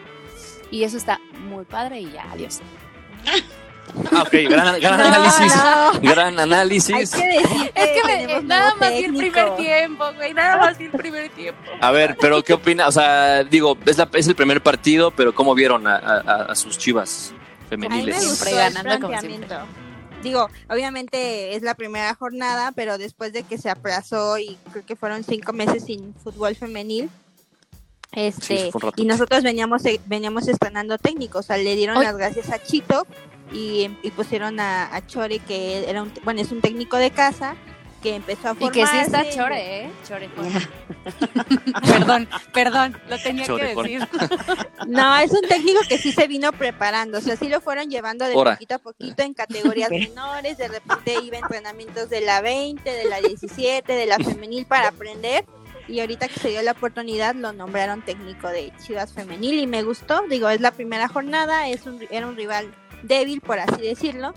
Y 0.70 0.84
eso 0.84 0.96
está 0.96 1.20
muy 1.40 1.66
padre 1.66 2.02
y 2.02 2.12
ya, 2.12 2.32
adiós. 2.32 2.60
Ah, 4.12 4.24
ok, 4.24 4.32
gran, 4.50 4.80
gran 4.80 4.98
No, 4.98 5.06
análisis. 5.06 5.56
no. 5.56 6.00
Gran 6.12 6.38
Hay 6.40 6.44
análisis. 6.44 7.12
que 7.12 7.26
decir 7.28 7.72
Es 7.76 7.90
que 7.90 8.02
me- 8.06 8.42
nada 8.44 8.76
más 8.76 8.90
vi 8.90 8.96
el 8.98 9.02
técnico. 9.14 9.32
primer 9.34 9.56
tiempo, 9.58 10.06
güey. 10.16 10.34
Nada 10.34 10.58
más 10.58 10.78
vi 10.78 10.86
el 10.86 10.92
primer 10.92 11.30
tiempo. 11.30 11.62
A 11.82 11.92
ver, 11.92 12.18
pero 12.20 12.44
¿qué 12.44 12.54
opina? 12.54 12.88
O 12.88 12.92
sea, 12.92 13.44
digo, 13.44 13.78
es, 13.86 13.98
la- 13.98 14.10
es 14.14 14.28
el 14.28 14.36
primer 14.36 14.62
partido, 14.62 15.12
pero 15.12 15.34
¿cómo 15.34 15.54
vieron 15.56 15.88
a, 15.88 15.96
a- 15.96 16.46
a 16.52 16.56
sus 16.56 16.78
chivas 16.78 17.32
A 17.32 17.76
mí 17.76 17.78
me 17.78 17.88
femeniles? 17.88 18.16
gustó 18.28 18.46
Siempre 18.46 18.52
el 18.68 18.74
ganando 18.74 18.96
como 18.96 19.08
planteamiento. 19.10 19.56
Digo, 20.24 20.50
obviamente 20.70 21.56
es 21.56 21.64
la 21.64 21.74
primera 21.74 22.14
jornada, 22.14 22.72
pero 22.76 22.98
después 23.00 23.34
de 23.34 23.42
que 23.44 23.58
se 23.58 23.70
aplazó 23.72 24.38
y 24.38 24.56
creo 24.72 24.86
que 24.86 24.96
fueron 24.96 25.24
cinco 25.24 25.52
meses 25.52 25.84
sin 25.86 26.14
fútbol 26.24 26.56
femenil, 26.56 27.10
este, 28.12 28.72
y 28.98 29.06
nosotros 29.06 29.42
veníamos 29.42 29.86
eh, 29.86 30.02
veníamos 30.06 30.48
estrenando 30.50 30.98
técnicos, 30.98 31.46
o 31.46 31.48
sea, 31.48 31.58
le 31.58 31.76
dieron 31.78 32.04
las 32.04 32.16
gracias 32.18 32.50
a 32.52 32.62
Chito 32.62 33.08
y, 33.54 33.90
y 34.04 34.12
pusieron 34.12 34.60
a, 34.60 34.94
a 34.96 35.06
Chore 35.08 35.40
que 35.40 35.90
era 35.90 36.04
un, 36.04 36.12
bueno 36.24 36.42
es 36.42 36.52
un 36.52 36.62
técnico 36.62 36.98
de 36.98 37.12
casa 37.12 37.56
que 38.02 38.16
empezó 38.16 38.50
a 38.50 38.52
Y 38.54 38.56
formarse. 38.56 38.82
que 38.82 38.88
sí 38.88 38.98
está 38.98 39.30
chore, 39.30 39.86
¿eh? 39.86 39.92
Chore. 40.08 40.28
perdón, 41.82 42.28
perdón, 42.54 42.98
lo 43.08 43.18
tenía 43.20 43.46
Chore, 43.46 43.76
que 43.76 43.82
decir. 43.82 44.08
No, 44.88 45.18
es 45.20 45.32
un 45.32 45.48
técnico 45.48 45.80
que 45.88 45.98
sí 45.98 46.12
se 46.12 46.28
vino 46.28 46.52
preparando, 46.52 47.20
o 47.20 47.22
sea, 47.22 47.36
sí 47.36 47.48
lo 47.48 47.62
fueron 47.62 47.90
llevando 47.90 48.26
de 48.26 48.34
poquito 48.34 48.76
a 48.76 48.80
poquito 48.80 49.22
en 49.24 49.34
categorías 49.34 49.90
menores, 49.92 50.58
de 50.58 50.68
repente 50.68 51.16
iba 51.24 51.38
a 51.38 51.42
entrenamientos 51.42 52.10
de 52.10 52.22
la 52.22 52.42
20, 52.42 52.90
de 52.90 53.06
la 53.06 53.22
17, 53.22 53.94
de 53.94 54.06
la 54.08 54.18
femenil 54.18 54.66
para 54.66 54.90
aprender 54.90 55.46
y 55.88 56.00
ahorita 56.00 56.28
que 56.28 56.40
se 56.40 56.50
dio 56.50 56.62
la 56.62 56.72
oportunidad 56.72 57.36
lo 57.36 57.54
nombraron 57.54 58.02
técnico 58.02 58.48
de 58.48 58.72
Chivas 58.84 59.14
femenil 59.14 59.60
y 59.60 59.68
me 59.68 59.84
gustó, 59.84 60.22
digo, 60.30 60.50
es 60.50 60.62
la 60.62 60.72
primera 60.72 61.08
jornada, 61.08 61.68
es 61.68 61.86
un, 61.86 62.00
era 62.10 62.26
un 62.28 62.36
rival 62.36 62.74
débil 63.04 63.42
por 63.42 63.60
así 63.60 63.82
decirlo, 63.82 64.34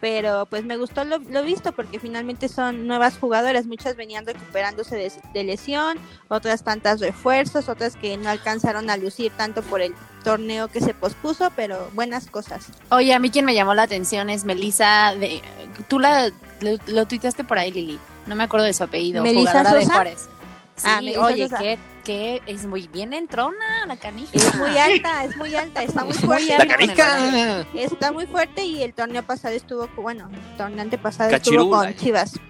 pero 0.00 0.46
pues 0.46 0.64
me 0.64 0.76
gustó 0.76 1.04
lo, 1.04 1.18
lo 1.18 1.44
visto 1.44 1.70
porque 1.72 2.00
finalmente 2.00 2.48
son 2.48 2.88
nuevas 2.88 3.18
jugadoras, 3.18 3.66
muchas 3.66 3.94
venían 3.94 4.26
recuperándose 4.26 4.96
de, 4.96 5.12
de 5.32 5.44
lesión, 5.44 5.96
otras 6.28 6.64
tantas 6.64 6.98
refuerzos, 6.98 7.68
otras 7.68 7.94
que 7.94 8.16
no 8.16 8.28
alcanzaron 8.28 8.90
a 8.90 8.96
lucir 8.96 9.30
tanto 9.36 9.62
por 9.62 9.80
el 9.80 9.94
torneo 10.24 10.66
que 10.66 10.80
se 10.80 10.92
pospuso, 10.92 11.52
pero 11.54 11.88
buenas 11.94 12.26
cosas. 12.26 12.66
Oye, 12.90 13.14
a 13.14 13.20
mí 13.20 13.30
quien 13.30 13.44
me 13.44 13.54
llamó 13.54 13.74
la 13.74 13.84
atención 13.84 14.28
es 14.28 14.44
Melissa. 14.44 15.14
De, 15.14 15.40
tú 15.88 16.00
la, 16.00 16.30
lo, 16.60 16.78
lo 16.88 17.06
tuiteaste 17.06 17.44
por 17.44 17.58
ahí, 17.58 17.70
Lili. 17.70 18.00
No 18.26 18.34
me 18.34 18.44
acuerdo 18.44 18.66
de 18.66 18.72
su 18.72 18.82
apellido. 18.84 19.22
¿Melissa 19.22 19.50
jugadora 19.50 19.74
de 19.74 19.82
Sosa? 19.82 19.94
Juárez. 19.94 20.28
Sí, 20.76 20.84
Ah, 20.88 21.00
Melissa 21.00 21.20
oye, 21.26 21.48
que, 21.58 21.78
que 22.04 22.42
es 22.46 22.64
muy 22.66 22.88
bien 22.88 23.12
entrona 23.12 23.86
la 23.86 23.96
canija. 23.96 24.30
Es 24.32 24.54
muy 24.56 24.76
alta, 24.78 25.24
es 25.24 25.36
muy 25.36 25.54
alta, 25.54 25.82
está 25.82 26.04
muy 26.04 26.14
fuerte. 26.14 26.46
¡La 26.46 26.62
alta. 26.62 26.76
canica! 26.76 27.66
Está 27.74 28.10
muy 28.12 28.26
fuerte 28.26 28.64
y 28.64 28.82
el 28.82 28.94
torneo 28.94 29.22
pasado 29.22 29.54
estuvo, 29.54 29.86
con- 29.88 30.02
bueno, 30.02 30.30
el 30.32 30.56
torneo 30.56 30.80
antepasado 30.82 31.30
Cachirula. 31.30 31.62
estuvo 31.62 31.70
con 31.84 31.94
Chivas. 31.96 32.40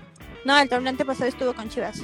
No, 0.44 0.58
el 0.58 0.68
torneo 0.68 0.90
antepasado 0.90 1.26
estuvo 1.28 1.52
con 1.54 1.68
Chivas. 1.68 2.00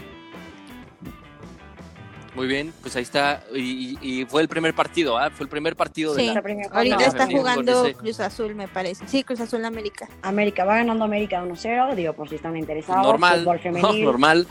Muy 2.38 2.46
bien, 2.46 2.72
pues 2.82 2.94
ahí 2.94 3.02
está. 3.02 3.42
Y, 3.54 4.24
fue 4.28 4.42
el 4.42 4.48
primer 4.48 4.72
partido, 4.74 5.18
¿ah? 5.18 5.28
Fue 5.30 5.44
el 5.44 5.50
primer 5.50 5.74
partido 5.74 6.14
de 6.14 6.20
Sí. 6.22 6.26
la... 6.28 6.34
La 6.34 6.42
primera 6.42 6.68
Ahorita 6.72 7.04
está 7.04 7.26
jugando 7.26 7.84
ese- 7.86 7.94
Cruz 7.94 8.20
Azul, 8.20 8.54
me 8.54 8.68
parece. 8.68 9.06
Sí, 9.08 9.24
Cruz 9.24 9.40
Azul 9.40 9.64
América. 9.64 10.08
América 10.22 10.64
va 10.64 10.76
ganando 10.76 11.04
América 11.04 11.42
1-0, 11.44 11.94
digo, 11.96 12.12
por 12.12 12.28
si 12.28 12.36
están 12.36 12.56
interesados. 12.56 13.04
normal, 13.04 13.40
Fútbol 13.40 13.58
femenil. 13.62 14.04
normal. 14.04 14.46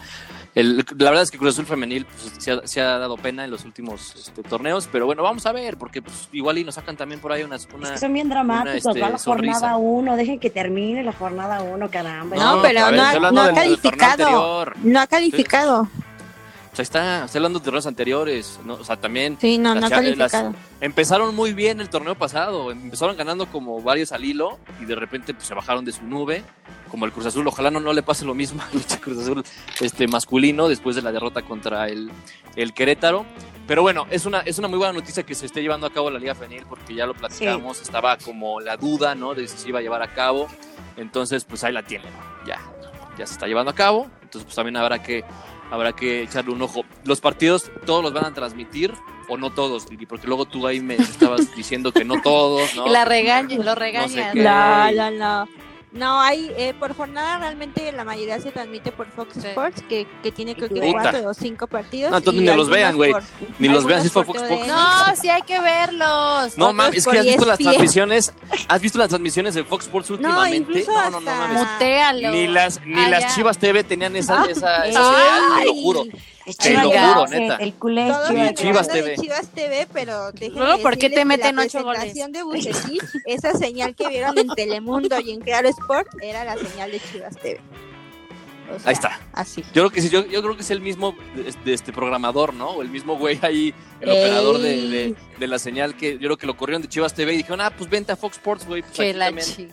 El- 0.53 0.77
la 0.97 1.09
verdad 1.11 1.21
es 1.21 1.31
que 1.31 1.37
Cruz 1.37 1.53
Azul 1.53 1.65
femenil 1.65 2.05
pues, 2.05 2.33
se, 2.43 2.51
ha, 2.51 2.67
se 2.67 2.81
ha 2.81 2.97
dado 2.97 3.15
pena 3.15 3.45
en 3.45 3.51
los 3.51 3.63
últimos 3.63 4.15
este, 4.15 4.43
torneos, 4.43 4.89
pero 4.91 5.05
bueno, 5.05 5.23
vamos 5.23 5.45
a 5.45 5.51
ver, 5.53 5.77
porque 5.77 6.01
pues, 6.01 6.27
igual 6.33 6.57
y 6.57 6.63
nos 6.65 6.75
sacan 6.75 6.97
también 6.97 7.21
por 7.21 7.31
ahí 7.31 7.43
unas, 7.43 7.65
Es 7.67 7.73
una... 7.73 7.91
que 7.91 7.97
son 7.99 8.11
bien 8.13 8.27
dramáticos, 8.27 8.83
una, 8.85 8.91
este, 8.91 9.01
va 9.01 9.09
la 9.11 9.17
sonrisa. 9.17 9.53
jornada 9.59 9.77
1, 9.77 10.15
dejen 10.17 10.39
que 10.39 10.49
termine 10.49 11.03
la 11.03 11.13
jornada 11.13 11.61
1, 11.61 11.89
caramba. 11.89 12.35
No, 12.35 12.61
pero 12.61 12.85
ver, 12.87 12.95
no 12.95 13.01
ha- 13.03 13.09
hablando 13.11 13.31
no 13.31 13.41
ha 13.41 13.45
del- 13.47 13.55
del 13.69 13.79
torneo 13.79 13.99
calificado. 13.99 14.59
anterior. 14.59 14.73
No 14.83 14.99
ha 14.99 15.07
calificado. 15.07 15.87
Ahí 16.79 16.83
está, 16.83 17.25
estoy 17.25 17.39
hablando 17.39 17.59
de 17.59 17.65
torneos 17.65 17.87
anteriores, 17.87 18.59
¿no? 18.65 18.75
o 18.75 18.83
sea, 18.83 18.97
también 18.97 19.37
Sí, 19.41 19.57
no, 19.57 19.73
Las 19.73 19.83
no 19.83 19.89
las- 19.89 19.99
calificado. 20.31 20.53
empezaron 20.81 21.35
muy 21.35 21.53
bien 21.53 21.79
el 21.81 21.89
torneo 21.89 22.15
pasado, 22.15 22.71
empezaron 22.71 23.17
ganando 23.17 23.47
como 23.47 23.81
varios 23.81 24.11
al 24.11 24.23
hilo 24.25 24.59
y 24.81 24.85
de 24.85 24.95
repente 24.95 25.33
pues, 25.33 25.47
se 25.47 25.53
bajaron 25.53 25.85
de 25.85 25.91
su 25.91 26.03
nube, 26.03 26.43
como 26.91 27.05
el 27.05 27.11
Cruz 27.11 27.25
Azul, 27.25 27.47
ojalá 27.47 27.71
no, 27.71 27.79
no 27.79 27.93
le 27.93 28.03
pase 28.03 28.25
lo 28.25 28.33
mismo 28.35 28.61
al 28.61 28.99
Cruz 29.01 29.17
Azul 29.19 29.43
este, 29.81 30.07
masculino 30.07 30.67
después 30.69 30.95
de 30.95 31.01
la 31.01 31.11
derrota 31.11 31.41
contra 31.41 31.87
el, 31.89 32.11
el 32.55 32.73
Querétaro. 32.73 33.25
Pero 33.67 33.81
bueno, 33.81 34.05
es 34.09 34.25
una, 34.25 34.39
es 34.41 34.57
una 34.59 34.69
muy 34.69 34.77
buena 34.77 34.93
noticia 34.93 35.23
que 35.23 35.35
se 35.35 35.45
esté 35.45 35.61
llevando 35.61 35.87
a 35.87 35.89
cabo 35.91 36.09
la 36.09 36.19
Liga 36.19 36.33
Femenil 36.35 36.63
porque 36.69 36.93
ya 36.95 37.05
lo 37.05 37.13
platicamos, 37.13 37.81
estaba 37.81 38.17
como 38.17 38.61
la 38.61 38.77
duda, 38.77 39.13
¿no? 39.13 39.33
De 39.35 39.45
si 39.47 39.57
se 39.57 39.67
iba 39.69 39.79
a 39.79 39.81
llevar 39.81 40.01
a 40.01 40.13
cabo. 40.13 40.47
Entonces, 40.95 41.43
pues 41.43 41.63
ahí 41.65 41.73
la 41.73 41.83
tienen, 41.83 42.11
ya, 42.45 42.59
ya 43.17 43.27
se 43.27 43.33
está 43.33 43.45
llevando 43.45 43.71
a 43.71 43.75
cabo. 43.75 44.07
Entonces, 44.21 44.43
pues 44.45 44.55
también 44.55 44.77
habrá 44.77 45.03
que, 45.03 45.25
habrá 45.71 45.93
que 45.93 46.23
echarle 46.23 46.51
un 46.51 46.61
ojo. 46.61 46.85
Los 47.03 47.21
partidos, 47.21 47.71
todos 47.85 48.03
los 48.03 48.13
van 48.13 48.25
a 48.25 48.33
transmitir 48.33 48.93
o 49.27 49.37
no 49.37 49.51
todos, 49.51 49.89
Lili, 49.89 50.05
porque 50.05 50.27
luego 50.27 50.45
tú 50.45 50.67
ahí 50.67 50.79
me 50.79 50.95
estabas 50.95 51.55
diciendo 51.55 51.91
que 51.91 52.05
no 52.05 52.21
todos, 52.21 52.75
¿no? 52.75 52.87
Y 52.87 52.89
la 52.89 53.05
regaña, 53.05 53.57
lo 53.57 53.75
regañas. 53.75 54.33
No, 54.35 54.91
no, 54.91 55.11
no. 55.11 55.66
No, 55.93 56.19
hay, 56.21 56.51
eh, 56.57 56.73
por 56.77 56.93
jornada 56.95 57.39
realmente 57.39 57.91
la 57.93 58.03
mayoría 58.03 58.39
se 58.41 58.51
transmite 58.51 58.91
por 58.91 59.09
Fox 59.09 59.35
Sí. 59.41 59.47
Sports, 59.47 59.81
que, 59.87 60.05
que 60.21 60.31
tiene 60.33 60.53
creo 60.53 60.67
que 60.67 60.81
Puta. 60.81 60.91
cuatro 61.11 61.29
o 61.29 61.33
cinco 61.33 61.65
partidos. 61.67 62.11
No, 62.11 62.17
entonces 62.17 62.43
ni 62.43 62.53
los 62.55 62.69
vean, 62.69 62.95
güey. 62.97 63.13
Ni 63.57 63.69
los 63.69 63.85
vean 63.85 63.99
algunos 63.99 64.01
si 64.01 64.07
es 64.07 64.11
por 64.13 64.25
Fox. 64.25 64.41
Sports. 64.41 64.67
No, 64.67 65.15
sí 65.15 65.29
hay 65.29 65.41
que 65.43 65.59
verlos. 65.61 66.57
No 66.57 66.73
mames, 66.73 66.97
es 66.97 67.07
que 67.07 67.19
has 67.19 67.25
visto 67.25 67.45
las 67.45 67.59
ESPN. 67.59 67.63
transmisiones, 67.71 68.33
has 68.67 68.81
visto 68.81 68.99
las 68.99 69.07
transmisiones 69.09 69.55
de 69.55 69.63
Fox 69.63 69.85
Sports 69.85 70.09
últimamente. 70.09 70.57
incluso 70.57 70.91
no, 70.91 71.19
no, 71.21 71.47
no. 71.47 72.31
Ni 72.31 72.47
las, 72.47 72.81
ni 72.85 73.09
las. 73.09 73.33
Chivas 73.33 73.57
TV 73.57 73.83
tenían 73.83 74.15
esa, 74.15 74.43
esa, 74.45 74.83
te 74.83 74.91
lo 75.65 75.73
juro. 75.73 76.03
Es 76.47 76.57
Te 76.57 76.69
Chivas 76.69 76.83
lo 76.85 76.89
de 76.91 76.99
juro, 76.99 77.21
base, 77.21 77.39
neta. 77.39 77.55
El 77.57 77.73
culé 77.73 78.07
es 78.07 78.15
Chivas 78.27 78.53
Chivas 78.55 78.87
TV. 78.87 79.15
Chivas 79.17 79.47
TV, 79.49 79.87
pero 79.91 80.31
déjenme 80.31 80.59
Luego, 80.65 80.81
¿por 80.81 80.97
qué 80.97 81.09
te 81.09 81.25
meten 81.25 81.59
ocho 81.59 81.83
goles? 81.83 81.99
presentación 81.99 82.31
de 82.31 82.43
Bucetich, 82.43 83.01
esa 83.25 83.53
señal 83.53 83.93
que 83.95 84.07
vieron 84.07 84.37
en 84.37 84.47
Telemundo 84.49 85.19
y 85.19 85.31
en 85.31 85.41
Claro 85.41 85.67
Sport, 85.69 86.07
era 86.23 86.45
la 86.45 86.55
señal 86.57 86.91
de 86.91 86.99
Chivas 87.11 87.35
TV. 87.37 87.59
O 88.73 88.79
sea, 88.79 88.89
Ahí 88.89 88.93
está. 88.93 89.19
Así. 89.33 89.61
Yo 89.73 89.81
creo 89.83 89.89
que 89.89 90.01
sí, 90.01 90.09
yo, 90.09 90.25
yo 90.25 90.41
creo 90.41 90.55
que 90.55 90.61
es 90.61 90.71
el 90.71 90.81
mismo 90.81 91.15
este, 91.45 91.73
este 91.73 91.93
programador, 91.93 92.53
¿no? 92.53 92.71
O 92.71 92.81
el 92.81 92.89
mismo 92.89 93.17
güey 93.17 93.39
ahí, 93.41 93.73
el 94.01 94.09
Ey. 94.09 94.17
operador 94.25 94.57
de, 94.59 94.81
de- 94.89 95.15
de 95.39 95.47
la 95.47 95.57
señal 95.59 95.95
que 95.95 96.13
yo 96.13 96.19
creo 96.19 96.37
que 96.37 96.47
lo 96.47 96.57
corrieron 96.57 96.81
de 96.81 96.87
Chivas 96.89 97.13
TV 97.13 97.33
y 97.33 97.37
dijeron, 97.37 97.61
ah, 97.61 97.71
pues 97.77 97.89
vente 97.89 98.11
a 98.11 98.15
Fox 98.17 98.35
Sports, 98.37 98.65
güey. 98.67 98.81
Pues 98.81 98.93
Que 98.93 99.09
aquí 99.09 99.17
la 99.17 99.31
chi- 99.37 99.69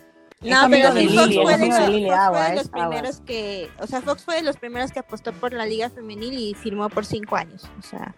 No, 0.50 0.68
pero 0.70 0.92
sí, 0.92 0.98
Lili, 1.00 1.16
Fox 1.16 1.34
fue 1.42 1.56
de, 1.58 2.54
los- 2.56 2.68
primeros 2.68 3.20
que, 3.20 3.70
o 3.78 3.86
sea, 3.86 4.00
Fox 4.02 4.24
fue 4.24 4.36
de 4.36 4.42
los 4.42 4.56
primeros 4.56 4.92
que 4.92 4.98
apostó 5.00 5.32
por 5.32 5.52
la 5.52 5.66
Liga 5.66 5.90
Femenil 5.90 6.32
y 6.34 6.54
firmó 6.54 6.88
por 6.88 7.04
cinco 7.06 7.36
años. 7.36 7.64
O 7.78 7.82
sea, 7.82 8.14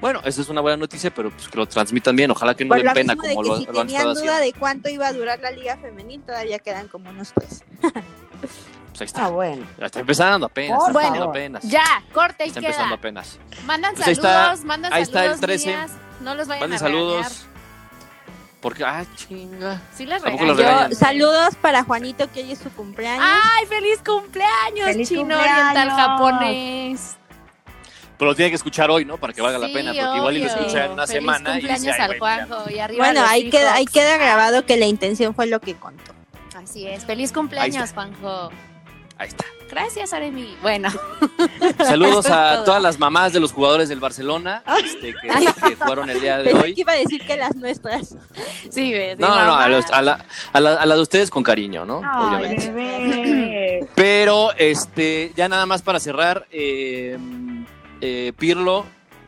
Bueno, 0.00 0.20
esa 0.24 0.42
es 0.42 0.48
una 0.48 0.60
buena 0.60 0.76
noticia, 0.76 1.10
pero 1.14 1.30
pues 1.30 1.48
que 1.48 1.56
lo 1.56 1.66
transmitan 1.66 2.14
bien. 2.16 2.30
Ojalá 2.30 2.54
que 2.54 2.64
no 2.64 2.74
den 2.74 2.92
pena 2.92 3.14
de 3.14 3.28
como 3.34 3.42
lo, 3.42 3.56
si 3.58 3.64
lo 3.66 3.80
han 3.80 3.86
tenían 3.86 4.12
duda 4.14 4.38
de 4.40 4.52
cuánto 4.52 4.88
iba 4.90 5.06
a 5.06 5.12
durar 5.12 5.40
la 5.40 5.50
Liga 5.50 5.76
Femenil, 5.78 6.20
todavía 6.22 6.58
quedan 6.58 6.88
como 6.88 7.10
unos 7.10 7.32
tres. 7.32 7.64
Pues 8.90 9.02
ahí 9.02 9.06
está. 9.06 9.26
Ah, 9.26 9.28
bueno. 9.28 9.66
Ya 9.78 9.86
está 9.86 10.00
empezando 10.00 10.46
apenas. 10.46 10.78
Por 10.78 10.86
está 10.88 10.98
empezando 11.00 11.18
favor. 11.20 11.36
apenas. 11.36 11.62
Ya, 11.64 11.84
corte 12.14 12.44
y 12.44 12.48
Está 12.48 12.60
empezando 12.60 12.88
queda. 12.88 12.94
apenas. 12.96 13.38
Mandan 13.66 13.94
Pues 13.94 14.08
ahí 14.08 14.14
saludos, 14.14 14.52
está- 14.54 14.66
mandan 14.66 14.92
ahí 14.94 15.02
está 15.02 15.18
el 15.18 15.24
saludos. 15.32 15.40
13. 15.40 15.66
niñas. 15.66 15.90
No 16.22 16.34
los 16.34 16.48
vayan 16.48 16.60
Manden 16.70 16.82
a 16.82 16.88
regañar. 16.88 17.24
saludos. 17.30 17.46
Porque, 18.66 18.82
ah, 18.82 19.04
chinga. 19.14 19.80
Sí 19.94 20.04
regañan. 20.56 20.90
Yo- 20.90 20.96
saludos 20.96 21.54
para 21.62 21.84
Juanito, 21.84 22.28
que 22.32 22.40
hoy 22.42 22.50
es 22.50 22.58
su 22.58 22.68
cumpleaños. 22.72 23.24
¡Ay, 23.24 23.64
feliz 23.66 24.00
cumpleaños, 24.04 24.86
¡Feliz 24.86 25.08
chino 25.08 25.20
cumpleaños! 25.20 25.56
oriental 25.70 25.90
japonés! 25.90 27.16
Pero 28.18 28.30
lo 28.32 28.34
tiene 28.34 28.50
que 28.50 28.56
escuchar 28.56 28.90
hoy, 28.90 29.04
¿no? 29.04 29.18
Para 29.18 29.32
que 29.32 29.40
valga 29.40 29.56
la 29.60 29.68
pena. 29.68 29.92
Porque 29.94 30.16
igual 30.18 30.36
y 30.36 30.40
lo 30.40 30.46
escucha 30.46 30.86
en 30.86 30.90
una 30.90 31.06
Feliz 31.06 31.20
semana 31.22 31.50
y 31.50 31.62
dice, 31.62 31.74
cumpleaños 31.74 31.94
"Ay, 31.96 32.10
al 32.10 32.18
Juanjo 32.18 32.70
y 32.70 32.78
arriba 32.80 33.04
bueno, 33.04 33.20
ahí 33.24 33.50
queda, 33.50 33.74
ahí 33.74 33.84
queda 33.84 34.16
grabado 34.16 34.66
que 34.66 34.76
la 34.76 34.86
intención 34.86 35.32
fue 35.32 35.46
lo 35.46 35.60
que 35.60 35.76
contó. 35.76 36.12
Así 36.56 36.88
es, 36.88 37.04
feliz 37.04 37.30
cumpleaños. 37.32 37.92
Juanjo. 37.92 38.50
Ahí 39.16 39.28
está. 39.28 39.44
Gracias, 39.70 40.12
Aremi. 40.12 40.56
Bueno, 40.62 40.88
Saludos 41.78 42.26
a 42.30 42.62
todas 42.64 42.80
las 42.82 42.98
mamás 42.98 43.32
de 43.32 43.40
los 43.40 43.52
jugadores 43.52 43.88
del 43.88 43.98
Barcelona 44.00 44.62
este, 44.84 45.12
que, 45.14 45.28
que 45.68 45.74
jugaron 45.76 46.08
el 46.08 46.20
día 46.20 46.38
de 46.38 46.44
Pensé 46.44 46.62
hoy. 46.64 46.74
que 46.74 46.80
iba 46.82 46.92
a 46.92 46.96
decir 46.96 47.26
que 47.26 47.36
las 47.36 47.54
nuestras. 47.56 48.14
sí, 48.70 48.92
ves. 48.92 49.18
No, 49.18 49.28
no, 49.28 49.44
no, 49.46 49.56
a, 49.56 49.68
los- 49.68 49.90
a 49.90 50.02
la, 50.02 50.24
a, 50.52 50.60
la, 50.60 50.74
a 50.74 50.86
la 50.86 50.94
de 50.94 51.00
ustedes 51.02 51.30
con 51.30 51.42
cariño, 51.42 51.84
¿no? 51.84 52.00
Ay, 52.04 52.26
Obviamente. 52.28 52.70
bebé. 52.72 53.86
Pero, 53.94 54.52
este, 54.56 55.32
ya 55.36 55.48
nada 55.48 55.66
más 55.66 55.82
para 55.82 55.98
cerrar, 56.00 56.46
eh, 56.50 57.18
eh, 58.00 58.32
Pirlo, 58.38 58.86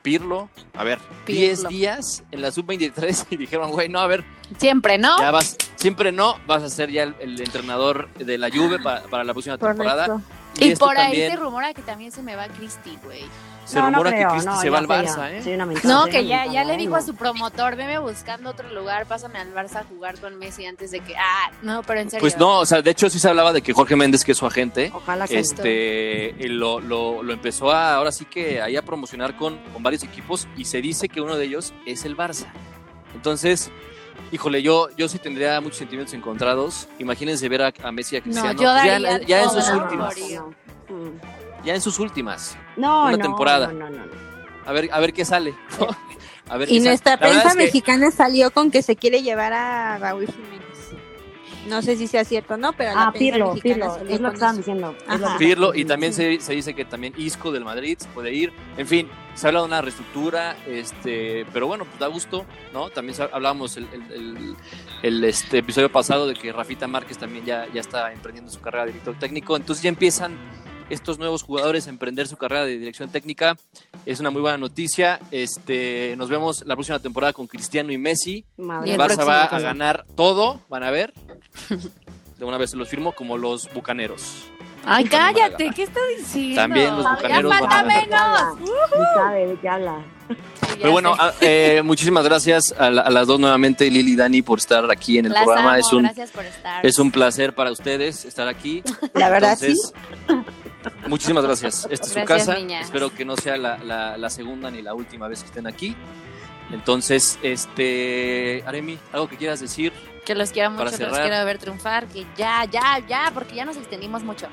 Pirlo, 0.09 0.49
a 0.73 0.85
ver, 0.85 0.99
Pirlo. 1.27 1.43
10 1.43 1.69
días 1.69 2.25
en 2.31 2.41
la 2.41 2.51
sub-23 2.51 3.27
y 3.29 3.37
dijeron, 3.37 3.71
güey, 3.71 3.91
no, 3.91 3.99
a 3.99 4.07
ver, 4.07 4.25
Siempre, 4.57 4.97
¿no? 4.97 5.19
ya 5.19 5.31
vas, 5.31 5.59
siempre 5.77 6.13
no, 6.13 6.39
vas 6.47 6.63
a 6.63 6.71
ser 6.71 6.91
ya 6.91 7.03
el, 7.03 7.15
el 7.21 7.39
entrenador 7.39 8.09
de 8.15 8.39
la 8.39 8.49
Juve 8.49 8.79
para, 8.79 9.03
para 9.03 9.23
la 9.23 9.35
próxima 9.35 9.59
temporada. 9.59 10.23
Y, 10.59 10.75
por 10.77 10.97
ahí 10.97 11.09
también 11.09 11.31
se 11.33 11.37
rumora 11.37 11.75
que 11.75 11.83
también 11.83 12.11
se 12.11 12.23
me 12.23 12.37
va 12.37 12.49
Cristi, 12.49 12.99
güey. 13.05 13.21
Se 13.69 13.77
No, 13.79 13.91
no 13.91 13.99
rumora 13.99 14.11
creo, 14.11 14.29
que 14.29 14.33
Cristi 14.35 14.51
no, 14.51 14.61
se 14.61 14.71
va 14.71 14.79
al 14.79 14.89
Barça, 14.89 15.31
¿eh? 15.31 15.43
sería 15.43 15.65
una 15.65 15.67
No, 15.85 16.07
que 16.07 16.21
una 16.21 16.29
ya, 16.29 16.47
ya 16.47 16.65
le 16.65 16.75
¿eh? 16.75 16.77
dijo 16.79 16.97
a 16.97 17.03
su 17.03 17.15
promotor, 17.15 17.77
veme 17.77 17.99
buscando 17.99 18.51
otro 18.51 18.73
lugar, 18.73 19.07
pásame 19.07 19.39
al 19.39 19.53
Barça 19.53 19.81
a 19.81 19.85
jugar 19.85 20.19
con 20.19 20.39
Messi 20.39 20.67
antes 20.67 20.91
de 20.91 21.01
que... 21.01 21.15
Ah, 21.17 21.51
no, 21.63 21.83
pero 21.83 22.01
en 22.01 22.11
serio. 22.11 22.21
Pues 22.21 22.39
no, 22.39 22.61
o 22.61 22.67
sea, 22.67 22.83
de 22.83 22.91
hecho 22.91 23.11
sí 23.11 23.19
se 23.19 23.29
hablaba 23.29 23.53
de 23.53 23.63
que 23.63 23.73
Jorge 23.73 23.95
Méndez, 23.97 24.25
que 24.25 24.33
es 24.33 24.39
su 24.39 24.47
agente, 24.47 24.91
Ojalá 24.95 25.29
que 25.29 25.39
este 25.39 26.35
y 26.39 26.49
lo, 26.49 26.81
lo, 26.81 27.23
lo 27.23 27.33
empezó 27.33 27.71
a, 27.71 27.95
ahora 27.95 28.13
sí 28.13 28.25
que 28.25 28.63
ahí 28.63 28.77
a 28.77 28.83
promocionar 28.83 29.37
con, 29.37 29.59
con 29.73 29.83
varios 29.83 30.03
equipos 30.03 30.49
y 30.57 30.65
se 30.65 30.81
dice 30.81 31.09
que 31.09 31.21
uno 31.21 31.37
de 31.37 31.45
ellos 31.45 31.75
es 31.87 32.05
el 32.05 32.17
Barça. 32.17 32.47
Entonces, 33.15 33.71
híjole, 34.33 34.63
yo, 34.63 34.89
yo 34.97 35.09
sí 35.09 35.19
tendría 35.19 35.61
muchos 35.61 35.79
sentimientos 35.79 36.15
encontrados. 36.15 36.89
Imagínense 36.99 37.49
ver 37.49 37.63
a, 37.63 37.73
a 37.83 37.93
Messi 37.93 38.17
y 38.17 38.19
a 38.19 38.23
Cristiano. 38.23 38.53
yo 38.53 38.63
ya, 38.63 39.01
daría 39.01 39.21
ya 39.27 39.43
en 39.43 39.49
todo 39.49 39.61
sus 39.61 39.71
por 39.71 41.38
Ya 41.65 41.75
en 41.75 41.81
sus 41.81 41.99
últimas. 41.99 42.57
No, 42.77 43.03
Una 43.07 43.17
no, 43.17 43.23
temporada. 43.23 43.67
No, 43.69 43.89
no, 43.89 43.91
no, 43.91 44.07
no. 44.07 44.13
A 44.67 44.73
ver, 44.73 44.89
a 44.93 45.01
ver 45.01 45.13
qué 45.13 45.25
sale. 45.25 45.55
¿no? 45.81 45.87
A 46.51 46.57
ver 46.57 46.71
Y 46.73 46.79
qué 46.81 46.89
nuestra 46.89 47.19
prensa 47.19 47.49
es 47.49 47.53
que- 47.57 47.63
mexicana 47.65 48.11
salió 48.11 48.51
con 48.51 48.71
que 48.71 48.81
se 48.83 48.97
quiere 48.97 49.23
llevar 49.23 49.53
a 49.53 49.99
Raúl 49.99 50.27
Jiménez. 50.27 50.59
No 51.67 51.83
sé 51.83 51.97
si 51.97 52.07
sea 52.07 52.25
cierto 52.25 52.55
o 52.55 52.57
no, 52.57 52.73
pero 52.73 52.95
la 52.95 53.09
Ah, 53.09 53.13
prensa 53.13 53.19
Pirlo, 53.35 53.49
mexicana 53.55 53.75
Pirlo, 53.75 53.95
salió 53.99 54.15
es 54.15 54.21
lo 54.23 54.29
que 54.31 54.35
estaban 54.35 54.57
diciendo. 54.57 54.95
es 54.99 55.09
Ajá. 55.09 55.19
lo 55.19 55.27
que 55.39 55.45
Pirlo 55.45 55.75
y 55.75 55.85
también 55.85 56.15
se, 56.15 56.41
se 56.41 56.55
dice 56.55 56.73
que 56.75 56.87
también 56.87 57.13
Isco 57.19 57.53
del 57.53 57.65
Madrid 57.67 57.99
puede 58.15 58.33
ir. 58.33 58.51
En 58.79 58.87
fin, 58.87 59.11
se 59.35 59.47
habla 59.49 59.61
de 59.61 59.67
una 59.67 59.83
reestructura, 59.83 60.57
este, 60.67 61.45
pero 61.53 61.67
bueno, 61.67 61.85
pues 61.85 61.99
da 61.99 62.07
gusto, 62.07 62.47
¿no? 62.73 62.89
También 62.89 63.15
se- 63.17 63.25
hablábamos 63.31 63.77
el, 63.77 63.87
el- 63.93 64.13
el- 64.13 64.57
el, 65.03 65.25
este, 65.25 65.59
episodio 65.59 65.93
pasado 65.93 66.27
de 66.27 66.33
que 66.35 66.51
Rafita 66.51 66.87
Márquez 66.89 67.19
también 67.19 67.45
ya, 67.45 67.67
ya 67.75 67.83
está 67.83 68.11
emprendiendo 68.15 68.51
su 68.51 68.61
carrera 68.63 68.87
de 68.87 68.93
director 68.93 69.15
técnico. 69.19 69.55
Entonces 69.55 69.83
ya 69.83 69.91
empiezan 69.91 70.39
estos 70.91 71.19
nuevos 71.19 71.43
jugadores 71.43 71.87
a 71.87 71.91
emprender 71.91 72.27
su 72.29 72.37
carrera 72.37 72.65
de 72.65 72.79
dirección 72.79 73.11
técnica. 73.11 73.57
Es 74.07 74.21
una 74.21 74.31
muy 74.31 74.41
buena 74.43 74.57
noticia. 74.59 75.21
Este, 75.31 76.15
nos 76.17 76.29
vemos 76.29 76.65
la 76.67 76.75
próxima 76.77 76.99
temporada 76.99 77.33
con 77.33 77.47
Cristiano 77.47 77.93
y 77.93 77.99
Messi. 77.99 78.45
Madre 78.57 78.91
Y 78.91 78.93
El 78.93 78.99
Barça 79.01 79.27
va 79.27 79.45
a 79.45 79.59
ganar 79.61 80.05
todo, 80.17 80.61
van 80.69 80.83
a 80.83 80.91
ver. 80.91 81.13
De 82.39 82.45
una 82.45 82.57
vez 82.59 82.71
se 82.71 82.77
los 82.77 82.89
firmo 82.89 83.13
como 83.13 83.37
los 83.37 83.69
bucaneros. 83.75 84.45
Ay, 84.85 85.05
cállate. 85.05 85.71
¿qué 85.75 85.83
estás 85.83 86.03
diciendo? 86.17 86.63
También 86.63 86.95
los 86.97 87.05
Ya 87.05 87.15
bucaneros 87.17 87.53
falta 87.53 87.69
van 87.83 87.91
a 87.91 87.95
ganar. 88.01 88.55
menos. 88.57 88.71
Sabe 89.15 89.47
de 89.49 89.57
qué 89.61 89.69
habla. 89.69 90.05
Sí, 90.29 90.35
ya 90.69 90.77
Pero 90.79 90.93
bueno, 90.93 91.15
sé. 91.17 91.21
a- 91.23 91.35
eh, 91.41 91.83
muchísimas 91.83 92.25
gracias 92.25 92.73
a, 92.79 92.89
la- 92.91 93.03
a 93.03 93.11
las 93.11 93.27
dos 93.27 93.41
nuevamente, 93.41 93.91
Lili 93.91 94.13
y 94.13 94.17
Dani, 94.17 94.41
por 94.43 94.59
estar 94.61 94.89
aquí 94.91 95.19
en 95.19 95.27
el 95.27 95.33
Las 95.33 95.45
programa. 95.45 95.71
amo, 95.73 95.79
es 95.81 95.93
un 95.93 96.03
gracias 96.05 96.31
por 96.31 96.45
estar. 96.45 96.87
es 96.87 96.99
un 96.99 97.11
placer 97.11 97.55
para 97.55 97.73
ustedes 97.73 98.25
estar 98.25 98.47
aquí. 98.49 98.83
La 99.15 99.29
verdad, 99.31 99.59
Entonces, 99.61 99.93
Muchísimas 101.07 101.45
gracias. 101.45 101.87
Esta 101.91 102.07
es 102.07 102.13
su 102.13 102.25
casa. 102.25 102.57
Espero 102.59 103.13
que 103.15 103.25
no 103.25 103.37
sea 103.37 103.57
la, 103.57 103.79
la- 103.79 104.17
la 104.17 104.31
segunda 104.31 104.71
ni 104.71 104.83
la 104.83 104.95
última 104.95 105.29
vez 105.29 105.41
que 105.41 105.47
estén 105.47 105.67
aquí. 105.67 105.97
Entonces, 106.71 107.39
este, 107.43 108.63
Aremi, 108.67 108.99
algo 109.13 109.29
que 109.29 109.37
quieras 109.37 109.61
decir. 109.61 109.93
Que 110.27 110.35
los 110.35 110.51
quiero 110.51 110.71
mucho, 110.71 110.85
que 110.97 111.07
los 111.07 111.19
quiero 111.19 111.45
ver 111.47 111.59
triunfar, 111.59 112.07
que 112.07 112.27
ya, 112.37 112.65
ya, 112.67 112.99
ya, 113.09 113.31
porque 113.33 113.55
ya 113.55 113.65
nos 113.65 113.77
extendimos 113.79 114.23
mucho. 114.23 114.47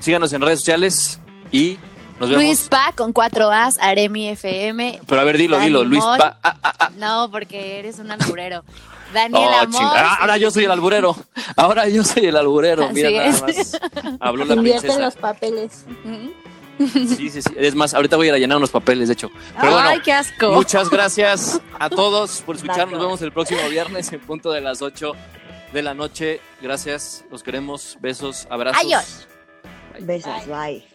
Síganos 0.00 0.32
en 0.32 0.42
redes 0.42 0.58
sociales 0.58 1.20
y 1.52 1.78
nos 2.18 2.28
vemos. 2.28 2.44
Luis 2.44 2.68
Pa 2.68 2.92
con 2.96 3.12
cuatro 3.12 3.50
As, 3.52 3.78
Aremi 3.78 4.28
FM. 4.30 5.00
Pero 5.06 5.20
a 5.20 5.24
ver, 5.24 5.38
dilo, 5.38 5.60
dilo. 5.60 5.84
Luis. 5.84 6.02
Pa. 6.02 6.38
ah, 6.42 6.56
ah, 6.62 6.74
ah. 6.80 6.90
No, 6.96 7.28
porque 7.30 7.78
eres 7.78 7.98
un 8.00 8.10
alburero. 8.10 8.64
Daniel 9.12 9.48
Oh, 9.74 9.78
ah, 9.94 10.18
ahora 10.20 10.36
yo 10.36 10.50
soy 10.50 10.64
el 10.64 10.70
alburero. 10.70 11.16
Ahora 11.56 11.88
yo 11.88 12.02
soy 12.04 12.26
el 12.26 12.36
alburero. 12.36 12.88
Mira 12.90 13.08
Así 13.08 13.16
nada 13.42 13.50
es. 13.50 13.72
más. 13.72 13.80
Habló 14.20 14.44
la 14.44 14.54
Invierte 14.54 14.80
princesa. 14.82 15.04
los 15.04 15.16
papeles. 15.16 15.84
Sí, 16.78 17.30
sí, 17.30 17.42
sí. 17.42 17.50
Es 17.56 17.74
más, 17.74 17.94
ahorita 17.94 18.16
voy 18.16 18.26
a 18.26 18.28
ir 18.30 18.34
a 18.34 18.38
llenar 18.38 18.56
unos 18.58 18.70
papeles, 18.70 19.08
de 19.08 19.14
hecho. 19.14 19.30
Pero 19.60 19.72
bueno, 19.74 19.88
Ay, 19.88 20.00
qué 20.00 20.12
asco. 20.12 20.52
muchas 20.52 20.90
gracias 20.90 21.60
a 21.78 21.88
todos 21.90 22.40
por 22.42 22.56
escuchar. 22.56 22.90
Nos 22.90 23.00
vemos 23.00 23.22
el 23.22 23.30
próximo 23.32 23.60
viernes 23.68 24.12
en 24.12 24.20
punto 24.20 24.50
de 24.50 24.60
las 24.60 24.82
8 24.82 25.12
de 25.72 25.82
la 25.82 25.94
noche. 25.94 26.40
Gracias, 26.60 27.24
los 27.30 27.42
queremos. 27.42 27.98
Besos, 28.00 28.46
abrazos. 28.50 28.82
Adiós. 28.82 29.28
Besos, 30.00 30.46
bye. 30.48 30.91